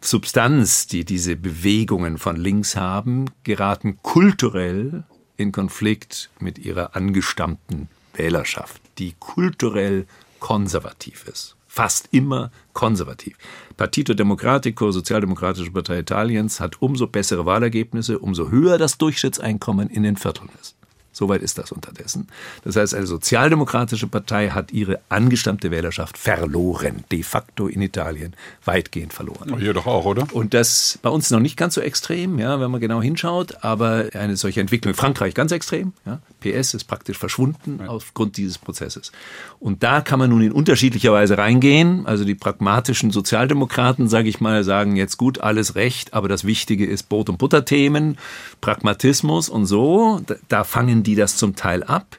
Substanz, 0.00 0.86
die 0.86 1.04
diese 1.04 1.36
Bewegungen 1.36 2.18
von 2.18 2.36
links 2.36 2.76
haben, 2.76 3.26
geraten 3.42 3.98
kulturell 4.02 5.04
in 5.36 5.52
Konflikt 5.52 6.30
mit 6.40 6.58
ihrer 6.58 6.94
angestammten 6.94 7.88
Wählerschaft, 8.14 8.80
die 8.98 9.14
kulturell 9.18 10.06
konservativ 10.40 11.26
ist. 11.26 11.56
Fast 11.66 12.08
immer 12.12 12.52
konservativ. 12.72 13.36
Partito 13.76 14.14
Democratico, 14.14 14.92
Sozialdemokratische 14.92 15.72
Partei 15.72 15.98
Italiens, 15.98 16.60
hat 16.60 16.80
umso 16.80 17.08
bessere 17.08 17.46
Wahlergebnisse, 17.46 18.18
umso 18.18 18.50
höher 18.50 18.78
das 18.78 18.98
Durchschnittseinkommen 18.98 19.88
in 19.88 20.04
den 20.04 20.16
Vierteln 20.16 20.50
ist. 20.60 20.76
Soweit 21.14 21.42
ist 21.42 21.58
das 21.58 21.70
unterdessen. 21.70 22.26
Das 22.64 22.74
heißt, 22.74 22.94
eine 22.94 23.06
sozialdemokratische 23.06 24.08
Partei 24.08 24.50
hat 24.50 24.72
ihre 24.72 25.00
angestammte 25.08 25.70
Wählerschaft 25.70 26.18
verloren, 26.18 27.04
de 27.12 27.22
facto 27.22 27.68
in 27.68 27.80
Italien 27.82 28.34
weitgehend 28.64 29.12
verloren. 29.12 29.56
Hier 29.58 29.72
doch 29.72 29.86
auch, 29.86 30.04
oder? 30.04 30.26
Und 30.32 30.54
das 30.54 30.98
bei 31.02 31.10
uns 31.10 31.30
noch 31.30 31.38
nicht 31.38 31.56
ganz 31.56 31.74
so 31.74 31.80
extrem, 31.80 32.40
ja, 32.40 32.58
wenn 32.60 32.70
man 32.70 32.80
genau 32.80 33.00
hinschaut, 33.00 33.64
aber 33.64 34.06
eine 34.12 34.36
solche 34.36 34.60
Entwicklung 34.60 34.92
in 34.92 34.96
Frankreich 34.96 35.34
ganz 35.34 35.52
extrem. 35.52 35.92
Ja. 36.04 36.20
PS 36.44 36.74
ist 36.74 36.84
praktisch 36.84 37.16
verschwunden 37.16 37.78
ja. 37.80 37.86
aufgrund 37.86 38.36
dieses 38.36 38.58
Prozesses. 38.58 39.12
Und 39.58 39.82
da 39.82 40.02
kann 40.02 40.18
man 40.18 40.30
nun 40.30 40.42
in 40.42 40.52
unterschiedlicher 40.52 41.12
Weise 41.12 41.38
reingehen. 41.38 42.06
Also 42.06 42.24
die 42.24 42.34
pragmatischen 42.34 43.10
Sozialdemokraten, 43.10 44.08
sage 44.08 44.28
ich 44.28 44.40
mal, 44.40 44.62
sagen 44.62 44.96
jetzt 44.96 45.16
gut, 45.16 45.40
alles 45.40 45.74
recht, 45.74 46.12
aber 46.12 46.28
das 46.28 46.44
Wichtige 46.44 46.84
ist 46.84 47.08
Brot- 47.08 47.30
und 47.30 47.38
Butterthemen, 47.38 48.18
Pragmatismus 48.60 49.48
und 49.48 49.64
so. 49.64 50.20
Da, 50.26 50.34
da 50.48 50.64
fangen 50.64 51.02
die 51.02 51.14
das 51.14 51.36
zum 51.36 51.56
Teil 51.56 51.82
ab. 51.82 52.18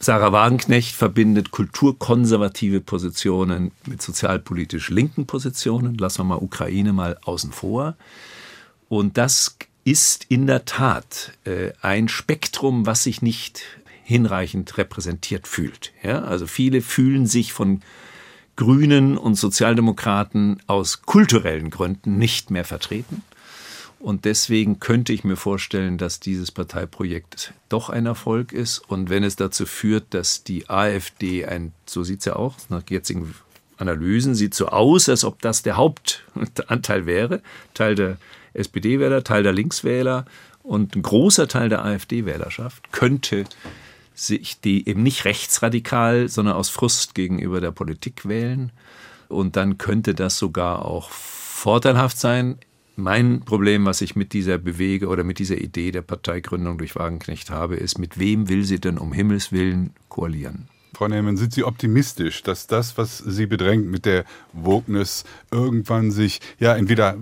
Sarah 0.00 0.32
Wagenknecht 0.32 0.94
verbindet 0.94 1.50
kulturkonservative 1.50 2.80
Positionen 2.80 3.70
mit 3.86 4.02
sozialpolitisch 4.02 4.90
linken 4.90 5.26
Positionen. 5.26 5.96
Lassen 5.96 6.18
wir 6.18 6.24
mal 6.24 6.38
Ukraine 6.42 6.92
mal 6.92 7.18
außen 7.24 7.52
vor. 7.52 7.96
Und 8.88 9.16
das 9.16 9.56
ist 9.84 10.26
in 10.28 10.46
der 10.46 10.64
Tat 10.64 11.32
äh, 11.44 11.72
ein 11.82 12.08
Spektrum, 12.08 12.86
was 12.86 13.04
sich 13.04 13.22
nicht 13.22 13.62
hinreichend 14.02 14.76
repräsentiert 14.78 15.46
fühlt. 15.46 15.92
Ja? 16.02 16.22
Also 16.22 16.46
viele 16.46 16.80
fühlen 16.80 17.26
sich 17.26 17.52
von 17.52 17.82
Grünen 18.56 19.18
und 19.18 19.34
Sozialdemokraten 19.34 20.60
aus 20.66 21.02
kulturellen 21.02 21.70
Gründen 21.70 22.18
nicht 22.18 22.50
mehr 22.50 22.64
vertreten. 22.64 23.22
Und 23.98 24.26
deswegen 24.26 24.80
könnte 24.80 25.14
ich 25.14 25.24
mir 25.24 25.36
vorstellen, 25.36 25.96
dass 25.96 26.20
dieses 26.20 26.52
Parteiprojekt 26.52 27.54
doch 27.70 27.88
ein 27.88 28.04
Erfolg 28.04 28.52
ist. 28.52 28.78
Und 28.78 29.08
wenn 29.08 29.24
es 29.24 29.34
dazu 29.36 29.64
führt, 29.64 30.12
dass 30.12 30.44
die 30.44 30.68
AfD 30.68 31.46
ein, 31.46 31.72
so 31.86 32.04
sieht 32.04 32.18
es 32.20 32.26
ja 32.26 32.36
auch, 32.36 32.54
nach 32.68 32.82
jetzigen 32.90 33.34
Analysen, 33.78 34.34
sieht 34.34 34.54
so 34.54 34.68
aus, 34.68 35.08
als 35.08 35.24
ob 35.24 35.40
das 35.40 35.62
der 35.62 35.78
Hauptanteil 35.78 37.06
wäre, 37.06 37.40
Teil 37.72 37.94
der 37.94 38.18
SPD-Wähler, 38.54 39.24
Teil 39.24 39.42
der 39.42 39.52
Linkswähler 39.52 40.24
und 40.62 40.96
ein 40.96 41.02
großer 41.02 41.46
Teil 41.46 41.68
der 41.68 41.84
AfD-Wählerschaft 41.84 42.90
könnte 42.92 43.44
sich 44.14 44.60
die 44.60 44.88
eben 44.88 45.02
nicht 45.02 45.24
rechtsradikal, 45.24 46.28
sondern 46.28 46.54
aus 46.54 46.70
Frust 46.70 47.14
gegenüber 47.14 47.60
der 47.60 47.72
Politik 47.72 48.26
wählen. 48.26 48.72
Und 49.28 49.56
dann 49.56 49.78
könnte 49.78 50.14
das 50.14 50.38
sogar 50.38 50.84
auch 50.84 51.10
vorteilhaft 51.10 52.18
sein. 52.18 52.58
Mein 52.96 53.40
Problem, 53.40 53.84
was 53.86 54.00
ich 54.00 54.14
mit 54.14 54.32
dieser 54.32 54.58
Bewege 54.58 55.08
oder 55.08 55.24
mit 55.24 55.40
dieser 55.40 55.58
Idee 55.58 55.90
der 55.90 56.02
Parteigründung 56.02 56.78
durch 56.78 56.94
Wagenknecht 56.94 57.50
habe, 57.50 57.74
ist, 57.74 57.98
mit 57.98 58.20
wem 58.20 58.48
will 58.48 58.64
sie 58.64 58.78
denn 58.78 58.98
um 58.98 59.12
Himmels 59.12 59.50
Willen 59.50 59.92
koalieren? 60.08 60.68
Frau 60.94 61.08
Neyman, 61.08 61.36
sind 61.36 61.52
Sie 61.52 61.64
optimistisch, 61.64 62.44
dass 62.44 62.68
das, 62.68 62.96
was 62.96 63.18
Sie 63.18 63.46
bedrängt 63.46 63.86
mit 63.86 64.04
der 64.04 64.24
Wokeness, 64.52 65.24
irgendwann 65.50 66.12
sich 66.12 66.40
ja 66.60 66.76
entweder 66.76 67.16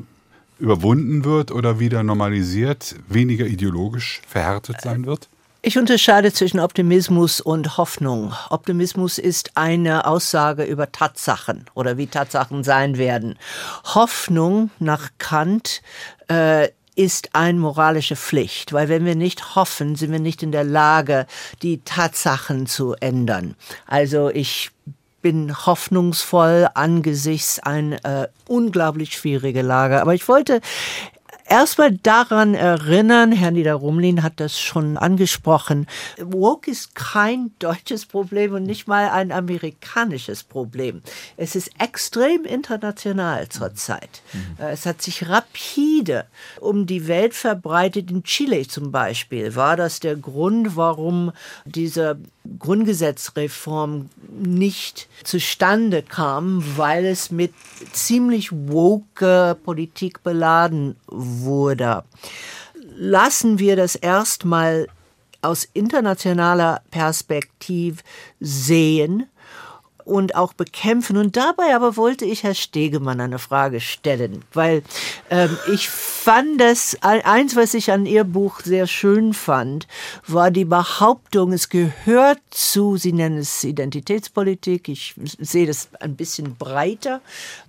überwunden 0.62 1.24
wird 1.24 1.50
oder 1.50 1.80
wieder 1.80 2.02
normalisiert, 2.02 2.94
weniger 3.08 3.46
ideologisch 3.46 4.22
verhärtet 4.26 4.80
sein 4.80 5.04
wird? 5.04 5.28
Ich 5.60 5.78
unterscheide 5.78 6.32
zwischen 6.32 6.58
Optimismus 6.58 7.40
und 7.40 7.76
Hoffnung. 7.76 8.32
Optimismus 8.50 9.18
ist 9.18 9.52
eine 9.56 10.06
Aussage 10.06 10.64
über 10.64 10.90
Tatsachen 10.90 11.66
oder 11.74 11.98
wie 11.98 12.06
Tatsachen 12.06 12.64
sein 12.64 12.96
werden. 12.96 13.38
Hoffnung 13.84 14.70
nach 14.78 15.10
Kant 15.18 15.82
äh, 16.28 16.68
ist 16.94 17.34
eine 17.34 17.58
moralische 17.58 18.16
Pflicht, 18.16 18.72
weil 18.72 18.88
wenn 18.88 19.04
wir 19.04 19.14
nicht 19.14 19.54
hoffen, 19.54 19.96
sind 19.96 20.12
wir 20.12 20.18
nicht 20.20 20.42
in 20.42 20.52
der 20.52 20.64
Lage, 20.64 21.26
die 21.62 21.80
Tatsachen 21.84 22.66
zu 22.66 22.94
ändern. 22.94 23.54
Also 23.86 24.30
ich 24.30 24.70
bin 25.22 25.66
hoffnungsvoll 25.66 26.68
angesichts 26.74 27.58
einer 27.60 28.04
äh, 28.04 28.28
unglaublich 28.48 29.14
schwierige 29.14 29.62
Lage. 29.62 30.00
Aber 30.00 30.14
ich 30.14 30.28
wollte 30.28 30.60
erstmal 31.52 31.92
daran 31.92 32.54
erinnern, 32.54 33.30
Herr 33.30 33.50
Niederrumlin 33.50 34.22
hat 34.22 34.40
das 34.40 34.58
schon 34.58 34.96
angesprochen, 34.96 35.86
Woke 36.18 36.70
ist 36.70 36.94
kein 36.94 37.50
deutsches 37.58 38.06
Problem 38.06 38.54
und 38.54 38.62
nicht 38.62 38.88
mal 38.88 39.10
ein 39.10 39.30
amerikanisches 39.32 40.44
Problem. 40.44 41.02
Es 41.36 41.54
ist 41.54 41.70
extrem 41.78 42.46
international 42.46 43.50
zurzeit. 43.50 44.22
Mhm. 44.32 44.64
Es 44.64 44.86
hat 44.86 45.02
sich 45.02 45.28
rapide 45.28 46.24
um 46.58 46.86
die 46.86 47.06
Welt 47.06 47.34
verbreitet. 47.34 48.10
In 48.10 48.22
Chile 48.22 48.66
zum 48.66 48.90
Beispiel 48.90 49.54
war 49.54 49.76
das 49.76 50.00
der 50.00 50.16
Grund, 50.16 50.74
warum 50.74 51.32
diese 51.66 52.16
Grundgesetzreform 52.58 54.08
nicht 54.30 55.06
zustande 55.22 56.02
kam, 56.02 56.64
weil 56.76 57.04
es 57.04 57.30
mit 57.30 57.52
ziemlich 57.92 58.50
woke 58.52 59.56
Politik 59.62 60.22
beladen 60.22 60.96
wurde. 61.06 61.41
Lassen 62.96 63.58
wir 63.58 63.76
das 63.76 63.94
erstmal 63.96 64.86
aus 65.40 65.68
internationaler 65.72 66.82
Perspektive 66.90 68.02
sehen 68.40 69.26
und 70.04 70.34
auch 70.34 70.52
bekämpfen. 70.52 71.16
Und 71.16 71.36
dabei 71.36 71.74
aber 71.74 71.96
wollte 71.96 72.24
ich 72.24 72.42
Herr 72.42 72.54
Stegemann 72.54 73.20
eine 73.20 73.38
Frage 73.38 73.80
stellen, 73.80 74.44
weil 74.52 74.82
ähm, 75.30 75.56
ich 75.72 75.88
fand 75.88 76.60
das, 76.60 76.96
eins, 77.02 77.56
was 77.56 77.74
ich 77.74 77.90
an 77.90 78.06
Ihr 78.06 78.24
Buch 78.24 78.60
sehr 78.60 78.86
schön 78.86 79.34
fand, 79.34 79.86
war 80.26 80.50
die 80.50 80.64
Behauptung, 80.64 81.52
es 81.52 81.68
gehört 81.68 82.40
zu, 82.50 82.96
Sie 82.96 83.12
nennen 83.12 83.38
es 83.38 83.64
Identitätspolitik, 83.64 84.88
ich 84.88 85.14
sehe 85.38 85.66
das 85.66 85.88
ein 86.00 86.16
bisschen 86.16 86.56
breiter, 86.56 87.20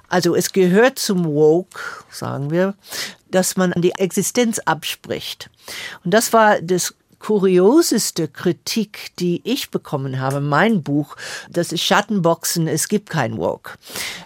also 0.10 0.36
es 0.36 0.54
gehört 0.54 1.00
zum 1.00 1.26
Woke, 1.26 1.80
sagen 2.12 2.52
wir, 2.52 2.76
dass 3.32 3.58
man 3.58 3.74
die 3.78 3.94
Existenz 3.94 4.60
abspricht. 4.60 5.50
Und 6.06 6.14
das 6.14 6.34
war 6.34 6.62
das 6.62 6.94
kurioseste 7.24 8.28
Kritik, 8.28 9.12
die 9.18 9.40
ich 9.46 9.72
bekommen 9.72 10.20
habe, 10.20 10.42
mein 10.42 10.84
Buch, 10.84 11.16
das 11.50 11.72
ist 11.72 11.82
Schattenboxen, 11.82 12.68
es 12.68 12.90
gibt 12.90 13.10
kein 13.10 13.38
Woke. 13.38 13.78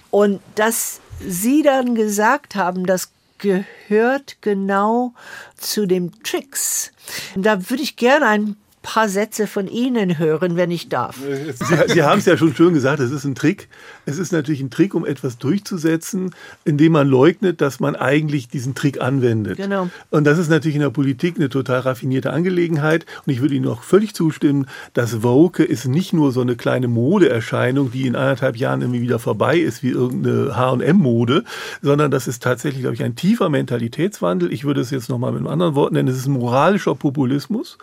Und 0.09 0.41
dass 0.55 0.99
Sie 1.19 1.61
dann 1.61 1.93
gesagt 1.93 2.55
haben, 2.55 2.87
das 2.87 3.11
gehört 3.37 4.37
genau 4.41 5.13
zu 5.57 5.85
dem 5.85 6.23
Tricks. 6.23 6.91
Da 7.35 7.69
würde 7.69 7.83
ich 7.83 7.97
gerne 7.97 8.25
ein 8.25 8.55
paar 8.87 9.09
Sätze 9.09 9.47
von 9.47 9.67
Ihnen 9.67 10.17
hören, 10.17 10.55
wenn 10.55 10.71
ich 10.71 10.87
darf. 10.87 11.17
Sie, 11.17 11.93
Sie 11.93 12.03
haben 12.03 12.19
es 12.19 12.25
ja 12.25 12.37
schon 12.37 12.55
schön 12.55 12.73
gesagt, 12.73 13.01
es 13.01 13.11
ist 13.11 13.25
ein 13.25 13.35
Trick. 13.35 13.67
Es 14.05 14.17
ist 14.17 14.31
natürlich 14.31 14.61
ein 14.61 14.69
Trick, 14.69 14.95
um 14.95 15.05
etwas 15.05 15.37
durchzusetzen, 15.37 16.33
indem 16.63 16.93
man 16.93 17.05
leugnet, 17.05 17.59
dass 17.59 17.81
man 17.81 17.97
eigentlich 17.97 18.47
diesen 18.47 18.75
Trick 18.75 19.01
anwendet. 19.01 19.57
Genau. 19.57 19.89
Und 20.09 20.23
das 20.23 20.37
ist 20.37 20.49
natürlich 20.49 20.75
in 20.75 20.81
der 20.81 20.89
Politik 20.89 21.35
eine 21.35 21.49
total 21.49 21.81
raffinierte 21.81 22.31
Angelegenheit. 22.31 23.05
Und 23.25 23.33
ich 23.33 23.41
würde 23.41 23.55
Ihnen 23.55 23.67
auch 23.67 23.83
völlig 23.83 24.15
zustimmen, 24.15 24.67
dass 24.93 25.21
Woke 25.21 25.65
ist 25.65 25.85
nicht 25.85 26.13
nur 26.13 26.31
so 26.31 26.39
eine 26.39 26.55
kleine 26.55 26.87
Modeerscheinung, 26.87 27.91
die 27.91 28.07
in 28.07 28.15
anderthalb 28.15 28.55
Jahren 28.55 28.81
irgendwie 28.81 29.01
wieder 29.01 29.19
vorbei 29.19 29.57
ist, 29.57 29.83
wie 29.83 29.89
irgendeine 29.89 30.55
H&M-Mode, 30.55 31.43
sondern 31.81 32.09
das 32.09 32.29
ist 32.29 32.41
tatsächlich, 32.41 32.83
glaube 32.83 32.95
ich, 32.95 33.03
ein 33.03 33.17
tiefer 33.17 33.49
Mentalitätswandel. 33.49 34.53
Ich 34.53 34.63
würde 34.63 34.79
es 34.79 34.91
jetzt 34.91 35.09
nochmal 35.09 35.33
mit 35.33 35.39
einem 35.39 35.47
anderen 35.47 35.75
Wort 35.75 35.91
nennen. 35.91 36.07
Es 36.07 36.15
ist 36.15 36.27
ein 36.27 36.33
moralischer 36.33 36.95
Populismus, 36.95 37.77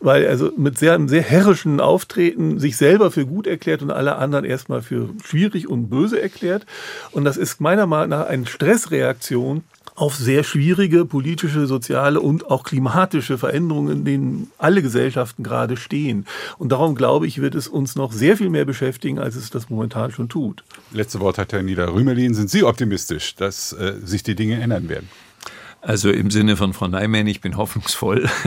weil 0.00 0.22
er 0.22 0.35
also 0.36 0.52
mit 0.58 0.76
sehr, 0.76 0.92
einem 0.92 1.08
sehr 1.08 1.22
herrischen 1.22 1.80
Auftreten 1.80 2.58
sich 2.58 2.76
selber 2.76 3.10
für 3.10 3.24
gut 3.24 3.46
erklärt 3.46 3.80
und 3.80 3.90
alle 3.90 4.16
anderen 4.16 4.44
erstmal 4.44 4.82
für 4.82 5.08
schwierig 5.24 5.66
und 5.66 5.88
böse 5.88 6.20
erklärt. 6.20 6.66
Und 7.12 7.24
das 7.24 7.38
ist 7.38 7.58
meiner 7.58 7.86
Meinung 7.86 8.10
nach 8.10 8.26
eine 8.26 8.44
Stressreaktion 8.44 9.64
auf 9.94 10.14
sehr 10.14 10.44
schwierige 10.44 11.06
politische, 11.06 11.66
soziale 11.66 12.20
und 12.20 12.50
auch 12.50 12.64
klimatische 12.64 13.38
Veränderungen, 13.38 13.98
in 14.00 14.04
denen 14.04 14.50
alle 14.58 14.82
Gesellschaften 14.82 15.42
gerade 15.42 15.78
stehen. 15.78 16.26
Und 16.58 16.70
darum 16.70 16.96
glaube 16.96 17.26
ich, 17.26 17.40
wird 17.40 17.54
es 17.54 17.66
uns 17.66 17.96
noch 17.96 18.12
sehr 18.12 18.36
viel 18.36 18.50
mehr 18.50 18.66
beschäftigen, 18.66 19.18
als 19.18 19.36
es 19.36 19.48
das 19.48 19.70
momentan 19.70 20.12
schon 20.12 20.28
tut. 20.28 20.64
Letzte 20.92 21.20
Wort 21.20 21.38
hat 21.38 21.54
Herr 21.54 21.62
Nieder 21.62 21.94
Rümelin. 21.94 22.34
Sind 22.34 22.50
Sie 22.50 22.62
optimistisch, 22.62 23.36
dass 23.36 23.72
äh, 23.72 23.94
sich 24.04 24.22
die 24.22 24.34
Dinge 24.34 24.60
ändern 24.60 24.90
werden? 24.90 25.08
Also 25.86 26.10
im 26.10 26.32
Sinne 26.32 26.56
von 26.56 26.72
Frau 26.72 26.88
Neimann, 26.88 27.28
ich 27.28 27.40
bin 27.40 27.56
hoffnungsvoll. 27.56 28.28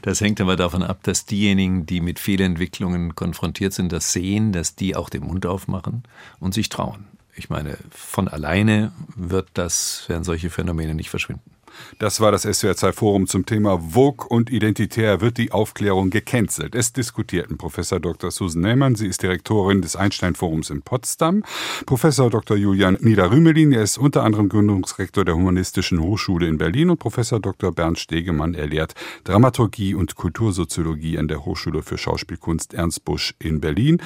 Das 0.00 0.22
hängt 0.22 0.40
aber 0.40 0.56
davon 0.56 0.82
ab, 0.82 1.00
dass 1.02 1.26
diejenigen, 1.26 1.84
die 1.84 2.00
mit 2.00 2.18
Fehlentwicklungen 2.18 3.14
konfrontiert 3.14 3.74
sind, 3.74 3.92
das 3.92 4.12
sehen, 4.12 4.52
dass 4.52 4.74
die 4.74 4.96
auch 4.96 5.10
den 5.10 5.24
Mund 5.24 5.44
aufmachen 5.44 6.02
und 6.40 6.54
sich 6.54 6.70
trauen. 6.70 7.04
Ich 7.36 7.50
meine, 7.50 7.76
von 7.90 8.26
alleine 8.26 8.90
wird 9.14 9.50
das, 9.54 10.08
werden 10.08 10.24
solche 10.24 10.48
Phänomene 10.48 10.94
nicht 10.94 11.10
verschwinden. 11.10 11.50
Das 11.98 12.20
war 12.20 12.32
das 12.32 12.46
SWR2 12.46 12.92
Forum 12.92 13.26
zum 13.26 13.46
Thema 13.46 13.78
Vogue 13.92 14.26
und 14.28 14.50
Identitär 14.50 15.20
wird 15.20 15.38
die 15.38 15.52
Aufklärung 15.52 16.10
gecancelt. 16.10 16.74
Es 16.74 16.92
diskutierten 16.92 17.58
Professor 17.58 18.00
Dr. 18.00 18.30
Susan 18.30 18.62
Neyman, 18.62 18.94
sie 18.94 19.06
ist 19.06 19.22
Direktorin 19.22 19.82
des 19.82 19.96
Einstein 19.96 20.34
Forums 20.34 20.70
in 20.70 20.82
Potsdam, 20.82 21.44
Professor 21.86 22.30
Dr. 22.30 22.56
Julian 22.56 22.96
Niederrümelin, 23.00 23.72
er 23.72 23.82
ist 23.82 23.98
unter 23.98 24.22
anderem 24.22 24.48
Gründungsrektor 24.48 25.24
der 25.24 25.36
Humanistischen 25.36 26.00
Hochschule 26.00 26.46
in 26.46 26.58
Berlin 26.58 26.90
und 26.90 26.98
Professor 26.98 27.40
Dr. 27.40 27.72
Bernd 27.72 27.98
Stegemann, 27.98 28.54
er 28.54 28.66
lehrt 28.66 28.94
Dramaturgie 29.24 29.94
und 29.94 30.16
Kultursoziologie 30.16 31.18
an 31.18 31.28
der 31.28 31.44
Hochschule 31.44 31.82
für 31.82 31.98
Schauspielkunst 31.98 32.74
Ernst 32.74 33.04
Busch 33.04 33.34
in 33.38 33.60
Berlin. 33.60 34.00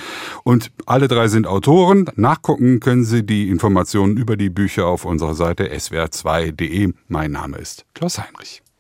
Und 0.45 0.71
alle 0.87 1.09
drei 1.09 1.29
sind 1.29 1.47
Autoren. 1.47 2.11
Nachgucken 2.17 2.81
können 2.81 3.05
Sie 3.05 3.25
die 3.25 3.49
Informationen 3.49 4.17
über 4.17 4.37
die 4.37 4.51
Bücher 4.51 4.87
auf 4.87 5.05
unserer 5.05 5.35
Seite 5.35 5.73
swr2.de. 5.73 6.93
Mein 7.09 7.33
Name 7.33 7.56
ist 7.59 7.85
Klaus 7.95 8.19
Heinrich. 8.19 8.63